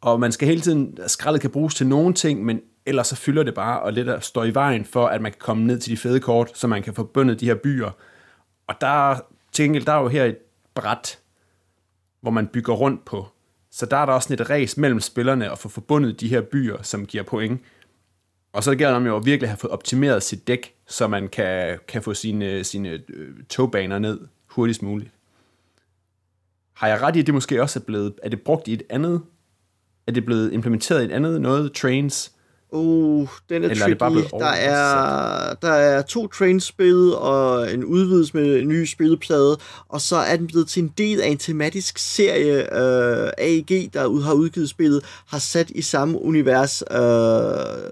Og 0.02 0.20
man 0.20 0.32
skal 0.32 0.48
hele 0.48 0.62
tiden, 0.62 0.98
skraldet 1.08 1.42
kan 1.42 1.50
bruges 1.50 1.76
til 1.76 1.88
nogle 1.88 2.14
ting, 2.14 2.46
men 2.46 2.62
ellers 2.86 3.08
så 3.08 3.16
fylder 3.16 3.44
det 3.44 3.54
bare, 3.54 3.82
og 3.82 3.94
lidt 3.94 4.08
der 4.08 4.20
står 4.20 4.44
i 4.44 4.54
vejen 4.54 4.86
for, 4.86 5.06
at 5.06 5.22
man 5.22 5.32
kan 5.32 5.40
komme 5.40 5.64
ned 5.64 5.80
til 5.80 5.92
de 5.92 5.98
fede 5.98 6.20
kort, 6.20 6.52
så 6.54 6.68
man 6.68 6.84
kan 6.84 6.94
forbunde 6.94 7.36
de 7.36 7.46
her 7.46 7.56
byer. 7.56 7.92
Og 8.68 8.76
der, 8.82 9.20
til 9.52 9.86
der 9.86 9.94
er 9.94 10.02
jo 10.02 10.08
her 10.08 10.26
et 10.26 10.38
bræt, 10.76 11.20
hvor 12.24 12.32
man 12.32 12.48
bygger 12.48 12.74
rundt 12.74 13.06
på. 13.06 13.28
Så 13.72 13.86
der 13.86 13.98
er 13.98 14.06
der 14.06 14.14
også 14.14 14.34
et 14.34 14.50
race 14.50 14.80
mellem 14.80 15.00
spillerne 15.00 15.52
at 15.52 15.60
få 15.60 15.70
forbundet 15.70 16.20
de 16.20 16.28
her 16.28 16.42
byer, 16.42 16.82
som 16.82 17.06
giver 17.06 17.24
point. 17.24 17.62
Og 18.54 18.64
så 18.64 18.76
gælder 18.76 19.00
det 19.00 19.06
jo 19.06 19.16
at 19.16 19.26
virkelig 19.26 19.50
have 19.50 19.58
fået 19.58 19.72
optimeret 19.72 20.24
sit 20.24 20.48
dæk, 20.48 20.76
så 20.88 21.08
man 21.08 21.28
kan, 21.28 21.80
kan 21.88 22.04
få 22.04 22.14
sine, 22.14 22.64
sine 22.64 22.90
øh, 23.10 23.34
togbaner 23.50 24.00
ned 24.00 24.20
hurtigst 24.46 24.82
muligt. 24.82 25.12
Har 26.74 26.88
jeg 26.88 27.02
ret 27.02 27.16
i, 27.16 27.20
at 27.20 27.26
det 27.26 27.34
måske 27.34 27.62
også 27.62 27.80
er 27.80 27.84
blevet, 27.84 28.14
er 28.24 28.30
det 28.30 28.42
brugt 28.42 28.68
i 28.68 28.74
et 28.74 28.84
andet, 28.90 29.22
er 30.08 30.12
det 30.12 30.26
blevet 30.26 30.54
implementeret 30.54 31.02
i 31.02 31.06
et 31.06 31.12
andet 31.12 31.42
noget, 31.42 31.74
trains, 31.74 32.33
Uh, 32.76 33.28
den 33.50 33.64
er 33.64 33.70
Eller 33.70 33.86
tricky. 33.86 34.02
Er 34.04 34.10
det 34.10 34.30
bare 34.32 34.40
der, 34.40 34.46
er, 34.46 35.54
der 35.54 35.72
er 35.72 36.02
to 36.02 36.28
train-spil 36.28 37.14
og 37.16 37.74
en 37.74 37.86
udvidelse 37.86 38.38
med 38.38 38.60
en 38.60 38.68
ny 38.68 38.86
spilleplade, 38.86 39.58
og 39.90 40.02
så 40.02 40.16
er 40.16 40.36
den 40.36 40.48
blevet 40.48 40.68
til 40.68 40.84
en 40.84 40.94
del 40.98 41.22
af 41.22 41.28
en 41.28 41.38
tematisk 41.38 41.98
serie, 41.98 42.58
uh, 42.72 43.30
AEG, 43.38 43.90
der 43.94 44.22
har 44.22 44.34
udgivet 44.34 44.70
spillet, 44.70 45.04
har 45.28 45.40
sat 45.40 45.70
i 45.70 45.82
samme 45.82 46.22
univers, 46.22 46.84
uh, 46.92 46.98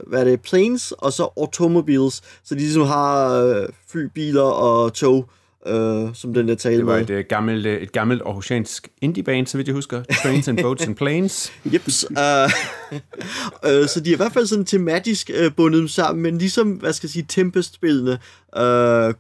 hvad 0.08 0.20
er 0.20 0.24
det, 0.24 0.42
planes 0.42 0.92
og 0.92 1.14
så 1.14 1.30
automobiles, 1.38 2.22
så 2.44 2.56
de 2.56 2.60
ligesom 2.60 2.84
har 2.84 3.44
uh, 3.44 3.66
fly, 3.92 4.04
biler 4.04 4.42
og 4.42 4.94
tog 4.94 5.30
øh, 5.68 6.10
som 6.14 6.34
den 6.34 6.48
der 6.48 6.56
tale 6.56 6.78
Det 6.78 6.86
var 6.86 6.98
et, 6.98 7.10
uh, 7.10 7.20
gammelt, 7.30 7.66
uh, 7.66 7.72
et 7.72 7.92
gammelt 7.92 8.22
aarhusiansk 8.26 8.88
indie-band, 9.02 9.48
så 9.48 9.58
vidt 9.58 9.68
jeg 9.68 9.76
husker. 9.76 10.04
Trains 10.24 10.48
and 10.48 10.58
Boats 10.62 10.88
and 10.88 10.96
Planes. 10.96 11.52
Jeps. 11.74 12.06
Uh, 12.10 12.18
uh, 12.18 13.88
så 13.88 14.02
de 14.06 14.10
er 14.10 14.14
i 14.14 14.18
hvert 14.18 14.34
fald 14.34 14.46
sådan 14.46 14.66
tematisk 14.66 15.32
uh, 15.46 15.54
bundet 15.56 15.92
sammen, 15.92 16.24
men 16.24 16.38
ligesom, 16.38 16.72
hvad 16.72 16.94
skal 16.94 17.08
jeg 17.08 17.12
sige, 17.12 17.26
Tempest-spillene, 17.30 18.20
uh, 18.60 19.14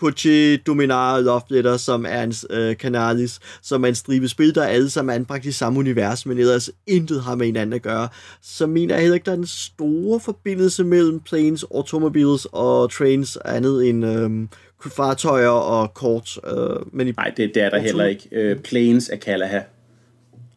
Coche 0.00 0.56
Dominar 0.56 1.20
Love 1.20 1.42
Letter, 1.48 1.76
som 1.76 2.06
er 2.08 2.22
en 2.22 2.34
uh, 2.50 2.74
Canalis, 2.74 3.40
som 3.62 3.84
er 3.84 3.88
en 3.88 3.94
stribe 3.94 4.28
spil, 4.28 4.54
der 4.54 4.64
alle 4.64 4.90
sammen 4.90 5.12
er 5.12 5.14
anbragt 5.14 5.44
i 5.44 5.52
samme 5.52 5.78
univers, 5.78 6.26
men 6.26 6.38
ellers 6.38 6.70
intet 6.86 7.22
har 7.22 7.34
med 7.34 7.46
hinanden 7.46 7.72
at 7.72 7.82
gøre. 7.82 8.08
Så 8.42 8.66
mener 8.66 8.94
jeg 8.94 9.00
heller 9.00 9.14
ikke, 9.14 9.24
der 9.24 9.32
er 9.32 9.36
en 9.36 9.46
store 9.46 10.20
forbindelse 10.20 10.84
mellem 10.84 11.20
Planes, 11.20 11.64
Automobiles 11.74 12.46
og 12.52 12.92
Trains, 12.92 13.38
andet 13.44 13.88
end 13.88 14.06
um, 14.06 14.48
fartøjer 14.88 15.48
og 15.48 15.94
kort. 15.94 16.38
Øh, 16.46 16.76
men 16.92 17.08
i 17.08 17.12
Nej, 17.12 17.32
det, 17.36 17.54
det 17.54 17.62
er 17.62 17.70
der 17.70 17.78
heller 17.78 18.04
ikke. 18.04 18.28
Øh, 18.32 18.56
planes 18.56 19.08
af 19.08 19.20
Kalaha. 19.20 19.60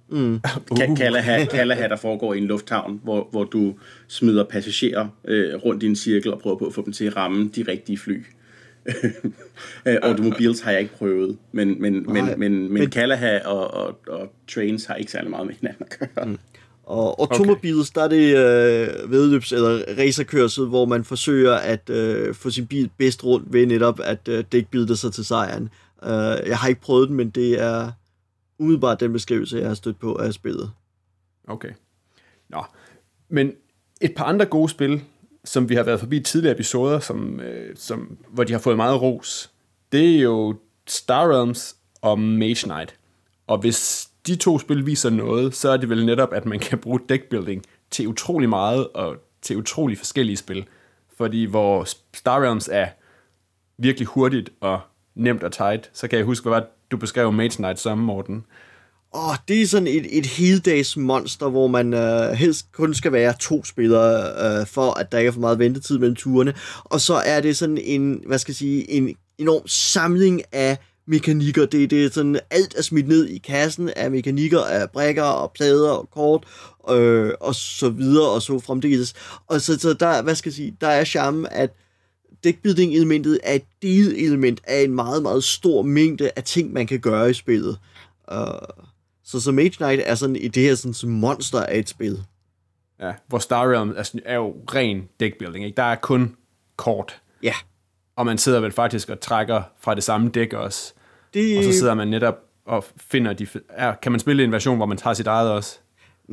Mm. 0.10 0.42
Uh. 0.72 0.98
Kalaha, 0.98 1.46
Kalaha, 1.46 1.88
der 1.88 1.96
foregår 1.96 2.34
i 2.34 2.38
en 2.38 2.44
lufthavn, 2.44 3.00
hvor, 3.04 3.28
hvor 3.32 3.44
du 3.44 3.74
smider 4.08 4.44
passagerer 4.44 5.08
øh, 5.26 5.56
rundt 5.56 5.84
i 5.84 5.86
en 5.86 5.96
cirkel 5.96 6.34
og 6.34 6.40
prøver 6.40 6.58
på 6.58 6.66
at 6.66 6.74
få 6.74 6.86
dem 6.86 6.94
til 6.94 7.06
at 7.06 7.16
ramme 7.16 7.50
de 7.56 7.66
rigtige 7.68 7.98
fly. 7.98 8.24
Øh, 9.86 9.98
automobiles 10.04 10.62
har 10.62 10.72
jeg 10.72 10.80
ikke 10.82 10.94
prøvet, 10.94 11.38
men, 11.52 11.82
men, 11.82 11.94
Nej, 11.94 12.14
men, 12.14 12.26
men, 12.26 12.40
men, 12.40 12.74
men 12.74 12.90
Kalaha 12.90 13.40
og, 13.46 13.74
og, 13.74 14.00
og 14.08 14.34
Trains 14.54 14.86
har 14.86 14.96
ikke 14.96 15.12
særlig 15.12 15.30
meget 15.30 15.48
med 15.48 15.56
hinanden 15.62 15.86
at 15.92 16.00
gøre. 16.00 16.26
Mm. 16.26 16.38
Og 16.84 17.22
automobiles, 17.22 17.90
okay. 17.90 18.00
der 18.00 18.06
er 18.06 18.10
det 18.10 18.38
øh, 18.38 19.12
vedløbs- 19.12 19.56
eller 19.56 19.84
racerkørsel, 19.98 20.66
hvor 20.66 20.86
man 20.86 21.04
forsøger 21.04 21.54
at 21.54 21.90
øh, 21.90 22.36
få 22.36 22.50
sin 22.50 22.68
bil 22.68 22.90
bedst 22.98 23.24
rundt 23.24 23.54
ved 23.54 23.66
netop 23.66 24.00
at 24.04 24.28
øh, 24.28 24.44
dækbilde 24.52 24.98
sig 24.98 25.14
til 25.14 25.26
sejren. 25.26 25.70
Uh, 26.02 26.10
jeg 26.48 26.58
har 26.58 26.68
ikke 26.68 26.82
prøvet 26.82 27.10
den, 27.10 27.18
men 27.18 27.30
det 27.30 27.62
er 27.62 27.92
umiddelbart 28.60 29.00
den 29.00 29.14
beskrivelse, 29.14 29.58
jeg 29.58 29.68
har 29.68 29.76
stødt 29.76 30.00
på 30.00 30.16
af 30.16 30.34
spillet. 30.34 30.72
Okay. 31.48 31.72
Nå. 32.50 32.64
Men 33.30 33.52
et 34.02 34.14
par 34.16 34.24
andre 34.24 34.46
gode 34.46 34.70
spil, 34.70 35.02
som 35.46 35.70
vi 35.70 35.76
har 35.76 35.84
været 35.84 36.00
forbi 36.00 36.18
i 36.18 36.24
tidligere 36.24 36.56
episoder, 36.56 37.00
som, 37.00 37.40
øh, 37.40 37.76
som, 37.76 38.18
hvor 38.30 38.44
de 38.44 38.54
har 38.54 38.60
fået 38.60 38.76
meget 38.76 39.02
ros, 39.02 39.52
det 39.92 40.16
er 40.16 40.20
jo 40.20 40.56
Star 40.88 41.32
Realms 41.32 41.76
og 42.02 42.20
Mage 42.20 42.64
Knight. 42.64 42.96
Og 43.48 43.58
hvis 43.58 44.10
de 44.28 44.36
to 44.36 44.60
spil 44.60 44.86
viser 44.86 45.10
noget, 45.10 45.56
så 45.56 45.70
er 45.70 45.78
det 45.78 45.90
vel 45.90 46.06
netop, 46.06 46.34
at 46.34 46.46
man 46.46 46.60
kan 46.60 46.78
bruge 46.78 47.00
deckbuilding 47.10 47.64
til 47.92 48.08
utrolig 48.08 48.50
meget 48.50 48.88
og 48.88 49.16
til 49.42 49.58
utrolig 49.58 49.98
forskellige 49.98 50.38
spil. 50.38 50.66
Fordi 51.18 51.46
hvor 51.46 51.88
Star 52.14 52.44
Realms 52.44 52.70
er 52.72 52.88
virkelig 53.78 54.08
hurtigt 54.08 54.50
og 54.62 54.80
nemt 55.16 55.44
og 55.44 55.52
tight, 55.52 55.90
så 55.94 56.08
kan 56.08 56.18
jeg 56.18 56.26
huske, 56.26 56.50
hvad 56.50 56.62
du 56.92 56.98
beskrev 56.98 57.32
Mage 57.32 57.50
Knight 57.50 57.80
som, 57.80 57.98
Morten. 57.98 58.46
Åh, 59.16 59.36
det 59.48 59.62
er 59.62 59.68
sådan 59.68 59.88
et, 59.88 60.18
et 60.18 60.26
heldags 60.26 60.98
monster, 60.98 61.50
hvor 61.50 61.68
man 61.68 61.94
øh, 61.94 62.32
helst 62.32 62.72
kun 62.72 62.94
skal 62.94 63.12
være 63.12 63.34
to 63.40 63.64
spillere, 63.64 64.60
øh, 64.60 64.68
for 64.68 65.00
at 65.00 65.12
der 65.12 65.18
ikke 65.18 65.28
er 65.28 65.32
for 65.32 65.40
meget 65.40 65.60
ventetid 65.60 65.98
mellem 65.98 66.16
turene. 66.16 66.54
Og 66.84 67.02
så 67.02 67.14
er 67.14 67.42
det 67.42 67.58
sådan 67.58 67.78
en, 67.78 68.24
hvad 68.28 68.38
skal 68.38 68.52
jeg 68.52 68.56
sige, 68.56 68.92
en 68.92 69.16
enorm 69.38 69.68
samling 69.68 70.42
af 70.52 70.78
mekanikker. 71.06 71.66
Det, 71.66 71.90
det 71.90 72.06
er 72.06 72.10
sådan, 72.10 72.40
alt 72.50 72.76
er 72.78 72.82
smidt 72.82 73.08
ned 73.08 73.28
i 73.28 73.38
kassen 73.38 73.90
af 73.90 74.12
mekanikker, 74.12 74.62
af 74.62 74.92
brækker 74.92 75.24
og 75.24 75.52
plader 75.52 75.92
og 75.92 76.10
kort, 76.12 76.44
øh, 76.90 77.32
og 77.40 77.56
så 77.56 77.90
videre, 77.90 78.30
og 78.30 78.42
så 78.42 78.60
fremdeles. 78.60 79.14
Og 79.48 79.62
så, 79.62 79.80
så 79.80 79.94
der, 79.94 80.22
hvad 80.22 80.36
skal 80.36 80.50
jeg 80.50 80.56
sige, 80.56 80.78
der 80.82 80.88
er 80.88 81.04
charme, 81.04 81.54
at 81.54 81.74
deckbuilding-elementet 82.44 83.40
er 83.44 83.54
et 83.54 83.66
delelement 83.82 84.62
af 84.64 84.82
en 84.82 84.96
meget, 84.96 85.22
meget 85.22 85.44
stor 85.44 85.82
mængde 85.82 86.32
af 86.36 86.44
ting, 86.44 86.74
man 86.74 86.88
kan 86.88 87.00
gøre 87.00 87.30
i 87.30 87.34
spillet. 87.34 87.78
Uh, 88.32 88.38
så 89.24 89.40
så 89.40 89.52
Mage 89.52 89.70
Knight 89.70 90.02
er 90.06 90.16
sådan 90.16 90.36
i 90.36 90.48
det 90.48 90.64
her 90.64 90.76
sådan, 90.76 90.94
som 90.94 91.10
monster 91.10 91.60
af 91.60 91.80
et 91.80 91.90
spil. 91.90 92.24
Ja, 93.00 93.14
hvor 93.28 93.40
Star 93.40 93.72
Realm 93.72 93.94
er, 93.98 94.20
er 94.26 94.36
jo 94.36 94.56
ren 94.74 95.10
deckbuilding, 95.20 95.66
ikke? 95.66 95.76
Der 95.76 95.84
er 95.84 95.96
kun 95.96 96.36
kort. 96.78 97.22
Ja. 97.44 97.54
Og 98.16 98.26
man 98.26 98.38
sidder 98.38 98.60
vel 98.60 98.72
faktisk 98.72 99.10
og 99.10 99.20
trækker 99.20 99.62
fra 99.80 99.96
det 99.96 100.04
samme 100.04 100.30
dæk 100.30 100.54
også. 100.54 100.94
Det... 101.34 101.58
Og 101.58 101.64
så 101.64 101.74
sidder 101.74 101.94
man 101.94 102.08
netop 102.08 102.36
og 102.66 102.86
finder 102.98 103.34
de... 103.34 103.48
Ja, 103.78 103.94
kan 104.02 104.12
man 104.12 104.20
spille 104.20 104.44
en 104.44 104.52
version, 104.52 104.78
hvor 104.78 104.86
man 104.86 104.98
tager 104.98 105.14
sit 105.14 105.28
eget 105.28 105.52
også? 105.52 105.80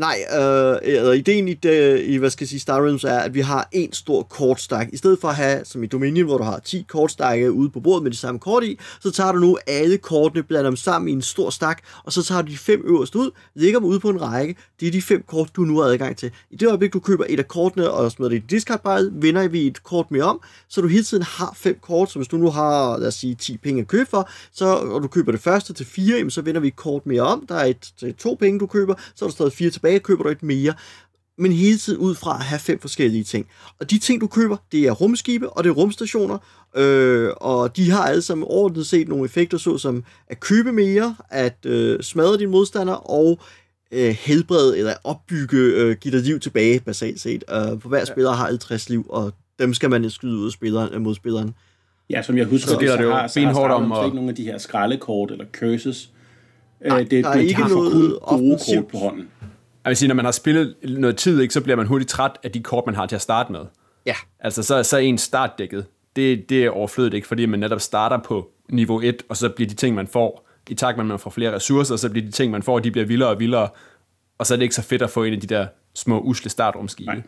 Nej, 0.00 0.24
øh, 0.32 0.78
eller 0.82 1.12
ideen 1.12 1.48
i, 1.48 1.54
det, 1.54 2.00
i, 2.00 2.16
hvad 2.16 2.30
skal 2.30 2.44
jeg 2.44 2.48
sige, 2.48 2.60
Star 2.60 2.82
Realms 2.84 3.04
er, 3.04 3.18
at 3.18 3.34
vi 3.34 3.40
har 3.40 3.68
en 3.72 3.92
stor 3.92 4.22
kortstak. 4.22 4.88
I 4.92 4.96
stedet 4.96 5.18
for 5.20 5.28
at 5.28 5.34
have, 5.34 5.64
som 5.64 5.82
i 5.82 5.86
Dominion, 5.86 6.26
hvor 6.26 6.38
du 6.38 6.44
har 6.44 6.58
10 6.58 6.84
kortstakke 6.88 7.52
ude 7.52 7.70
på 7.70 7.80
bordet 7.80 8.02
med 8.02 8.10
de 8.10 8.16
samme 8.16 8.40
kort 8.40 8.64
i, 8.64 8.78
så 9.00 9.10
tager 9.10 9.32
du 9.32 9.38
nu 9.38 9.58
alle 9.66 9.98
kortene, 9.98 10.42
blander 10.42 10.70
dem 10.70 10.76
sammen 10.76 11.08
i 11.08 11.12
en 11.12 11.22
stor 11.22 11.50
stak, 11.50 11.82
og 12.04 12.12
så 12.12 12.22
tager 12.22 12.42
du 12.42 12.50
de 12.50 12.58
fem 12.58 12.82
øverste 12.84 13.18
ud, 13.18 13.30
lægger 13.54 13.78
dem 13.78 13.88
ude 13.88 14.00
på 14.00 14.08
en 14.08 14.22
række. 14.22 14.56
Det 14.80 14.88
er 14.88 14.92
de 14.92 15.02
fem 15.02 15.24
kort, 15.26 15.50
du 15.56 15.62
nu 15.62 15.78
har 15.78 15.84
adgang 15.88 16.16
til. 16.16 16.30
I 16.50 16.56
det 16.56 16.68
øjeblik, 16.68 16.92
du 16.92 17.00
køber 17.00 17.24
et 17.28 17.38
af 17.38 17.48
kortene 17.48 17.90
og 17.90 18.12
smider 18.12 18.28
det 18.28 18.36
i 18.36 18.44
discardbrædet, 18.50 19.12
vinder 19.14 19.48
vi 19.48 19.66
et 19.66 19.82
kort 19.82 20.10
mere 20.10 20.24
om, 20.24 20.40
så 20.68 20.80
du 20.80 20.88
hele 20.88 21.04
tiden 21.04 21.22
har 21.22 21.52
fem 21.56 21.78
kort, 21.82 22.10
så 22.10 22.18
hvis 22.18 22.28
du 22.28 22.36
nu 22.36 22.50
har, 22.50 22.98
lad 22.98 23.08
os 23.08 23.14
sige, 23.14 23.34
10 23.34 23.56
penge 23.56 23.80
at 23.80 23.88
købe 23.88 24.10
for, 24.10 24.30
så, 24.52 24.66
og 24.66 25.02
du 25.02 25.08
køber 25.08 25.32
det 25.32 25.40
første 25.40 25.72
til 25.72 25.86
fire, 25.86 26.30
så 26.30 26.42
vinder 26.42 26.60
vi 26.60 26.68
et 26.68 26.76
kort 26.76 27.06
mere 27.06 27.22
om. 27.22 27.46
Der 27.48 27.54
er 27.54 27.64
et 27.64 27.92
til 27.98 28.14
to 28.14 28.36
penge, 28.40 28.60
du 28.60 28.66
køber, 28.66 28.94
så 29.14 29.24
er 29.24 29.28
der 29.28 29.32
stadig 29.32 29.52
fire 29.52 29.70
tilbage, 29.70 29.89
køber 29.98 30.22
du 30.22 30.28
et 30.28 30.42
mere. 30.42 30.74
Men 31.38 31.52
hele 31.52 31.78
tiden 31.78 31.98
ud 31.98 32.14
fra 32.14 32.34
at 32.38 32.44
have 32.44 32.58
fem 32.58 32.80
forskellige 32.80 33.24
ting. 33.24 33.46
Og 33.80 33.90
de 33.90 33.98
ting, 33.98 34.20
du 34.20 34.26
køber, 34.26 34.56
det 34.72 34.84
er 34.86 34.90
rumskibe, 34.92 35.50
og 35.50 35.64
det 35.64 35.70
er 35.70 35.74
rumstationer, 35.74 36.38
øh, 36.76 37.30
og 37.36 37.76
de 37.76 37.90
har 37.90 38.04
alle 38.04 38.22
sammen 38.22 38.46
ordentligt 38.50 38.86
set 38.88 39.08
nogle 39.08 39.24
effekter, 39.24 39.58
såsom 39.58 40.04
at 40.28 40.40
købe 40.40 40.72
mere, 40.72 41.16
at 41.30 41.66
øh, 41.66 42.02
smadre 42.02 42.38
dine 42.38 42.50
modstandere, 42.50 42.98
og 42.98 43.38
øh, 43.92 44.08
helbrede 44.20 44.78
eller 44.78 44.94
opbygge, 45.04 45.56
øh, 45.58 45.96
give 45.96 46.16
dig 46.16 46.22
liv 46.24 46.40
tilbage, 46.40 46.80
basalt 46.80 47.20
set. 47.20 47.44
Øh, 47.50 47.56
for 47.80 47.88
hver 47.88 48.04
spiller 48.04 48.30
har 48.32 48.46
50 48.46 48.88
liv, 48.90 49.06
og 49.08 49.32
dem 49.58 49.74
skal 49.74 49.90
man 49.90 50.10
skyde 50.10 50.36
ud 50.36 50.46
af 50.46 50.52
spilleren, 50.52 50.94
øh, 50.94 51.00
modspilleren. 51.00 51.54
Ja, 52.10 52.22
som 52.22 52.38
jeg 52.38 52.46
husker, 52.46 52.70
Så 52.70 52.76
gælder 52.78 52.96
det 52.96 53.04
jo 53.04 53.10
har, 53.14 53.26
så 53.26 53.40
har 53.40 53.48
om 53.48 53.54
Star 53.54 53.88
Wars 53.90 53.98
at- 54.00 54.04
ikke 54.06 54.14
nogen 54.14 54.28
af 54.30 54.34
de 54.36 54.44
her 54.44 54.58
skraldekort 54.58 55.30
eller 55.30 55.44
curses. 55.52 56.10
Nej, 56.86 57.00
Øh, 57.00 57.10
det, 57.10 57.24
der 57.24 57.30
er 57.30 57.34
men 57.34 57.42
de 57.44 57.48
ikke 57.48 57.62
har 57.62 57.68
noget 57.68 57.92
gode 57.92 58.18
offensivt. 58.18 58.78
kort 58.78 58.86
på 58.92 58.98
hånden. 58.98 59.28
Jeg 59.84 59.90
vil 59.90 59.96
sige, 59.96 60.08
når 60.08 60.14
man 60.14 60.24
har 60.24 60.32
spillet 60.32 60.74
noget 60.82 61.16
tid, 61.16 61.40
ikke, 61.40 61.54
så 61.54 61.60
bliver 61.60 61.76
man 61.76 61.86
hurtigt 61.86 62.10
træt 62.10 62.32
af 62.42 62.52
de 62.52 62.62
kort, 62.62 62.86
man 62.86 62.94
har 62.94 63.06
til 63.06 63.16
at 63.16 63.22
starte 63.22 63.52
med. 63.52 63.60
Ja, 64.06 64.14
Altså, 64.40 64.62
så, 64.62 64.82
så 64.82 64.96
er 64.96 65.00
en 65.00 65.18
startdækket, 65.18 65.86
det, 66.16 66.48
det 66.48 66.64
er 66.64 66.70
overflødigt, 66.70 67.14
ikke? 67.14 67.28
fordi 67.28 67.46
man 67.46 67.60
netop 67.60 67.80
starter 67.80 68.18
på 68.18 68.50
niveau 68.68 69.00
1, 69.00 69.22
og 69.28 69.36
så 69.36 69.48
bliver 69.48 69.68
de 69.68 69.74
ting, 69.74 69.96
man 69.96 70.06
får, 70.06 70.48
i 70.70 70.74
takt 70.74 70.96
med, 70.96 71.04
at 71.04 71.08
man 71.08 71.18
får 71.18 71.30
flere 71.30 71.54
ressourcer, 71.54 71.96
så 71.96 72.10
bliver 72.10 72.26
de 72.26 72.32
ting, 72.32 72.52
man 72.52 72.62
får, 72.62 72.78
de 72.78 72.90
bliver 72.90 73.06
vildere 73.06 73.28
og 73.28 73.38
vildere, 73.38 73.68
og 74.38 74.46
så 74.46 74.54
er 74.54 74.56
det 74.56 74.62
ikke 74.62 74.74
så 74.74 74.82
fedt 74.82 75.02
at 75.02 75.10
få 75.10 75.24
en 75.24 75.32
af 75.32 75.40
de 75.40 75.46
der 75.46 75.66
små 75.94 76.20
usle 76.20 76.50
startrumskibe. 76.50 77.10
Nej. 77.10 77.22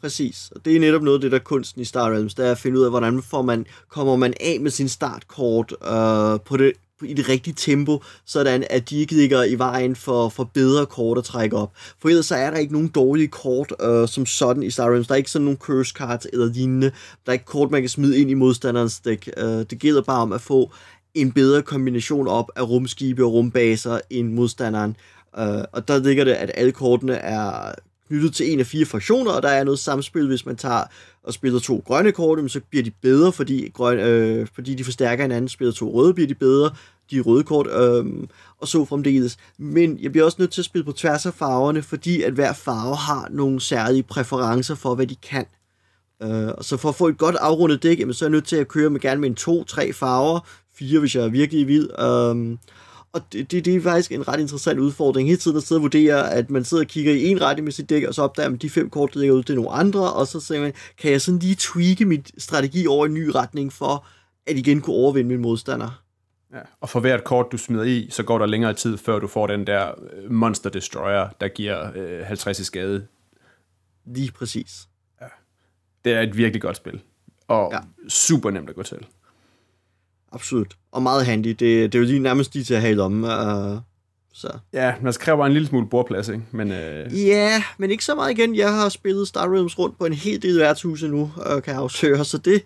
Præcis, 0.00 0.52
og 0.56 0.64
det 0.64 0.76
er 0.76 0.80
netop 0.80 1.02
noget 1.02 1.16
af 1.16 1.20
det, 1.20 1.32
der 1.32 1.38
er 1.38 1.42
kunsten 1.42 1.82
i 1.82 1.84
Star 1.84 2.10
Realms, 2.10 2.34
det 2.34 2.46
er 2.46 2.50
at 2.50 2.58
finde 2.58 2.78
ud 2.78 2.84
af, 2.84 2.90
hvordan 2.90 3.22
får 3.22 3.42
man, 3.42 3.66
kommer 3.88 4.16
man 4.16 4.34
af 4.40 4.60
med 4.60 4.70
sin 4.70 4.88
startkort 4.88 5.72
øh, 5.72 6.40
på 6.40 6.56
det, 6.56 6.72
i 7.04 7.14
det 7.14 7.28
rigtige 7.28 7.54
tempo, 7.54 8.02
sådan 8.26 8.64
at 8.70 8.90
de 8.90 8.98
ikke 8.98 9.14
ligger 9.14 9.44
i 9.44 9.54
vejen 9.54 9.96
for, 9.96 10.28
for 10.28 10.44
bedre 10.44 10.86
kort 10.86 11.18
at 11.18 11.24
trække 11.24 11.56
op. 11.56 11.72
For 11.98 12.08
ellers 12.08 12.26
så 12.26 12.34
er 12.34 12.50
der 12.50 12.58
ikke 12.58 12.72
nogen 12.72 12.88
dårlige 12.88 13.28
kort 13.28 13.72
øh, 13.80 14.08
som 14.08 14.26
sådan 14.26 14.62
i 14.62 14.70
Star 14.70 14.90
Realms. 14.90 15.06
Der 15.06 15.14
er 15.14 15.16
ikke 15.16 15.30
sådan 15.30 15.44
nogle 15.44 15.58
curse 15.58 15.92
cards 15.92 16.26
eller 16.32 16.46
lignende. 16.46 16.90
Der 17.26 17.26
er 17.26 17.32
ikke 17.32 17.44
kort, 17.44 17.70
man 17.70 17.82
kan 17.82 17.88
smide 17.88 18.18
ind 18.18 18.30
i 18.30 18.34
modstanderens 18.34 19.00
dæk. 19.00 19.30
Øh, 19.36 19.44
det 19.44 19.78
gælder 19.78 20.02
bare 20.02 20.22
om 20.22 20.32
at 20.32 20.40
få 20.40 20.72
en 21.14 21.32
bedre 21.32 21.62
kombination 21.62 22.28
op 22.28 22.50
af 22.56 22.68
rumskibe 22.68 23.24
og 23.24 23.32
rumbaser 23.32 24.00
end 24.10 24.32
modstanderen. 24.32 24.96
Øh, 25.38 25.64
og 25.72 25.88
der 25.88 25.98
ligger 25.98 26.24
det, 26.24 26.32
at 26.32 26.50
alle 26.54 26.72
kortene 26.72 27.14
er 27.14 27.72
knyttet 28.12 28.34
til 28.34 28.52
en 28.52 28.60
af 28.60 28.66
fire 28.66 28.86
fraktioner, 28.86 29.30
og 29.30 29.42
der 29.42 29.48
er 29.48 29.64
noget 29.64 29.78
samspil, 29.78 30.26
hvis 30.26 30.46
man 30.46 30.56
tager 30.56 30.84
og 31.22 31.32
spiller 31.32 31.60
to 31.60 31.82
grønne 31.86 32.12
kort, 32.12 32.50
så 32.50 32.60
bliver 32.70 32.82
de 32.82 32.90
bedre, 32.90 33.32
fordi, 33.32 33.70
grøn, 33.74 33.98
øh, 33.98 34.46
fordi 34.54 34.74
de 34.74 34.84
forstærker 34.84 35.24
hinanden. 35.24 35.48
Spiller 35.48 35.72
to 35.72 35.92
røde, 35.94 36.14
bliver 36.14 36.28
de 36.28 36.34
bedre, 36.34 36.70
de 37.10 37.20
røde 37.20 37.44
kort, 37.44 37.66
øh, 37.66 38.04
og 38.58 38.68
så 38.68 38.84
fremdeles. 38.84 39.36
Men 39.58 39.98
jeg 40.02 40.12
bliver 40.12 40.24
også 40.24 40.36
nødt 40.40 40.52
til 40.52 40.60
at 40.60 40.64
spille 40.64 40.84
på 40.84 40.92
tværs 40.92 41.26
af 41.26 41.34
farverne, 41.34 41.82
fordi 41.82 42.22
at 42.22 42.32
hver 42.32 42.52
farve 42.52 42.96
har 42.96 43.28
nogle 43.30 43.60
særlige 43.60 44.02
præferencer 44.02 44.74
for, 44.74 44.94
hvad 44.94 45.06
de 45.06 45.16
kan. 45.16 45.46
Øh, 46.22 46.48
og 46.58 46.64
så 46.64 46.76
for 46.76 46.88
at 46.88 46.94
få 46.94 47.08
et 47.08 47.18
godt 47.18 47.36
afrundet 47.36 47.82
dæk, 47.82 48.00
jamen, 48.00 48.14
så 48.14 48.24
er 48.24 48.28
jeg 48.28 48.32
nødt 48.32 48.46
til 48.46 48.56
at 48.56 48.68
køre 48.68 48.90
med 48.90 49.00
gerne 49.00 49.20
med 49.20 49.28
en 49.28 49.34
to-tre 49.34 49.92
farver, 49.92 50.40
fire, 50.74 51.00
hvis 51.00 51.14
jeg 51.14 51.24
er 51.24 51.28
virkelig 51.28 51.68
vild. 51.68 51.88
Øh, 52.00 52.58
og 53.12 53.22
det, 53.32 53.50
det, 53.50 53.64
det 53.64 53.76
er 53.76 53.80
faktisk 53.82 54.12
en 54.12 54.28
ret 54.28 54.40
interessant 54.40 54.78
udfordring, 54.80 55.28
hele 55.28 55.38
tiden 55.38 55.56
at 55.56 55.62
sidde 55.62 55.78
og 55.78 55.82
vurdere, 55.82 56.32
at 56.32 56.50
man 56.50 56.64
sidder 56.64 56.82
og 56.82 56.88
kigger 56.88 57.12
i 57.12 57.26
en 57.26 57.40
retning 57.40 57.64
med 57.64 57.72
sit 57.72 57.90
dæk, 57.90 58.04
og 58.04 58.14
så 58.14 58.22
opdager 58.22 58.48
man, 58.48 58.54
at 58.56 58.62
de 58.62 58.70
fem 58.70 58.90
kort, 58.90 59.14
der 59.14 59.20
ligger 59.20 59.34
ud, 59.34 59.42
det 59.42 59.50
er 59.50 59.54
nogle 59.54 59.70
andre, 59.70 60.12
og 60.12 60.26
så 60.26 60.40
siger 60.40 60.60
man, 60.60 60.72
kan 60.98 61.12
jeg 61.12 61.20
sådan 61.20 61.38
lige 61.38 61.54
tweake 61.58 62.04
mit 62.04 62.32
strategi 62.38 62.86
over 62.86 63.06
i 63.06 63.08
en 63.08 63.14
ny 63.14 63.28
retning, 63.34 63.72
for 63.72 64.06
at 64.46 64.56
igen 64.56 64.80
kunne 64.80 64.96
overvinde 64.96 65.28
min 65.28 65.40
modstander. 65.40 66.02
Ja. 66.52 66.60
Og 66.80 66.88
for 66.88 67.00
hvert 67.00 67.24
kort, 67.24 67.46
du 67.52 67.56
smider 67.58 67.84
i, 67.84 68.08
så 68.10 68.22
går 68.22 68.38
der 68.38 68.46
længere 68.46 68.74
tid, 68.74 68.98
før 68.98 69.18
du 69.18 69.26
får 69.26 69.46
den 69.46 69.66
der 69.66 69.90
øh, 70.12 70.30
Monster 70.30 70.70
Destroyer, 70.70 71.28
der 71.40 71.48
giver 71.48 71.90
øh, 71.94 72.26
50 72.26 72.58
i 72.58 72.64
skade. 72.64 73.06
Lige 74.06 74.32
præcis. 74.32 74.88
Det 76.04 76.12
er 76.12 76.20
et 76.20 76.36
virkelig 76.36 76.62
godt 76.62 76.76
spil. 76.76 77.00
Og 77.48 77.68
Ja. 77.72 77.76
ja. 77.76 78.08
super 78.08 78.50
nemt 78.50 78.68
at 78.70 78.74
gå 78.76 78.82
til. 78.82 78.98
Absolut. 80.32 80.76
Og 80.92 81.02
meget 81.02 81.26
handy. 81.26 81.48
Det, 81.48 81.60
det 81.60 81.94
er 81.94 81.98
jo 81.98 82.04
lige 82.04 82.18
nærmest 82.18 82.54
lige 82.54 82.64
til 82.64 82.74
at 82.74 82.80
have 82.80 82.92
i 82.92 82.94
lommen. 82.94 83.24
Uh, 83.24 83.78
så. 84.32 84.48
Ja, 84.72 84.94
man 85.02 85.12
kræver 85.12 85.38
bare 85.38 85.46
en 85.46 85.52
lille 85.52 85.68
smule 85.68 85.86
bordplads, 85.86 86.28
ikke? 86.28 86.42
Men 86.50 86.72
øh, 86.72 87.26
Ja, 87.26 87.62
men 87.78 87.90
ikke 87.90 88.04
så 88.04 88.14
meget 88.14 88.38
igen. 88.38 88.56
Jeg 88.56 88.74
har 88.74 88.88
spillet 88.88 89.28
Star 89.28 89.52
Realms 89.54 89.78
rundt 89.78 89.98
på 89.98 90.06
en 90.06 90.12
hel 90.12 90.42
del 90.42 90.58
værtshuse 90.58 91.08
nu, 91.08 91.30
og 91.36 91.62
kan 91.62 91.74
afsøge, 91.74 92.24
så 92.24 92.38
det, 92.38 92.62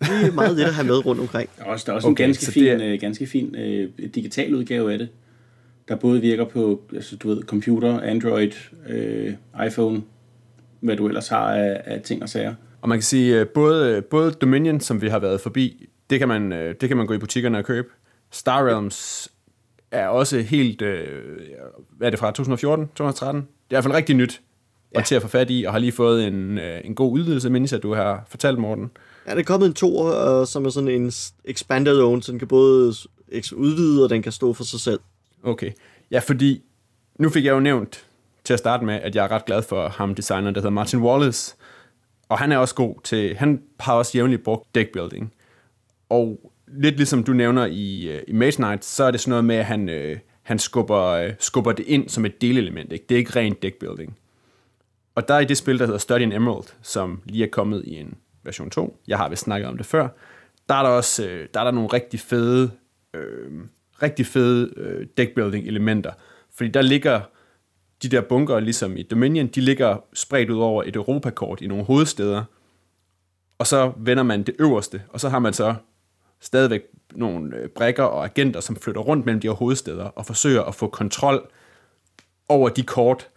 det 0.00 0.08
er 0.08 0.32
meget 0.32 0.56
lidt 0.56 0.68
at 0.68 0.74
have 0.74 0.86
med 0.86 1.06
rundt 1.06 1.20
omkring. 1.20 1.50
Der 1.58 1.64
er 1.64 1.68
også, 1.68 1.84
der 1.86 1.92
er 1.92 1.96
også 1.96 2.08
Okay, 2.08 2.24
en 2.24 2.28
ganske 2.28 2.52
fin, 2.52 2.64
det 2.64 2.82
øh, 2.82 3.00
ganske 3.00 3.26
fin 3.26 3.54
øh, 3.56 3.88
digital 4.14 4.54
udgave 4.54 4.92
af 4.92 4.98
det, 4.98 5.08
der 5.88 5.96
både 5.96 6.20
virker 6.20 6.44
på 6.44 6.80
altså, 6.94 7.16
du 7.16 7.28
ved, 7.28 7.42
computer, 7.42 8.00
Android, 8.00 8.52
øh, 8.88 9.34
iPhone, 9.66 10.02
hvad 10.80 10.96
du 10.96 11.06
ellers 11.06 11.28
har 11.28 11.54
af, 11.54 11.80
af 11.84 12.00
ting 12.00 12.22
og 12.22 12.28
sager. 12.28 12.54
Og 12.82 12.88
man 12.88 12.98
kan 12.98 13.02
sige, 13.02 13.40
øh, 13.40 13.46
både, 13.46 14.02
både 14.02 14.30
Dominion, 14.32 14.80
som 14.80 15.02
vi 15.02 15.08
har 15.08 15.18
været 15.18 15.40
forbi, 15.40 15.88
det 16.10 16.18
kan 16.18 16.28
man, 16.28 16.52
øh, 16.52 16.74
det 16.80 16.88
kan 16.88 16.96
man 16.96 17.06
gå 17.06 17.14
i 17.14 17.18
butikkerne 17.18 17.58
og 17.58 17.64
købe. 17.64 17.88
Star 18.30 18.66
Realms 18.66 19.28
er 19.90 20.08
også 20.08 20.40
helt, 20.40 20.82
øh, 20.82 21.38
hvad 21.96 22.08
er 22.08 22.10
det 22.10 22.18
fra, 22.18 22.26
2014, 22.26 22.86
2013? 22.86 23.40
Det 23.40 23.46
er 23.46 23.50
i 23.50 23.74
hvert 23.74 23.84
fald 23.84 23.94
rigtig 23.94 24.16
nyt 24.16 24.40
ja. 24.94 24.98
og 24.98 25.04
til 25.04 25.14
at 25.14 25.22
få 25.22 25.28
fat 25.28 25.50
i, 25.50 25.64
og 25.64 25.72
har 25.72 25.78
lige 25.78 25.92
fået 25.92 26.26
en, 26.26 26.58
øh, 26.58 26.80
en 26.84 26.94
god 26.94 27.12
udvidelse, 27.12 27.50
mindes 27.50 27.72
jeg, 27.72 27.82
du 27.82 27.94
har 27.94 28.24
fortalt, 28.28 28.58
Morten. 28.58 28.90
Ja, 29.26 29.32
der 29.32 29.38
er 29.38 29.42
kommet 29.42 29.82
en 29.82 29.88
uh, 29.88 30.46
som 30.46 30.64
er 30.64 30.70
sådan 30.70 30.88
en 30.88 31.12
expanded 31.44 32.00
own, 32.00 32.22
så 32.22 32.32
den 32.32 32.38
kan 32.38 32.48
både 32.48 32.94
udvide, 33.56 34.04
og 34.04 34.10
den 34.10 34.22
kan 34.22 34.32
stå 34.32 34.52
for 34.52 34.64
sig 34.64 34.80
selv. 34.80 35.00
Okay. 35.42 35.72
Ja, 36.10 36.18
fordi 36.18 36.62
nu 37.18 37.28
fik 37.28 37.44
jeg 37.44 37.52
jo 37.52 37.60
nævnt 37.60 38.06
til 38.44 38.52
at 38.52 38.58
starte 38.58 38.84
med, 38.84 38.94
at 38.94 39.14
jeg 39.14 39.24
er 39.24 39.30
ret 39.30 39.44
glad 39.44 39.62
for 39.62 39.88
ham, 39.88 40.14
designeren, 40.14 40.54
der 40.54 40.60
hedder 40.60 40.70
Martin 40.70 41.00
Wallace. 41.00 41.56
Og 42.28 42.38
han 42.38 42.52
er 42.52 42.58
også 42.58 42.74
god 42.74 42.94
til, 43.04 43.36
han 43.36 43.62
har 43.80 43.94
også 43.94 44.18
jævnligt 44.18 44.44
brugt 44.44 44.74
deckbuilding. 44.74 45.32
Og 46.10 46.52
lidt 46.66 46.96
ligesom 46.96 47.24
du 47.24 47.32
nævner 47.32 47.66
i, 47.66 48.08
øh, 48.08 48.22
i 48.28 48.32
Mage 48.32 48.52
Knight, 48.52 48.84
så 48.84 49.04
er 49.04 49.10
det 49.10 49.20
sådan 49.20 49.30
noget 49.30 49.44
med, 49.44 49.56
at 49.56 49.64
han, 49.64 49.88
øh, 49.88 50.18
han 50.42 50.58
skubber, 50.58 51.02
øh, 51.02 51.32
skubber 51.38 51.72
det 51.72 51.84
ind 51.86 52.08
som 52.08 52.24
et 52.24 52.40
delelement. 52.40 52.92
Ikke? 52.92 53.04
Det 53.08 53.14
er 53.14 53.18
ikke 53.18 53.36
rent 53.36 53.62
deckbuilding. 53.62 54.16
Og 55.14 55.28
der 55.28 55.34
er 55.34 55.40
i 55.40 55.44
det 55.44 55.56
spil, 55.56 55.78
der 55.78 55.84
hedder 55.84 55.98
Study 55.98 56.20
in 56.20 56.32
Emerald, 56.32 56.64
som 56.82 57.22
lige 57.24 57.44
er 57.44 57.48
kommet 57.48 57.84
i 57.86 57.96
en 57.96 58.14
version 58.42 58.70
2. 58.70 58.96
Jeg 59.08 59.18
har 59.18 59.28
vist 59.28 59.42
snakket 59.42 59.68
om 59.68 59.76
det 59.76 59.86
før. 59.86 60.08
Der 60.68 60.74
er 60.74 60.82
der 60.82 60.90
også 60.90 61.28
øh, 61.28 61.48
der 61.54 61.60
er 61.60 61.64
der 61.64 61.70
nogle 61.70 61.88
rigtig 61.92 62.20
fede, 62.20 62.70
øh, 63.14 63.50
rigtig 64.02 64.26
fede 64.26 64.72
øh, 64.76 65.06
deckbuilding 65.16 65.66
elementer. 65.66 66.12
Fordi 66.54 66.70
der 66.70 66.82
ligger 66.82 67.20
de 68.02 68.08
der 68.08 68.20
bunker, 68.20 68.60
ligesom 68.60 68.96
i 68.96 69.02
Dominion, 69.02 69.46
de 69.46 69.60
ligger 69.60 69.96
spredt 70.12 70.50
ud 70.50 70.58
over 70.58 70.82
et 70.86 70.96
Europakort 70.96 71.60
i 71.60 71.66
nogle 71.66 71.84
hovedsteder. 71.84 72.44
Og 73.58 73.66
så 73.66 73.92
vender 73.96 74.22
man 74.22 74.42
det 74.42 74.56
øverste, 74.58 75.02
og 75.08 75.20
så 75.20 75.28
har 75.28 75.38
man 75.38 75.52
så 75.52 75.74
stadigvæk 76.40 76.82
nogle 77.12 77.56
øh, 77.56 77.68
brækker 77.68 78.04
og 78.04 78.24
agenter, 78.24 78.60
som 78.60 78.76
flytter 78.76 79.00
rundt 79.00 79.26
mellem 79.26 79.40
de 79.40 79.48
her 79.48 79.54
hovedsteder 79.54 80.04
og 80.04 80.26
forsøger 80.26 80.62
at 80.62 80.74
få 80.74 80.88
kontrol 80.88 81.48
over 82.48 82.68
de 82.68 82.82
kort. 82.82 83.28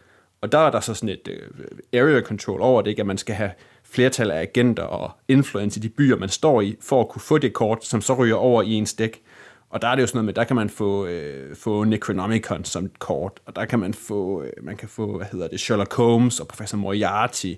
Og 0.41 0.51
der 0.51 0.57
er 0.57 0.71
der 0.71 0.79
så 0.79 0.93
sådan 0.93 1.09
et 1.09 1.27
øh, 1.27 2.01
area 2.01 2.21
control 2.21 2.61
over 2.61 2.81
det, 2.81 2.89
ikke? 2.89 2.99
at 2.99 3.05
man 3.05 3.17
skal 3.17 3.35
have 3.35 3.51
flertal 3.83 4.31
af 4.31 4.41
agenter 4.41 4.83
og 4.83 5.11
influence 5.27 5.79
i 5.79 5.83
de 5.83 5.89
byer, 5.89 6.17
man 6.17 6.29
står 6.29 6.61
i, 6.61 6.75
for 6.81 7.01
at 7.01 7.09
kunne 7.09 7.21
få 7.21 7.37
det 7.37 7.53
kort, 7.53 7.85
som 7.85 8.01
så 8.01 8.13
ryger 8.13 8.35
over 8.35 8.61
i 8.61 8.73
en 8.73 8.85
dæk. 8.85 9.21
Og 9.69 9.81
der 9.81 9.87
er 9.87 9.95
det 9.95 10.01
jo 10.01 10.07
sådan 10.07 10.17
noget 10.17 10.25
med, 10.25 10.33
der 10.33 10.43
kan 10.43 10.55
man 10.55 10.69
få, 10.69 11.05
øh, 11.05 11.55
få 11.55 11.83
Necronomicon 11.83 12.65
som 12.65 12.85
et 12.85 12.99
kort, 12.99 13.39
og 13.45 13.55
der 13.55 13.65
kan 13.65 13.79
man 13.79 13.93
få, 13.93 14.43
øh, 14.43 14.51
man 14.61 14.77
kan 14.77 14.89
få, 14.89 15.17
hvad 15.17 15.27
hedder 15.31 15.47
det, 15.47 15.59
Sherlock 15.59 15.93
Holmes 15.93 16.39
og 16.39 16.47
Professor 16.47 16.77
Moriarty. 16.77 17.53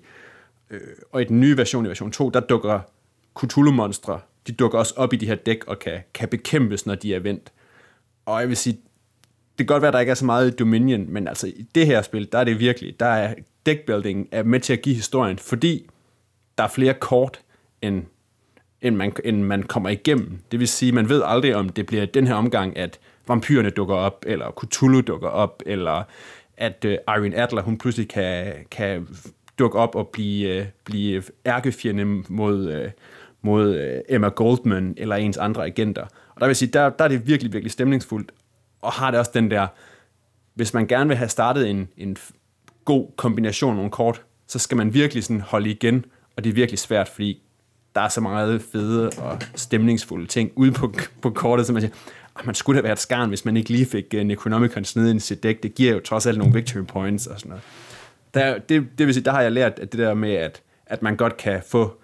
Øh, 0.70 0.82
og 1.12 1.22
i 1.22 1.26
den 1.26 1.40
nye 1.40 1.58
version, 1.58 1.86
i 1.86 1.90
version 1.90 2.12
2, 2.12 2.30
der 2.30 2.40
dukker 2.40 2.80
Cthulhu-monstre, 3.40 4.20
de 4.48 4.52
dukker 4.52 4.80
også 4.80 4.94
op 4.98 5.14
i 5.14 5.16
de 5.16 5.28
her 5.28 5.36
dæk 5.36 5.64
og 5.68 5.80
kan, 5.80 6.00
kan 6.14 6.30
bekæmpes, 6.30 6.86
når 6.86 6.96
de 6.96 7.16
er 7.16 7.20
vendt. 7.20 7.54
Og 8.26 8.40
jeg 8.40 8.50
vil 8.50 8.58
sige, 8.58 8.78
det 9.58 9.58
kan 9.58 9.66
godt 9.66 9.82
være, 9.82 9.88
at 9.88 9.94
der 9.94 10.00
ikke 10.00 10.10
er 10.10 10.16
så 10.16 10.26
meget 10.26 10.60
Dominion, 10.60 11.06
men 11.10 11.28
altså 11.28 11.48
i 11.48 11.66
det 11.76 11.86
her 11.86 12.02
spil, 12.02 12.32
der 12.32 12.38
er 12.38 12.44
det 12.44 12.60
virkelig, 12.60 13.00
der 13.00 13.06
er 13.06 13.34
deckbuilding 13.66 14.28
er 14.32 14.44
med 14.44 14.60
til 14.60 14.74
at 14.74 14.82
give 14.82 14.96
historien, 14.96 15.38
fordi 15.38 15.90
der 16.58 16.64
er 16.64 16.68
flere 16.68 16.94
kort, 16.94 17.42
end, 17.82 18.04
end, 18.82 18.96
man, 18.96 19.14
end 19.24 19.44
man 19.44 19.64
kommer 19.64 19.90
igennem. 19.90 20.40
Det 20.52 20.60
vil 20.60 20.68
sige, 20.68 20.92
man 20.92 21.10
ved 21.10 21.22
aldrig, 21.26 21.56
om 21.56 21.70
det 21.70 21.86
bliver 21.86 22.06
den 22.06 22.28
her 22.28 22.36
omgang, 22.36 22.78
at 22.78 23.00
vampyrerne 23.28 23.70
dukker 23.70 23.96
op, 23.96 24.26
eller 24.28 24.66
Cthulhu 24.66 25.02
dukker 25.02 25.30
op, 25.30 25.64
eller 25.66 26.04
at 26.58 26.86
øh, 26.86 26.98
uh, 27.08 27.16
Irene 27.16 27.36
Adler, 27.36 27.62
hun 27.62 27.78
pludselig 27.78 28.10
kan, 28.10 28.54
kan 28.72 29.08
dukke 29.60 29.80
op 29.80 29.96
og 29.96 30.08
blive, 30.08 30.62
uh, 30.62 30.68
blive 30.84 31.24
ærkefjende 31.46 32.06
mod, 32.30 32.84
uh, 32.84 32.92
mod 33.46 33.76
øh, 33.76 34.02
Emma 34.10 34.28
Goldman 34.28 34.94
eller 34.98 35.16
ens 35.16 35.38
andre 35.38 35.66
agenter. 35.66 36.02
Og 36.36 36.42
der 36.42 36.48
vil 36.48 36.56
sige, 36.56 36.72
der, 36.72 36.90
der 36.90 37.04
er 37.04 37.08
det 37.08 37.28
virkelig, 37.28 37.54
virkelig 37.54 37.72
stemningsfuldt, 37.72 38.32
og 38.82 38.92
har 38.92 39.12
det 39.12 39.20
også 39.20 39.32
den 39.34 39.52
der, 39.52 39.68
hvis 40.54 40.74
man 40.74 40.88
gerne 40.88 41.08
vil 41.08 41.18
have 41.18 41.30
startet 41.30 41.70
en, 41.70 41.88
en 41.98 42.18
god 42.86 43.08
kombination 43.16 43.70
af 43.70 43.76
nogle 43.76 43.92
kort, 43.92 44.22
så 44.48 44.60
skal 44.60 44.78
man 44.78 44.94
virkelig 44.94 45.24
sådan 45.24 45.42
holde 45.42 45.70
igen, 45.70 46.06
og 46.38 46.44
det 46.44 46.50
er 46.50 46.54
virkelig 46.54 46.80
svært, 46.80 47.08
fordi 47.08 47.42
der 47.96 48.02
er 48.02 48.10
så 48.10 48.22
meget 48.22 48.62
fede 48.62 49.10
og 49.10 49.40
stemningsfulde 49.56 50.28
ting 50.28 50.52
ude 50.56 50.72
på, 50.72 50.94
på 51.22 51.30
kortet, 51.30 51.66
som 51.66 51.74
man 51.74 51.82
siger, 51.82 51.94
ah, 52.36 52.46
man 52.46 52.56
skulle 52.56 52.78
da 52.78 52.82
være 52.82 52.94
et 52.94 53.00
skarn, 53.00 53.30
hvis 53.30 53.46
man 53.46 53.58
ikke 53.58 53.70
lige 53.70 53.86
fik 53.86 54.06
uh, 54.18 54.22
Necronomicon 54.22 54.86
ned 54.96 55.16
i 55.16 55.20
sit 55.20 55.44
dæk. 55.44 55.64
Det 55.64 55.76
giver 55.76 55.94
jo 55.94 56.00
trods 56.00 56.26
alt 56.26 56.38
nogle 56.38 56.54
victory 56.54 56.86
points 56.86 57.28
og 57.28 57.40
sådan 57.40 57.50
noget. 57.50 57.64
Der, 58.34 58.58
det, 58.58 58.88
det 58.98 59.06
vil 59.06 59.14
sige, 59.14 59.24
der 59.24 59.32
har 59.32 59.42
jeg 59.42 59.52
lært 59.52 59.80
at 59.80 59.92
det 59.92 60.00
der 60.00 60.14
med, 60.14 60.34
at, 60.34 60.62
at 60.86 61.02
man 61.02 61.16
godt 61.16 61.38
kan 61.38 61.62
få 61.68 62.02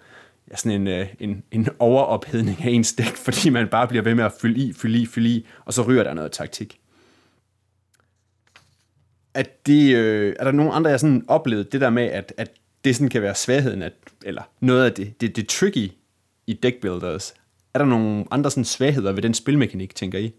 ja, 0.52 0.56
sådan 0.56 0.80
en, 0.80 0.88
øh, 0.88 1.06
en, 1.20 1.42
en 1.50 1.68
overophedning 1.78 2.64
af 2.64 2.68
ens 2.70 2.92
dæk, 2.92 3.16
fordi 3.26 3.50
man 3.50 3.68
bare 3.68 3.88
bliver 3.88 4.02
ved 4.02 4.14
med 4.14 4.24
at 4.24 4.32
fylde 4.40 4.60
i, 4.60 4.72
fylde 4.72 4.98
i, 4.98 5.06
fylde 5.06 5.28
i, 5.28 5.46
og 5.64 5.72
så 5.72 5.82
ryger 5.82 6.02
der 6.02 6.14
noget 6.14 6.32
taktik 6.32 6.78
at 9.34 9.66
det, 9.66 9.96
øh, 9.96 10.34
er 10.38 10.44
der 10.44 10.52
nogen 10.52 10.72
andre, 10.74 10.90
jeg 10.90 11.00
sådan 11.00 11.24
oplevet 11.28 11.72
det 11.72 11.80
der 11.80 11.90
med, 11.90 12.02
at, 12.02 12.32
at 12.36 12.50
det 12.84 12.96
sådan 12.96 13.08
kan 13.08 13.22
være 13.22 13.34
svagheden, 13.34 13.82
at, 13.82 13.92
eller 14.24 14.42
noget 14.60 14.84
af 14.84 14.92
det, 14.92 15.20
det, 15.20 15.36
det 15.36 15.48
tricky 15.48 15.92
i 16.46 16.52
deckbuilders. 16.52 17.34
Er 17.74 17.78
der 17.78 17.86
nogle 17.86 18.24
andre 18.30 18.50
sådan 18.50 18.64
svagheder 18.64 19.12
ved 19.12 19.22
den 19.22 19.34
spilmekanik, 19.34 19.94
tænker 19.94 20.18
I? 20.18 20.32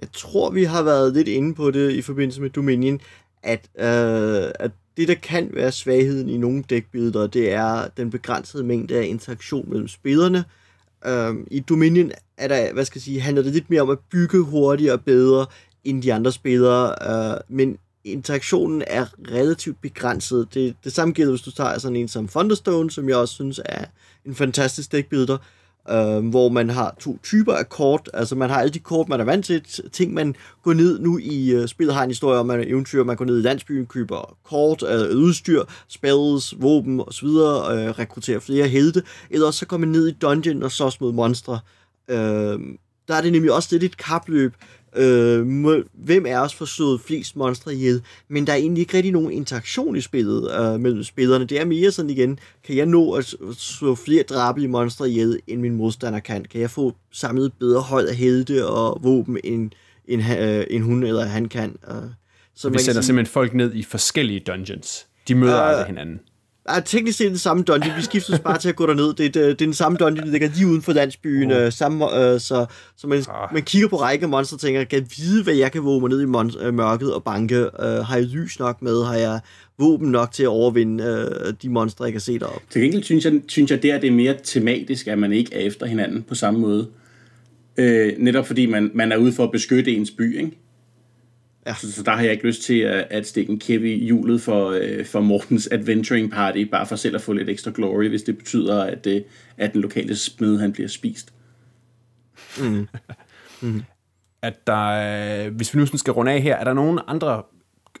Jeg 0.00 0.08
tror, 0.12 0.50
vi 0.50 0.64
har 0.64 0.82
været 0.82 1.12
lidt 1.12 1.28
inde 1.28 1.54
på 1.54 1.70
det 1.70 1.92
i 1.92 2.02
forbindelse 2.02 2.42
med 2.42 2.50
Dominion, 2.50 3.00
at, 3.42 3.68
øh, 3.78 4.52
at 4.60 4.70
det, 4.96 5.08
der 5.08 5.14
kan 5.14 5.50
være 5.52 5.72
svagheden 5.72 6.28
i 6.28 6.36
nogle 6.36 6.64
dækbilleder, 6.70 7.26
det 7.26 7.52
er 7.52 7.88
den 7.96 8.10
begrænsede 8.10 8.64
mængde 8.64 8.98
af 8.98 9.06
interaktion 9.06 9.70
mellem 9.70 9.88
spillerne. 9.88 10.44
Øhm, 11.06 11.46
I 11.50 11.60
Dominion 11.60 12.10
er 12.36 12.48
der, 12.48 12.72
hvad 12.72 12.84
skal 12.84 12.98
jeg 12.98 13.02
sige, 13.02 13.20
handler 13.20 13.42
det 13.42 13.52
lidt 13.52 13.70
mere 13.70 13.82
om 13.82 13.90
at 13.90 13.98
bygge 14.10 14.42
hurtigere 14.42 14.92
og 14.92 15.04
bedre 15.04 15.46
end 15.84 16.02
de 16.02 16.14
andre 16.14 16.32
spillere, 16.32 16.94
øh, 17.10 17.40
men 17.48 17.78
interaktionen 18.04 18.82
er 18.86 19.06
relativt 19.32 19.80
begrænset. 19.80 20.48
Det, 20.54 20.76
det 20.84 20.92
samme 20.92 21.14
gælder, 21.14 21.32
hvis 21.32 21.42
du 21.42 21.50
tager 21.50 21.78
sådan 21.78 21.96
en 21.96 22.08
som 22.08 22.28
Thunderstone, 22.28 22.90
som 22.90 23.08
jeg 23.08 23.16
også 23.16 23.34
synes 23.34 23.60
er 23.64 23.84
en 24.24 24.34
fantastisk 24.34 24.92
dækbilder, 24.92 25.38
øh, 25.90 26.28
hvor 26.28 26.48
man 26.48 26.70
har 26.70 26.96
to 27.00 27.18
typer 27.22 27.52
af 27.52 27.68
kort. 27.68 28.10
Altså 28.14 28.34
man 28.34 28.50
har 28.50 28.60
alle 28.60 28.72
de 28.72 28.78
kort, 28.78 29.08
man 29.08 29.20
er 29.20 29.24
vant 29.24 29.44
til, 29.44 29.62
ting 29.92 30.14
man 30.14 30.34
går 30.62 30.72
ned 30.72 30.98
nu 30.98 31.18
i 31.18 31.50
øh, 31.50 31.68
spillet 31.68 31.94
har 31.94 32.02
en 32.02 32.10
historie 32.10 32.38
om, 32.38 32.46
man 32.46 32.60
er 32.60 32.64
eventyr, 32.66 33.04
man 33.04 33.16
går 33.16 33.24
ned 33.24 33.38
i 33.38 33.42
landsbyen, 33.42 33.86
køber 33.86 34.36
kort, 34.44 34.82
øh, 34.82 35.16
udstyr, 35.16 35.62
spells, 35.88 36.54
våben 36.58 37.00
osv., 37.00 37.26
øh, 37.26 37.90
rekrutterer 37.98 38.40
flere 38.40 38.68
helte, 38.68 39.02
eller 39.30 39.46
også 39.46 39.58
så 39.58 39.66
går 39.66 39.76
man 39.76 39.88
ned 39.88 40.08
i 40.08 40.12
dungeon 40.12 40.62
og 40.62 40.72
slås 40.72 41.00
mod 41.00 41.12
monstre. 41.12 41.58
Øh, 42.08 42.58
der 43.08 43.14
er 43.14 43.20
det 43.20 43.32
nemlig 43.32 43.52
også 43.52 43.68
lidt 43.72 43.84
et 43.84 43.96
kapløb, 43.96 44.54
øh, 44.54 44.75
må, 45.46 45.82
hvem 45.92 46.26
er 46.26 46.40
os 46.40 46.54
får 46.54 46.64
slået 46.64 47.00
flest 47.00 47.36
monstre 47.36 47.74
ihjel, 47.74 48.02
men 48.28 48.46
der 48.46 48.52
er 48.52 48.56
egentlig 48.56 48.80
ikke 48.80 48.96
rigtig 48.96 49.12
nogen 49.12 49.30
interaktion 49.30 49.96
i 49.96 50.00
spillet 50.00 50.50
øh, 50.60 50.80
mellem 50.80 51.04
spillerne. 51.04 51.44
Det 51.44 51.60
er 51.60 51.64
mere 51.64 51.90
sådan 51.90 52.10
igen, 52.10 52.38
kan 52.64 52.76
jeg 52.76 52.86
nå 52.86 53.12
at 53.12 53.34
slå 53.58 53.94
flere 53.94 54.22
drabelige 54.22 54.68
monstre 54.68 55.10
ihjel, 55.10 55.40
end 55.46 55.60
min 55.60 55.76
modstander 55.76 56.20
kan? 56.20 56.44
Kan 56.44 56.60
jeg 56.60 56.70
få 56.70 56.94
samlet 57.12 57.52
bedre 57.60 57.80
hold 57.80 58.08
af 58.08 58.14
helte 58.14 58.66
og 58.66 58.98
våben, 59.02 59.38
end, 59.44 59.70
end, 60.08 60.22
øh, 60.40 60.64
end 60.70 60.84
hun 60.84 61.02
eller 61.02 61.24
han 61.24 61.48
kan? 61.48 61.76
Øh, 61.88 61.94
så 62.54 62.68
Vi 62.68 62.78
sender 62.78 62.92
sige, 62.92 63.02
simpelthen 63.02 63.32
folk 63.32 63.54
ned 63.54 63.74
i 63.74 63.82
forskellige 63.82 64.40
dungeons. 64.40 65.06
De 65.28 65.34
møder 65.34 65.62
øh, 65.62 65.68
aldrig 65.68 65.86
hinanden 65.86 66.20
er 66.68 66.80
teknisk 66.80 67.18
set 67.18 67.30
den 67.30 67.38
samme 67.38 67.62
dungeon. 67.62 67.96
Vi 67.96 68.02
skiftes 68.02 68.38
bare 68.38 68.58
til 68.58 68.68
at 68.68 68.76
gå 68.76 68.86
derned. 68.86 69.14
Det 69.14 69.26
er, 69.26 69.30
det 69.30 69.50
er 69.50 69.54
den 69.54 69.74
samme 69.74 69.98
dungeon, 69.98 70.26
der 70.26 70.32
ligger 70.32 70.48
lige 70.54 70.66
uden 70.66 70.82
for 70.82 70.92
landsbyen. 70.92 71.52
Uh. 71.52 71.58
Øh, 71.58 71.72
samme, 71.72 72.04
øh, 72.04 72.40
så 72.40 72.66
så 72.96 73.06
man, 73.06 73.18
ah. 73.18 73.54
man 73.54 73.62
kigger 73.62 73.88
på 73.88 73.96
række 73.96 74.28
monster 74.28 74.56
og 74.56 74.60
tænker, 74.60 74.84
kan 74.84 74.98
jeg 74.98 75.06
vide, 75.16 75.42
hvad 75.42 75.54
jeg 75.54 75.72
kan 75.72 75.84
våge 75.84 76.00
mig 76.00 76.10
ned 76.10 76.20
i 76.20 76.24
mon- 76.24 76.64
øh, 76.64 76.74
mørket 76.74 77.14
og 77.14 77.24
banke? 77.24 77.56
Øh, 77.56 77.70
har 77.80 78.16
jeg 78.16 78.24
lys 78.24 78.58
nok 78.58 78.82
med? 78.82 79.04
Har 79.04 79.14
jeg 79.14 79.40
våben 79.78 80.10
nok 80.10 80.32
til 80.32 80.42
at 80.42 80.48
overvinde 80.48 81.04
øh, 81.04 81.54
de 81.62 81.68
monstre, 81.68 82.04
jeg 82.04 82.12
kan 82.12 82.20
se 82.20 82.38
deroppe? 82.38 82.66
Til 82.70 82.82
gengæld 82.82 83.02
synes 83.02 83.24
jeg, 83.24 83.40
synes 83.48 83.70
jeg, 83.70 83.82
det 83.82 83.90
er, 83.92 84.00
det 84.00 84.08
er 84.08 84.12
mere 84.14 84.34
tematisk, 84.44 85.06
at 85.06 85.18
man 85.18 85.32
ikke 85.32 85.54
er 85.54 85.60
efter 85.60 85.86
hinanden 85.86 86.22
på 86.22 86.34
samme 86.34 86.60
måde. 86.60 86.86
Øh, 87.76 88.12
netop 88.18 88.46
fordi 88.46 88.66
man, 88.66 88.90
man 88.94 89.12
er 89.12 89.16
ude 89.16 89.32
for 89.32 89.44
at 89.44 89.50
beskytte 89.50 89.96
ens 89.96 90.10
by, 90.10 90.38
ikke? 90.38 90.58
Ja. 91.66 91.74
Så, 91.74 91.92
så 91.92 92.02
der 92.02 92.12
har 92.12 92.22
jeg 92.22 92.32
ikke 92.32 92.46
lyst 92.46 92.62
til 92.62 92.78
at, 92.78 93.06
at 93.10 93.26
stikke 93.26 93.52
en 93.52 93.60
kæp 93.60 93.82
i 93.82 94.04
hjulet 94.04 94.40
for, 94.40 94.70
øh, 94.70 95.04
for 95.04 95.20
Mortens 95.20 95.68
adventuring 95.72 96.30
party, 96.30 96.64
bare 96.64 96.86
for 96.86 96.96
selv 96.96 97.14
at 97.14 97.22
få 97.22 97.32
lidt 97.32 97.48
ekstra 97.48 97.70
glory, 97.74 98.08
hvis 98.08 98.22
det 98.22 98.38
betyder, 98.38 98.84
at, 98.84 99.06
øh, 99.06 99.22
at 99.56 99.72
den 99.72 99.80
lokale 99.80 100.16
smed 100.16 100.58
han 100.58 100.72
bliver 100.72 100.88
spist. 100.88 101.32
Mm. 102.60 102.88
mm. 103.62 103.82
At 104.42 104.66
der, 104.66 105.50
hvis 105.50 105.74
vi 105.74 105.80
nu 105.80 105.86
skal 105.86 106.12
runde 106.12 106.32
af 106.32 106.42
her, 106.42 106.56
er 106.56 106.64
der 106.64 106.72
nogen 106.72 107.00
andre 107.06 107.42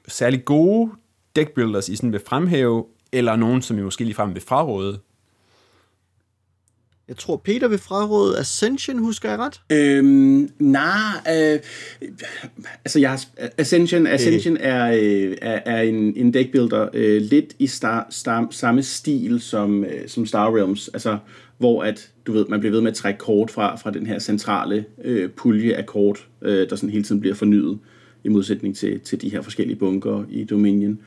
særlig 0.08 0.44
gode 0.44 0.90
deckbuilders, 1.36 1.88
I 1.88 1.96
sådan 1.96 2.12
vil 2.12 2.20
fremhæve, 2.26 2.84
eller 3.12 3.36
nogen, 3.36 3.62
som 3.62 3.78
I 3.78 3.82
måske 3.82 4.04
ligefrem 4.04 4.34
vil 4.34 4.42
fraråde? 4.42 5.00
Jeg 7.08 7.16
tror, 7.16 7.36
Peter 7.36 7.68
vil 7.68 7.78
fraråde 7.78 8.38
Ascension, 8.38 8.98
husker 8.98 9.30
jeg 9.30 9.38
ret? 9.38 9.60
Øhm, 9.72 10.50
nej, 10.58 10.90
øh, 11.28 11.60
altså 12.84 13.00
jeg 13.00 13.10
har, 13.10 13.24
Ascension, 13.58 14.06
Ascension 14.06 14.56
er, 14.56 14.86
øh, 14.86 15.36
er, 15.42 15.60
er 15.66 15.82
en, 15.82 16.16
en 16.16 16.34
deckbuilder 16.34 16.88
øh, 16.92 17.22
lidt 17.22 17.54
i 17.58 17.66
star, 17.66 18.06
star, 18.10 18.48
samme 18.50 18.82
stil 18.82 19.40
som, 19.40 19.84
øh, 19.84 20.08
som 20.08 20.26
Star 20.26 20.56
Realms, 20.56 20.88
altså 20.88 21.18
hvor 21.58 21.82
at, 21.82 22.10
du 22.26 22.32
ved, 22.32 22.46
man 22.48 22.60
bliver 22.60 22.72
ved 22.72 22.80
med 22.80 22.90
at 22.90 22.96
trække 22.96 23.18
kort 23.18 23.50
fra, 23.50 23.76
fra 23.76 23.90
den 23.90 24.06
her 24.06 24.18
centrale 24.18 24.84
øh, 25.04 25.30
pulje 25.30 25.74
af 25.74 25.86
kort, 25.86 26.28
øh, 26.42 26.70
der 26.70 26.76
sådan 26.76 26.90
hele 26.90 27.04
tiden 27.04 27.20
bliver 27.20 27.34
fornyet, 27.34 27.78
i 28.24 28.28
modsætning 28.28 28.76
til, 28.76 29.00
til 29.00 29.20
de 29.20 29.28
her 29.28 29.42
forskellige 29.42 29.76
bunker 29.76 30.24
i 30.30 30.44
Dominion. 30.44 30.98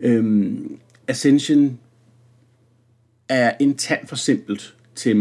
Øhm, 0.00 0.78
Ascension 1.08 1.78
er 3.28 3.52
en 3.60 3.74
tand 3.74 4.06
for 4.06 4.16
simpelt 4.16 4.74
til, 4.94 5.16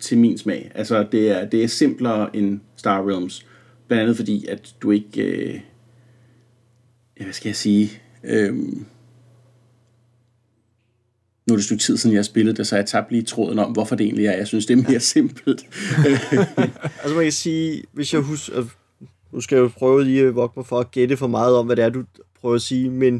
til 0.00 0.18
min 0.18 0.38
smag. 0.38 0.72
Altså, 0.74 1.06
det 1.12 1.30
er, 1.30 1.44
det 1.44 1.64
er 1.64 1.68
simplere 1.68 2.36
end 2.36 2.60
Star 2.76 3.08
Realms. 3.08 3.46
Blandt 3.88 4.02
andet 4.02 4.16
fordi, 4.16 4.46
at 4.46 4.74
du 4.82 4.90
ikke... 4.90 5.22
Øh, 5.22 5.60
hvad 7.22 7.32
skal 7.32 7.48
jeg 7.48 7.56
sige? 7.56 7.90
Øh, 8.24 8.54
nu 11.46 11.54
er 11.54 11.56
det 11.56 11.62
et 11.62 11.64
stykke 11.64 11.82
tid 11.82 11.96
siden, 11.96 12.14
jeg 12.14 12.18
har 12.18 12.24
spillet 12.24 12.56
det, 12.56 12.66
så 12.66 12.76
jeg 12.76 12.86
tabte 12.86 13.12
lige 13.12 13.22
tråden 13.22 13.58
om, 13.58 13.72
hvorfor 13.72 13.96
det 13.96 14.04
egentlig 14.04 14.26
er. 14.26 14.32
Jeg 14.32 14.46
synes, 14.46 14.66
det 14.66 14.78
er 14.78 14.90
mere 14.90 15.00
simpelt. 15.00 15.66
altså 17.02 17.14
man 17.14 17.24
kan 17.24 17.32
sige, 17.32 17.84
hvis 17.92 18.14
jeg 18.14 18.20
husker, 18.20 18.64
nu 19.32 19.40
skal 19.40 19.56
jeg 19.56 19.62
jo 19.62 19.68
prøve 19.68 20.04
lige 20.04 20.26
at 20.26 20.34
vogte 20.34 20.58
mig 20.58 20.66
for 20.66 20.80
at 20.80 20.90
gætte 20.90 21.16
for 21.16 21.26
meget 21.26 21.56
om, 21.56 21.66
hvad 21.66 21.76
det 21.76 21.84
er, 21.84 21.88
du 21.88 22.04
prøver 22.40 22.54
at 22.54 22.62
sige, 22.62 22.90
men 22.90 23.14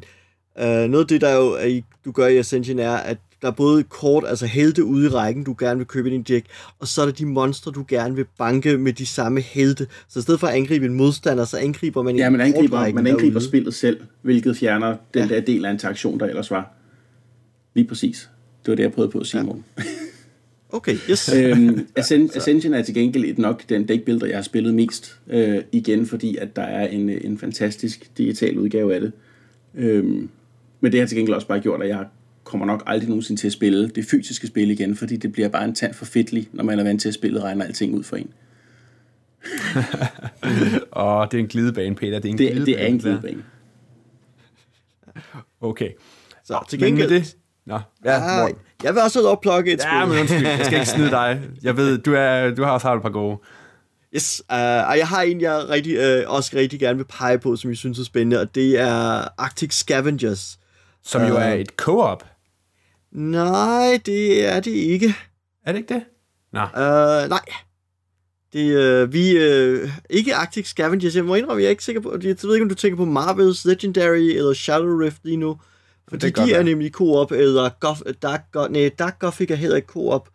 øh, 0.59 0.65
noget 0.65 1.05
af 1.05 1.09
det, 1.09 1.21
der 1.21 1.35
jo 1.35 1.53
er, 1.53 1.81
du 2.05 2.13
gør 2.13 2.27
i 2.27 2.37
Ascension, 2.37 2.79
er, 2.79 2.97
at 2.97 3.19
der 3.43 3.49
er 3.49 3.53
både 3.53 3.83
kort, 3.83 4.25
altså 4.27 4.47
helte 4.47 4.85
ude 4.85 5.07
i 5.07 5.09
rækken, 5.09 5.45
du 5.45 5.57
gerne 5.59 5.79
vil 5.79 5.87
købe 5.87 6.09
i 6.09 6.13
din 6.13 6.23
deck, 6.23 6.47
og 6.79 6.89
så 6.89 7.03
er 7.03 7.05
der 7.05 7.13
de 7.13 7.27
monstre, 7.27 7.73
du 7.73 7.85
gerne 7.89 8.15
vil 8.15 8.27
banke 8.39 8.79
med 8.79 8.93
de 8.93 9.07
samme 9.07 9.41
helte. 9.41 9.87
Så 10.09 10.19
i 10.19 10.23
stedet 10.23 10.41
for 10.41 10.47
at 10.47 10.55
angribe 10.55 10.87
en 10.87 10.95
modstander, 10.95 11.45
så 11.45 11.57
angriber 11.57 12.03
man 12.03 12.17
ja, 12.17 12.31
man 12.31 12.41
angriber, 12.41 12.79
man 12.93 13.07
angriber 13.07 13.33
derude. 13.33 13.45
spillet 13.45 13.75
selv, 13.75 14.01
hvilket 14.23 14.57
fjerner 14.57 14.97
den 15.15 15.29
ja. 15.29 15.35
der 15.35 15.41
del 15.41 15.65
af 15.65 15.73
interaktion, 15.73 16.21
der 16.21 16.27
ellers 16.27 16.51
var. 16.51 16.73
Lige 17.75 17.89
præcis. 17.89 18.31
Det 18.65 18.71
var 18.71 18.75
det, 18.75 18.83
jeg 18.83 18.93
prøvede 18.93 19.13
på 19.13 19.19
at 19.19 19.27
sige, 19.27 19.45
ja. 19.79 19.83
Okay, 20.75 20.97
yes. 21.11 21.33
øhm, 21.37 21.87
Ascension 21.97 22.75
er 22.75 22.83
til 22.83 22.95
gengæld 22.95 23.39
nok 23.39 23.63
den 23.69 23.89
deckbuilder, 23.89 24.27
jeg 24.27 24.37
har 24.37 24.43
spillet 24.43 24.75
mest. 24.75 25.19
Øh, 25.31 25.59
igen, 25.73 26.07
fordi 26.07 26.37
at 26.37 26.57
der 26.57 26.63
er 26.63 26.87
en, 26.87 27.09
en 27.11 27.39
fantastisk 27.39 28.11
digital 28.19 28.59
udgave 28.59 28.95
af 28.95 29.01
det. 29.01 29.13
Øhm, 29.75 30.29
men 30.81 30.93
det 30.93 31.01
har 31.01 31.07
til 31.07 31.17
gengæld 31.17 31.35
også 31.35 31.49
bare 31.49 31.61
gjort, 31.61 31.83
at 31.83 31.89
jeg 31.89 32.07
kommer 32.53 32.67
nok 32.67 32.83
aldrig 32.87 33.09
nogensinde 33.09 33.41
til 33.41 33.47
at 33.47 33.53
spille 33.53 33.89
det 33.89 34.05
fysiske 34.05 34.47
spil 34.47 34.71
igen, 34.71 34.97
fordi 34.97 35.17
det 35.17 35.33
bliver 35.33 35.49
bare 35.49 35.65
en 35.65 35.75
tand 35.75 35.95
for 35.95 36.05
fedtlig, 36.05 36.49
når 36.53 36.65
man 36.65 36.79
er 36.79 36.85
vant 36.85 37.01
til 37.01 37.09
at 37.09 37.15
spille 37.15 37.43
regner 37.43 37.65
alting 37.65 37.95
ud 37.95 38.03
for 38.03 38.17
en. 38.17 38.31
Åh, 40.93 41.21
oh, 41.21 41.27
det 41.31 41.35
er 41.35 41.39
en 41.39 41.49
glidebane, 41.49 41.95
Peter. 41.95 42.19
Det 42.19 42.29
er 42.29 42.33
en 42.33 42.39
det, 42.39 42.53
glidebane. 42.53 42.67
Det 42.67 42.83
er 42.83 42.87
en 42.87 42.99
glidebane. 42.99 43.45
Okay. 45.61 45.91
Så 46.45 46.65
til 46.69 46.79
gengæld... 46.79 47.09
det, 47.09 47.37
Nå, 47.67 47.81
ja, 48.05 48.45
ah, 48.45 48.51
jeg 48.83 48.95
vil 48.95 49.03
også 49.03 49.19
have 49.19 49.29
opplukket 49.29 49.73
et 49.73 49.81
ja, 49.85 50.01
spil. 50.01 50.09
men 50.09 50.21
undskyld, 50.21 50.47
jeg 50.47 50.67
skal 50.67 50.79
ikke 50.79 50.91
snide 50.91 51.11
dig. 51.11 51.41
Jeg 51.63 51.77
ved, 51.77 51.99
du, 51.99 52.15
er, 52.15 52.51
du 52.51 52.63
har 52.63 52.71
også 52.71 52.89
haft 52.89 52.97
et 52.97 53.03
par 53.03 53.11
gode. 53.11 53.39
Yes, 54.15 54.43
uh, 54.51 54.57
og 54.57 54.99
jeg 54.99 55.09
har 55.09 55.23
en, 55.23 55.41
jeg 55.41 55.69
rigtig, 55.69 56.25
uh, 56.27 56.35
også 56.35 56.51
rigtig 56.57 56.81
gerne 56.81 56.97
vil 56.97 57.05
pege 57.05 57.39
på, 57.39 57.57
som 57.57 57.71
jeg 57.71 57.77
synes 57.77 57.99
er 57.99 58.05
spændende, 58.05 58.41
og 58.41 58.55
det 58.55 58.81
er 58.81 59.29
Arctic 59.39 59.75
Scavengers. 59.75 60.59
Som 61.03 61.23
jo 61.23 61.35
uh, 61.35 61.43
er 61.43 61.53
et 61.53 61.69
co-op. 61.69 62.32
Nej, 63.13 64.01
det 64.07 64.47
er 64.47 64.61
det 64.61 64.71
ikke. 64.71 65.15
Er 65.67 65.73
det 65.73 65.79
ikke 65.79 65.95
det? 65.95 66.05
Nå. 66.53 66.61
Uh, 66.61 67.29
nej. 67.29 67.45
Det, 68.53 69.03
uh, 69.05 69.13
vi 69.13 69.37
uh, 69.37 69.91
ikke 70.11 70.35
Arctic 70.35 70.69
Scavengers. 70.69 71.17
Jeg 71.17 71.25
må 71.25 71.35
indrømme, 71.35 71.63
jeg 71.63 71.67
er 71.67 71.71
ikke 71.71 71.85
sikker 71.85 72.01
på, 72.01 72.13
jeg 72.23 72.37
ved 72.43 72.55
ikke, 72.55 72.63
om 72.63 72.69
du 72.69 72.75
tænker 72.75 72.97
på 72.97 73.21
Marvel's 73.21 73.69
Legendary 73.69 74.37
eller 74.37 74.53
Shadow 74.53 74.99
Rift 74.99 75.25
lige 75.25 75.37
nu. 75.37 75.59
Fordi 76.09 76.31
de 76.31 76.41
er 76.41 76.47
være. 76.47 76.65
nemlig 76.65 76.93
co-op, 76.93 77.33
eller 77.33 77.71
Goth, 77.81 78.01
Dark, 78.23 78.71
nej, 78.71 78.91
Dark 78.99 79.19
Gothic 79.19 79.51
er 79.51 79.55
heller 79.55 79.77
ikke 79.77 79.89
co-op. 79.89 80.29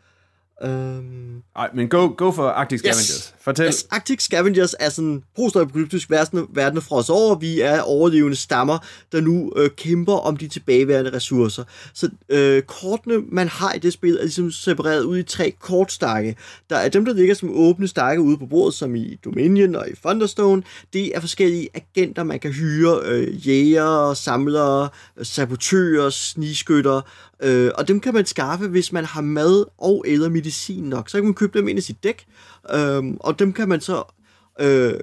Um, 0.64 1.43
Ej, 1.55 1.70
men 1.74 1.88
go, 1.88 2.14
go 2.18 2.32
for 2.32 2.47
Arctic 2.47 2.80
Scavengers. 2.80 3.08
Yes. 3.08 3.34
Fortæl. 3.41 3.66
Yes, 3.66 3.88
Arctic 3.91 4.22
Scavengers 4.22 4.76
er 4.80 4.89
sådan 4.89 5.24
postapokalyptisk 5.36 6.10
verden, 6.10 6.47
verden 6.53 6.82
fra 6.82 6.95
os 6.95 7.10
over. 7.10 7.36
Vi 7.36 7.62
er 7.62 7.82
overlevende 7.82 8.36
stammer, 8.36 8.78
der 9.12 9.22
nu 9.22 9.53
øh, 9.55 9.70
kæmper 9.70 10.14
om 10.14 10.38
de 10.38 10.47
tilbageværende 10.47 11.14
ressourcer. 11.14 11.64
Så 11.93 12.10
øh, 12.30 12.62
kortene, 12.62 13.18
man 13.32 13.47
har 13.47 13.74
i 13.74 13.80
det 13.80 13.93
spil, 13.93 14.18
er 14.18 14.22
ligesom 14.22 14.51
separeret 14.51 15.03
ud 15.03 15.18
i 15.18 15.24
tre 15.24 15.53
kortstakke. 15.60 16.36
Der 16.70 16.76
er 16.76 16.89
dem, 16.89 17.05
der 17.05 17.14
ligger 17.14 17.36
som 17.36 17.49
åbne 17.53 17.88
stakke 17.88 18.22
ude 18.22 18.38
på 18.38 18.45
bordet, 18.45 18.74
som 18.74 18.95
i 18.95 19.20
Dominion 19.26 19.76
og 19.76 19.89
i 19.89 19.95
Thunderstone. 19.95 20.64
Det 20.93 21.16
er 21.16 21.20
forskellige 21.20 21.70
agenter, 21.74 22.24
man 22.24 22.39
kan 22.39 22.51
hyre. 22.51 22.99
Øh, 23.05 23.47
jæger, 23.47 24.14
samlere, 24.14 24.89
sabotører, 25.24 26.10
snigskytter. 26.10 27.01
Øh, 27.43 27.72
og 27.76 27.88
dem 27.88 27.99
kan 27.99 28.14
man 28.14 28.26
skaffe, 28.26 28.68
hvis 28.68 28.91
man 28.91 29.05
har 29.05 29.22
mad 29.22 29.66
og 29.78 30.05
eller 30.08 30.30
medicin 30.48 30.84
nok. 30.84 31.10
Så 31.10 31.18
kan 31.18 31.26
man 31.26 31.34
købe 31.34 31.60
dem 31.60 31.68
ind 31.68 31.80
i 31.80 31.82
sit 31.82 32.04
dæk, 32.04 32.26
øh, 32.74 33.04
og 33.20 33.39
dem 33.39 33.54
kan 33.54 33.70
man 33.70 33.82
så... 33.82 34.04
Øh, 34.60 34.93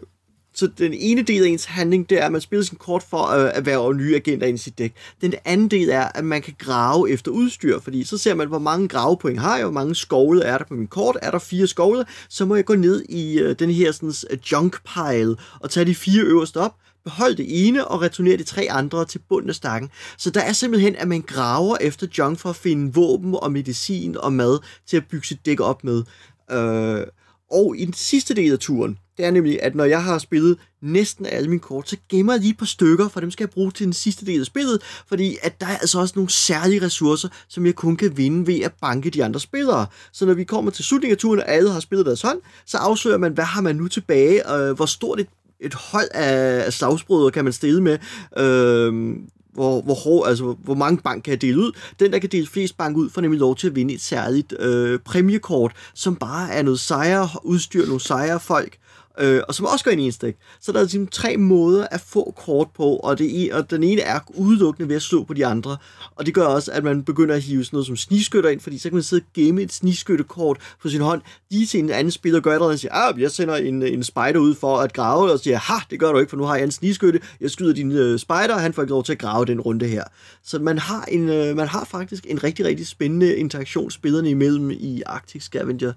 så 0.57 0.69
den 0.79 0.95
ene 0.95 1.23
del 1.23 1.45
af 1.45 1.49
ens 1.49 1.65
handling, 1.65 2.11
det 2.11 2.21
er, 2.21 2.27
at 2.27 2.33
man 2.33 2.41
spiller 2.41 2.65
sin 2.65 2.79
kort 2.79 3.03
for 3.11 3.27
øh, 3.27 3.51
at 3.55 3.67
være 3.67 3.95
nye 3.95 4.15
agenter 4.17 4.47
ind 4.47 4.59
i 4.59 4.63
sit 4.63 4.79
dæk. 4.79 4.95
Den 5.21 5.35
anden 5.45 5.69
del 5.69 5.89
er, 5.89 6.09
at 6.15 6.25
man 6.25 6.43
kan 6.43 6.55
grave 6.59 7.11
efter 7.11 7.31
udstyr, 7.31 7.81
fordi 7.81 8.05
så 8.05 8.19
ser 8.19 8.35
man, 8.35 8.49
hvor 8.49 8.59
mange 8.59 8.89
gravepoint 8.89 9.39
har 9.39 9.57
jeg, 9.57 9.65
hvor 9.65 9.73
mange 9.73 9.95
skovle 9.95 10.43
er 10.43 10.59
der 10.59 10.65
på 10.65 10.75
min 10.75 10.87
kort. 10.87 11.17
Er 11.23 11.31
der 11.31 11.39
fire 11.39 11.67
skovle, 11.67 12.05
så 12.29 12.45
må 12.45 12.55
jeg 12.55 12.65
gå 12.65 12.75
ned 12.75 13.05
i 13.09 13.39
øh, 13.39 13.59
den 13.59 13.71
her 13.71 13.93
sådan, 13.93 14.13
øh, 14.31 14.39
junk 14.53 14.77
pile 14.95 15.37
og 15.61 15.71
tage 15.71 15.87
de 15.87 15.95
fire 15.95 16.23
øverste 16.23 16.57
op, 16.57 16.75
Behold 17.05 17.37
det 17.37 17.67
ene 17.67 17.89
og 17.89 18.03
returner 18.03 18.37
de 18.37 18.43
tre 18.43 18.67
andre 18.71 19.05
til 19.05 19.21
bunden 19.29 19.49
af 19.49 19.55
stakken. 19.55 19.91
Så 20.19 20.31
der 20.31 20.41
er 20.41 20.53
simpelthen, 20.53 20.97
at 20.97 21.09
man 21.09 21.23
graver 21.23 21.77
efter 21.81 22.07
junk 22.19 22.39
for 22.39 22.51
at 22.51 22.57
finde 22.57 22.95
våben 22.95 23.35
og 23.35 23.53
medicin 23.53 24.17
og 24.17 24.33
mad 24.33 24.59
til 24.87 24.97
at 24.97 25.07
bygge 25.11 25.27
sit 25.27 25.47
dæk 25.47 25.61
op 25.61 25.85
med. 25.85 26.03
Øh, 26.51 27.07
og 27.51 27.77
i 27.77 27.85
den 27.85 27.95
sidste 27.95 28.35
del 28.35 28.53
af 28.53 28.59
turen, 28.59 28.99
det 29.17 29.25
er 29.25 29.31
nemlig, 29.31 29.63
at 29.63 29.75
når 29.75 29.85
jeg 29.85 30.05
har 30.05 30.19
spillet 30.19 30.59
næsten 30.83 31.27
alle 31.27 31.49
mine 31.49 31.61
kort, 31.61 31.89
så 31.89 31.97
gemmer 32.09 32.33
jeg 32.33 32.41
lige 32.41 32.51
et 32.51 32.59
par 32.59 32.67
stykker, 32.67 33.09
for 33.09 33.21
dem 33.21 33.31
skal 33.31 33.45
jeg 33.45 33.51
bruge 33.51 33.71
til 33.71 33.85
den 33.85 33.93
sidste 33.93 34.27
del 34.27 34.41
af 34.41 34.47
spillet, 34.47 34.83
fordi 35.09 35.37
at 35.43 35.61
der 35.61 35.67
er 35.67 35.77
altså 35.79 36.01
også 36.01 36.13
nogle 36.17 36.31
særlige 36.31 36.83
ressourcer, 36.83 37.29
som 37.49 37.67
jeg 37.67 37.75
kun 37.75 37.97
kan 37.97 38.17
vinde 38.17 38.47
ved 38.47 38.61
at 38.61 38.73
banke 38.81 39.11
de 39.11 39.25
andre 39.25 39.41
spillere. 39.41 39.87
Så 40.13 40.27
når 40.27 40.35
vi 40.35 40.45
kommer 40.45 40.71
til 40.71 40.85
slutningen 40.85 41.15
af 41.15 41.19
turen, 41.19 41.41
og 41.41 41.49
alle 41.49 41.71
har 41.71 41.81
spillet 41.81 42.07
deres 42.07 42.23
hånd, 42.23 42.41
så 42.67 42.79
afslører 42.79 43.19
man, 43.19 43.33
hvad 43.33 43.45
har 43.45 43.61
man 43.61 43.77
nu 43.77 43.89
tilbage, 43.89 44.55
øh, 44.57 44.73
hvor 44.73 44.87
stort 44.87 45.21
et 45.21 45.29
et 45.65 45.75
hold 45.75 46.09
af 46.15 46.73
slagsbrødre 46.73 47.31
kan 47.31 47.45
man 47.45 47.53
stille 47.53 47.83
med. 47.83 47.99
Øh, 48.37 49.17
hvor, 49.55 49.83
hvor, 49.83 49.95
hård, 49.95 50.29
altså, 50.29 50.57
hvor 50.65 50.75
mange 50.75 50.99
bank 51.05 51.23
kan 51.23 51.31
jeg 51.31 51.41
dele 51.41 51.59
ud. 51.59 51.73
Den, 52.01 52.13
der 52.13 52.19
kan 52.19 52.31
dele 52.31 52.47
flest 52.47 52.77
bank 52.77 52.97
ud, 52.97 53.11
får 53.11 53.21
nemlig 53.21 53.41
lov 53.41 53.57
til 53.57 53.67
at 53.67 53.77
vinde 53.77 53.95
et 53.95 54.01
særligt 54.01 54.55
øh, 54.59 54.99
præmiekort, 54.99 55.73
som 55.95 56.17
bare 56.17 56.53
er 56.53 56.63
noget 56.63 56.81
sejre 56.81 57.29
udstyr, 57.43 57.87
nogle 57.87 58.01
sejre 58.01 58.41
folk, 58.41 58.79
øh, 59.21 59.43
og 59.49 59.55
som 59.55 59.67
også 59.67 59.85
går 59.85 59.91
ind 59.91 60.01
i 60.01 60.05
en 60.05 60.13
stik. 60.13 60.35
Så 60.61 60.73
der 60.73 60.79
er 60.79 60.83
ligesom 60.83 61.07
tre 61.07 61.37
måder 61.37 61.87
at 61.91 62.01
få 62.01 62.35
kort 62.37 62.69
på, 62.77 62.97
og, 62.97 63.19
det, 63.19 63.53
og 63.53 63.71
den 63.71 63.83
ene 63.83 64.01
er 64.01 64.21
udelukkende 64.35 64.89
ved 64.89 64.97
at 64.97 65.03
slå 65.03 65.25
på 65.25 65.35
de 65.35 65.47
andre. 65.47 65.77
Og 66.17 66.27
det 66.27 66.35
gør 66.35 66.47
også, 66.47 66.73
at 66.73 66.85
man 66.85 67.03
begynder 67.03 67.35
at 67.35 67.43
hive 67.43 67.65
sådan 67.65 67.77
noget 67.77 67.87
som 67.87 67.97
sniskytter 67.97 68.51
ind, 68.51 68.61
fordi 68.61 68.79
så 68.79 68.89
kan 68.89 68.97
man 68.97 69.03
sidde 69.03 69.23
og 69.23 69.33
gemme 69.35 69.63
et 69.63 69.73
sniskyttekort 69.73 70.59
på 70.83 70.89
sin 70.89 71.01
hånd. 71.01 71.23
Lige 71.51 71.67
til 71.67 71.81
en 71.81 71.91
anden 71.91 72.11
spiller 72.11 72.41
gør 72.41 72.53
det, 72.53 72.63
og 72.63 72.79
siger, 72.79 72.93
ah, 72.93 73.21
jeg 73.21 73.31
sender 73.31 73.57
en, 73.57 73.83
en 73.83 74.05
spider 74.05 74.39
ud 74.39 74.55
for 74.55 74.77
at 74.77 74.93
grave, 74.93 75.33
og 75.33 75.39
siger, 75.39 75.59
ha, 75.59 75.75
det 75.91 76.01
gør 76.01 76.13
du 76.13 76.19
ikke, 76.19 76.31
for 76.31 76.37
nu 76.37 76.45
har 76.45 76.55
jeg 76.55 76.65
en 76.65 76.71
sniskytte, 76.71 77.21
jeg 77.41 77.51
skyder 77.51 77.75
din 77.75 77.93
øh, 77.93 78.19
spider, 78.19 78.55
og 78.55 78.61
han 78.61 78.73
får 78.73 78.83
ikke 78.83 78.91
lov 78.91 79.05
til 79.05 79.13
at 79.13 79.19
grave 79.19 79.45
den 79.45 79.61
runde 79.61 79.87
her. 79.87 80.05
Så 80.45 80.59
man 80.59 80.79
har, 80.79 81.05
en, 81.05 81.29
øh, 81.29 81.57
man 81.57 81.69
har 81.69 81.85
faktisk 81.85 82.27
en 82.29 82.45
rigtig, 82.45 82.65
rigtig 82.65 82.87
spændende 82.87 83.37
interaktion 83.37 83.91
spillerne 83.91 84.31
imellem 84.31 84.71
i 84.71 85.03
Arctic 85.07 85.43
Scavenger. 85.43 85.93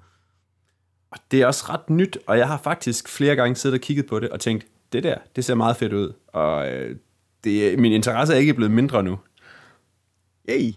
Og 1.12 1.18
det 1.32 1.42
er 1.42 1.46
også 1.46 1.66
ret 1.70 1.90
nyt, 1.90 2.18
og 2.28 2.38
jeg 2.38 2.48
har 2.48 2.58
faktisk 2.64 3.10
flere 3.10 3.36
gange 3.36 3.56
siddet 3.56 3.78
og 3.78 3.82
kigget 3.82 4.06
på 4.06 4.20
det 4.20 4.30
og 4.30 4.40
tænkt, 4.40 4.68
det 4.94 5.04
der, 5.04 5.18
det 5.36 5.46
ser 5.46 5.56
meget 5.56 5.78
fedt 5.78 5.94
ud. 5.94 6.14
Og 6.28 6.72
øh, 6.72 6.96
det, 7.44 7.80
min 7.80 7.92
interesse 7.92 8.34
er 8.34 8.38
ikke 8.38 8.54
blevet 8.54 8.72
mindre 8.72 9.04
nu. 9.04 9.20
Yay. 10.50 10.74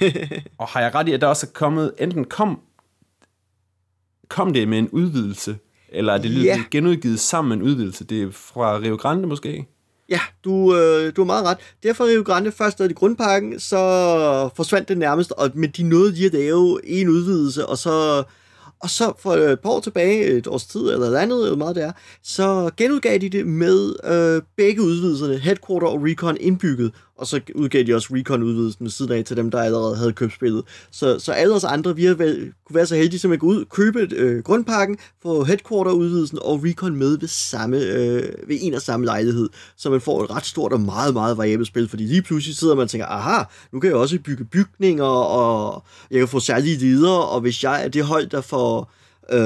og 0.58 0.68
har 0.68 0.80
jeg 0.80 0.94
ret 0.94 1.08
i, 1.08 1.12
at 1.12 1.20
der 1.20 1.26
også 1.26 1.46
er 1.46 1.50
kommet, 1.50 1.92
enten 1.98 2.24
kom, 2.24 2.60
kom 4.28 4.52
det 4.52 4.68
med 4.68 4.78
en 4.78 4.88
udvidelse, 4.88 5.58
eller 5.88 6.12
er 6.12 6.18
det 6.18 6.32
yeah. 6.34 6.58
genudgivet 6.70 7.20
sammen 7.20 7.48
med 7.48 7.56
en 7.56 7.72
udvidelse? 7.72 8.04
Det 8.04 8.22
er 8.22 8.30
fra 8.30 8.78
Rio 8.78 8.96
Grande 8.96 9.28
måske? 9.28 9.66
Ja, 10.08 10.20
du, 10.44 10.76
øh, 10.76 11.16
du 11.16 11.20
har 11.20 11.26
meget 11.26 11.44
ret. 11.44 11.58
Derfor 11.82 12.04
Rio 12.04 12.22
Grande 12.22 12.52
først 12.52 12.80
i 12.80 12.92
grundpakken, 12.92 13.60
så 13.60 14.50
forsvandt 14.56 14.88
det 14.88 14.98
nærmest, 14.98 15.32
og, 15.32 15.50
men 15.54 15.70
de 15.70 15.82
nåede 15.82 16.12
lige 16.12 16.26
at 16.26 16.32
lave 16.32 16.86
en 16.86 17.08
udvidelse, 17.08 17.66
og 17.66 17.78
så 17.78 18.24
og 18.84 18.90
så 18.90 19.12
for 19.18 19.34
et 19.34 19.60
par 19.60 19.70
år 19.70 19.80
tilbage, 19.80 20.26
et 20.26 20.46
års 20.46 20.66
tid 20.66 20.80
eller 20.80 21.06
et 21.06 21.16
andet, 21.16 21.42
eller 21.42 21.56
meget 21.56 21.76
det 21.76 21.84
er, 21.84 21.92
så 22.22 22.70
genudgav 22.76 23.18
de 23.18 23.28
det 23.28 23.46
med 23.46 23.94
øh, 24.04 24.42
begge 24.56 24.82
udvidelserne, 24.82 25.38
Headquarter 25.38 25.86
og 25.86 26.00
Recon 26.02 26.36
indbygget 26.40 26.92
og 27.18 27.26
så 27.26 27.40
udgav 27.54 27.82
de 27.82 27.94
også 27.94 28.08
Recon-udvidelsen 28.10 28.84
ved 28.84 28.90
siden 28.90 29.12
af 29.12 29.24
til 29.24 29.36
dem, 29.36 29.50
der 29.50 29.62
allerede 29.62 29.96
havde 29.96 30.12
købt 30.12 30.32
spillet. 30.32 30.64
Så, 30.90 31.18
så 31.18 31.32
alle 31.32 31.54
os 31.54 31.64
andre, 31.64 31.96
vi 31.96 32.04
har 32.04 32.14
været, 32.14 32.52
kunne 32.66 32.76
være 32.76 32.86
så 32.86 32.96
heldige, 32.96 33.20
som 33.20 33.32
at 33.32 33.40
gå 33.40 33.46
ud, 33.46 33.64
købe 33.64 34.08
øh, 34.12 34.42
grundpakken, 34.42 34.98
få 35.22 35.44
Headquarter-udvidelsen 35.44 36.38
og 36.42 36.64
Recon 36.64 36.96
med 36.96 37.18
ved, 37.18 37.28
samme, 37.28 37.76
øh, 37.76 38.48
ved 38.48 38.58
en 38.60 38.74
og 38.74 38.82
samme 38.82 39.06
lejlighed, 39.06 39.48
så 39.76 39.90
man 39.90 40.00
får 40.00 40.24
et 40.24 40.30
ret 40.30 40.46
stort 40.46 40.72
og 40.72 40.80
meget, 40.80 41.14
meget 41.14 41.36
variabelt 41.36 41.68
spil, 41.68 41.88
fordi 41.88 42.02
lige 42.02 42.22
pludselig 42.22 42.56
sidder 42.56 42.74
man 42.74 42.82
og 42.82 42.90
tænker, 42.90 43.06
aha, 43.06 43.44
nu 43.72 43.80
kan 43.80 43.90
jeg 43.90 43.96
også 43.96 44.18
bygge 44.24 44.44
bygninger, 44.44 45.04
og 45.04 45.84
jeg 46.10 46.18
kan 46.18 46.28
få 46.28 46.40
særlige 46.40 46.76
ledere, 46.76 47.24
og 47.24 47.40
hvis 47.40 47.64
jeg 47.64 47.84
er 47.84 47.88
det 47.88 48.04
hold, 48.04 48.26
der 48.26 48.40
får 48.40 48.92
øh, 49.32 49.40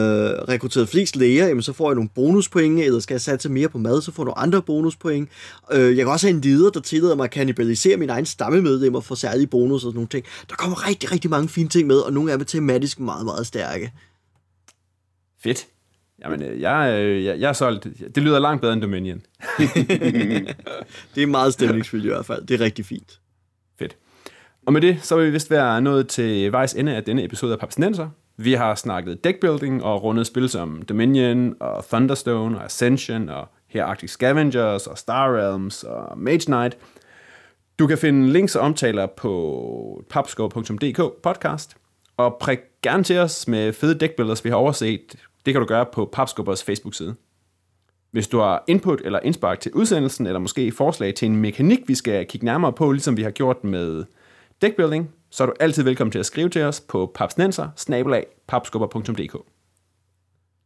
rekrutteret 0.49 0.89
flest 0.89 1.17
læger, 1.17 1.47
jamen, 1.47 1.63
så 1.63 1.73
får 1.73 1.91
jeg 1.91 1.95
nogle 1.95 2.11
bonuspoint, 2.15 2.81
eller 2.81 3.01
skal 3.01 3.15
jeg 3.15 3.21
satse 3.21 3.49
mere 3.49 3.69
på 3.69 3.79
mad, 3.79 4.03
så 4.03 4.13
får 4.13 4.23
jeg 4.23 4.25
nogle 4.25 4.39
andre 4.39 4.63
bonuspoint. 4.63 5.29
Øh, 5.73 5.97
jeg 5.97 6.05
kan 6.05 6.13
også 6.13 6.27
have 6.27 6.35
en 6.35 6.41
leder, 6.41 6.71
der 6.71 6.81
tillader 6.81 7.15
mig 7.15 7.25
at 7.25 7.31
kannibalisere 7.31 7.97
min 7.97 8.11
egen 8.11 8.27
stammemedlemmer 8.27 9.01
for 9.01 9.15
særlige 9.15 9.47
bonus 9.47 9.75
og 9.75 9.81
sådan 9.81 9.95
nogle 9.95 10.09
ting. 10.09 10.25
Der 10.51 10.57
kommer 10.57 10.89
rigtig, 10.89 11.13
rigtig 11.13 11.31
mange 11.31 11.49
fine 11.49 11.69
ting 11.69 11.87
med, 11.87 11.97
og 11.97 12.13
nogle 12.13 12.33
af 12.33 12.39
dem 12.39 12.43
er 12.43 12.47
tematisk 12.47 13.01
meget, 13.01 13.25
meget 13.25 13.47
stærke. 13.47 13.93
Fedt. 15.43 15.67
Jamen, 16.25 16.43
øh, 16.43 16.61
jeg, 16.61 17.01
øh, 17.01 17.25
jeg, 17.25 17.41
jeg 17.41 17.49
er 17.49 17.53
solgt. 17.53 17.87
Det 18.15 18.23
lyder 18.23 18.39
langt 18.39 18.61
bedre 18.61 18.73
end 18.73 18.83
Dominion. 18.83 19.19
det 21.15 21.23
er 21.23 21.27
meget 21.27 21.53
stemningsfyldt 21.53 22.05
i 22.05 22.09
hvert 22.09 22.27
fald. 22.27 22.47
Det 22.47 22.61
er 22.61 22.65
rigtig 22.65 22.87
fint. 22.87 23.21
Fedt. 23.79 23.97
Og 24.67 24.73
med 24.73 24.81
det, 24.81 24.99
så 25.03 25.17
vil 25.17 25.27
vi 25.27 25.31
vist 25.31 25.51
være 25.51 25.81
nået 25.83 26.09
til 26.09 26.53
vejs 26.53 26.75
ende 26.75 26.97
af 26.97 27.05
denne 27.05 27.25
episode 27.25 27.53
af 27.53 27.59
Papsnenser. 27.59 28.09
Vi 28.41 28.53
har 28.53 28.75
snakket 28.75 29.25
deckbuilding 29.25 29.85
og 29.85 30.03
rundet 30.03 30.27
spil 30.27 30.49
som 30.49 30.83
Dominion 30.83 31.55
og 31.61 31.85
Thunderstone 31.85 32.59
og 32.59 32.65
Ascension 32.65 33.29
og 33.29 33.49
her 33.69 33.85
Arctic 33.85 34.11
Scavengers 34.11 34.87
og 34.87 34.99
Star 34.99 35.37
Realms 35.37 35.85
og 35.85 36.19
Mage 36.19 36.45
Knight. 36.47 36.79
Du 37.79 37.87
kan 37.87 37.99
finde 37.99 38.33
links 38.33 38.57
og 38.57 38.63
omtaler 38.63 39.07
på 39.07 40.05
papskov.dk 40.11 41.23
podcast. 41.23 41.77
Og 42.17 42.37
prik 42.41 42.59
gerne 42.83 43.05
til 43.05 43.19
os 43.19 43.49
med 43.49 43.73
fede 43.73 44.01
deckbuilders, 44.01 44.45
vi 44.45 44.51
har 44.51 44.57
overset. 44.57 45.15
Det 45.47 45.55
kan 45.55 45.61
du 45.61 45.67
gøre 45.67 45.87
på 45.93 46.11
Papskubbers 46.13 46.65
Facebook-side. 46.65 47.15
Hvis 48.11 48.29
du 48.29 48.39
har 48.39 48.65
input 48.67 49.01
eller 49.05 49.21
indspark 49.21 49.61
til 49.61 49.73
udsendelsen, 49.73 50.27
eller 50.27 50.41
måske 50.41 50.73
forslag 50.73 51.15
til 51.15 51.27
en 51.27 51.37
mekanik, 51.37 51.79
vi 51.87 51.95
skal 51.95 52.27
kigge 52.27 52.45
nærmere 52.45 52.73
på, 52.73 52.93
ligesom 52.93 53.17
vi 53.17 53.23
har 53.23 53.31
gjort 53.31 53.65
med 53.65 54.05
deckbuilding, 54.63 55.11
så 55.31 55.43
er 55.43 55.47
du 55.47 55.53
altid 55.61 55.83
velkommen 55.83 56.13
til 56.13 56.19
at 56.19 56.27
skrive 56.27 56.49
til 56.49 56.63
os 56.63 56.81
på 56.81 57.13
papsnenser 57.15 57.69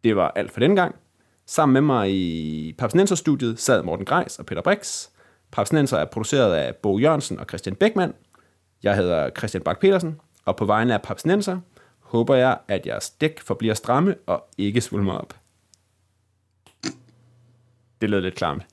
Det 0.04 0.16
var 0.16 0.32
alt 0.36 0.50
for 0.50 0.60
den 0.60 0.76
gang. 0.76 0.94
Sammen 1.46 1.72
med 1.72 1.80
mig 1.80 2.10
i 2.10 2.74
Papsnenser-studiet 2.78 3.60
sad 3.60 3.82
Morten 3.82 4.04
Greis 4.04 4.38
og 4.38 4.46
Peter 4.46 4.62
Brix. 4.62 5.08
Papsnenser 5.52 5.98
er 5.98 6.04
produceret 6.04 6.54
af 6.54 6.76
Bo 6.76 6.98
Jørgensen 6.98 7.38
og 7.38 7.46
Christian 7.48 7.76
Beckmann. 7.76 8.14
Jeg 8.82 8.96
hedder 8.96 9.30
Christian 9.30 9.62
Bak 9.62 9.80
petersen 9.80 10.20
og 10.44 10.56
på 10.56 10.64
vegne 10.64 10.94
af 10.94 11.02
Papsnenser 11.02 11.58
håber 12.00 12.34
jeg, 12.34 12.58
at 12.68 12.86
jeres 12.86 13.10
dæk 13.10 13.40
forbliver 13.40 13.74
stramme 13.74 14.14
og 14.26 14.48
ikke 14.58 14.80
svulmer 14.80 15.12
op. 15.12 15.34
Det 18.00 18.10
lød 18.10 18.20
lidt 18.20 18.34
klamt. 18.34 18.62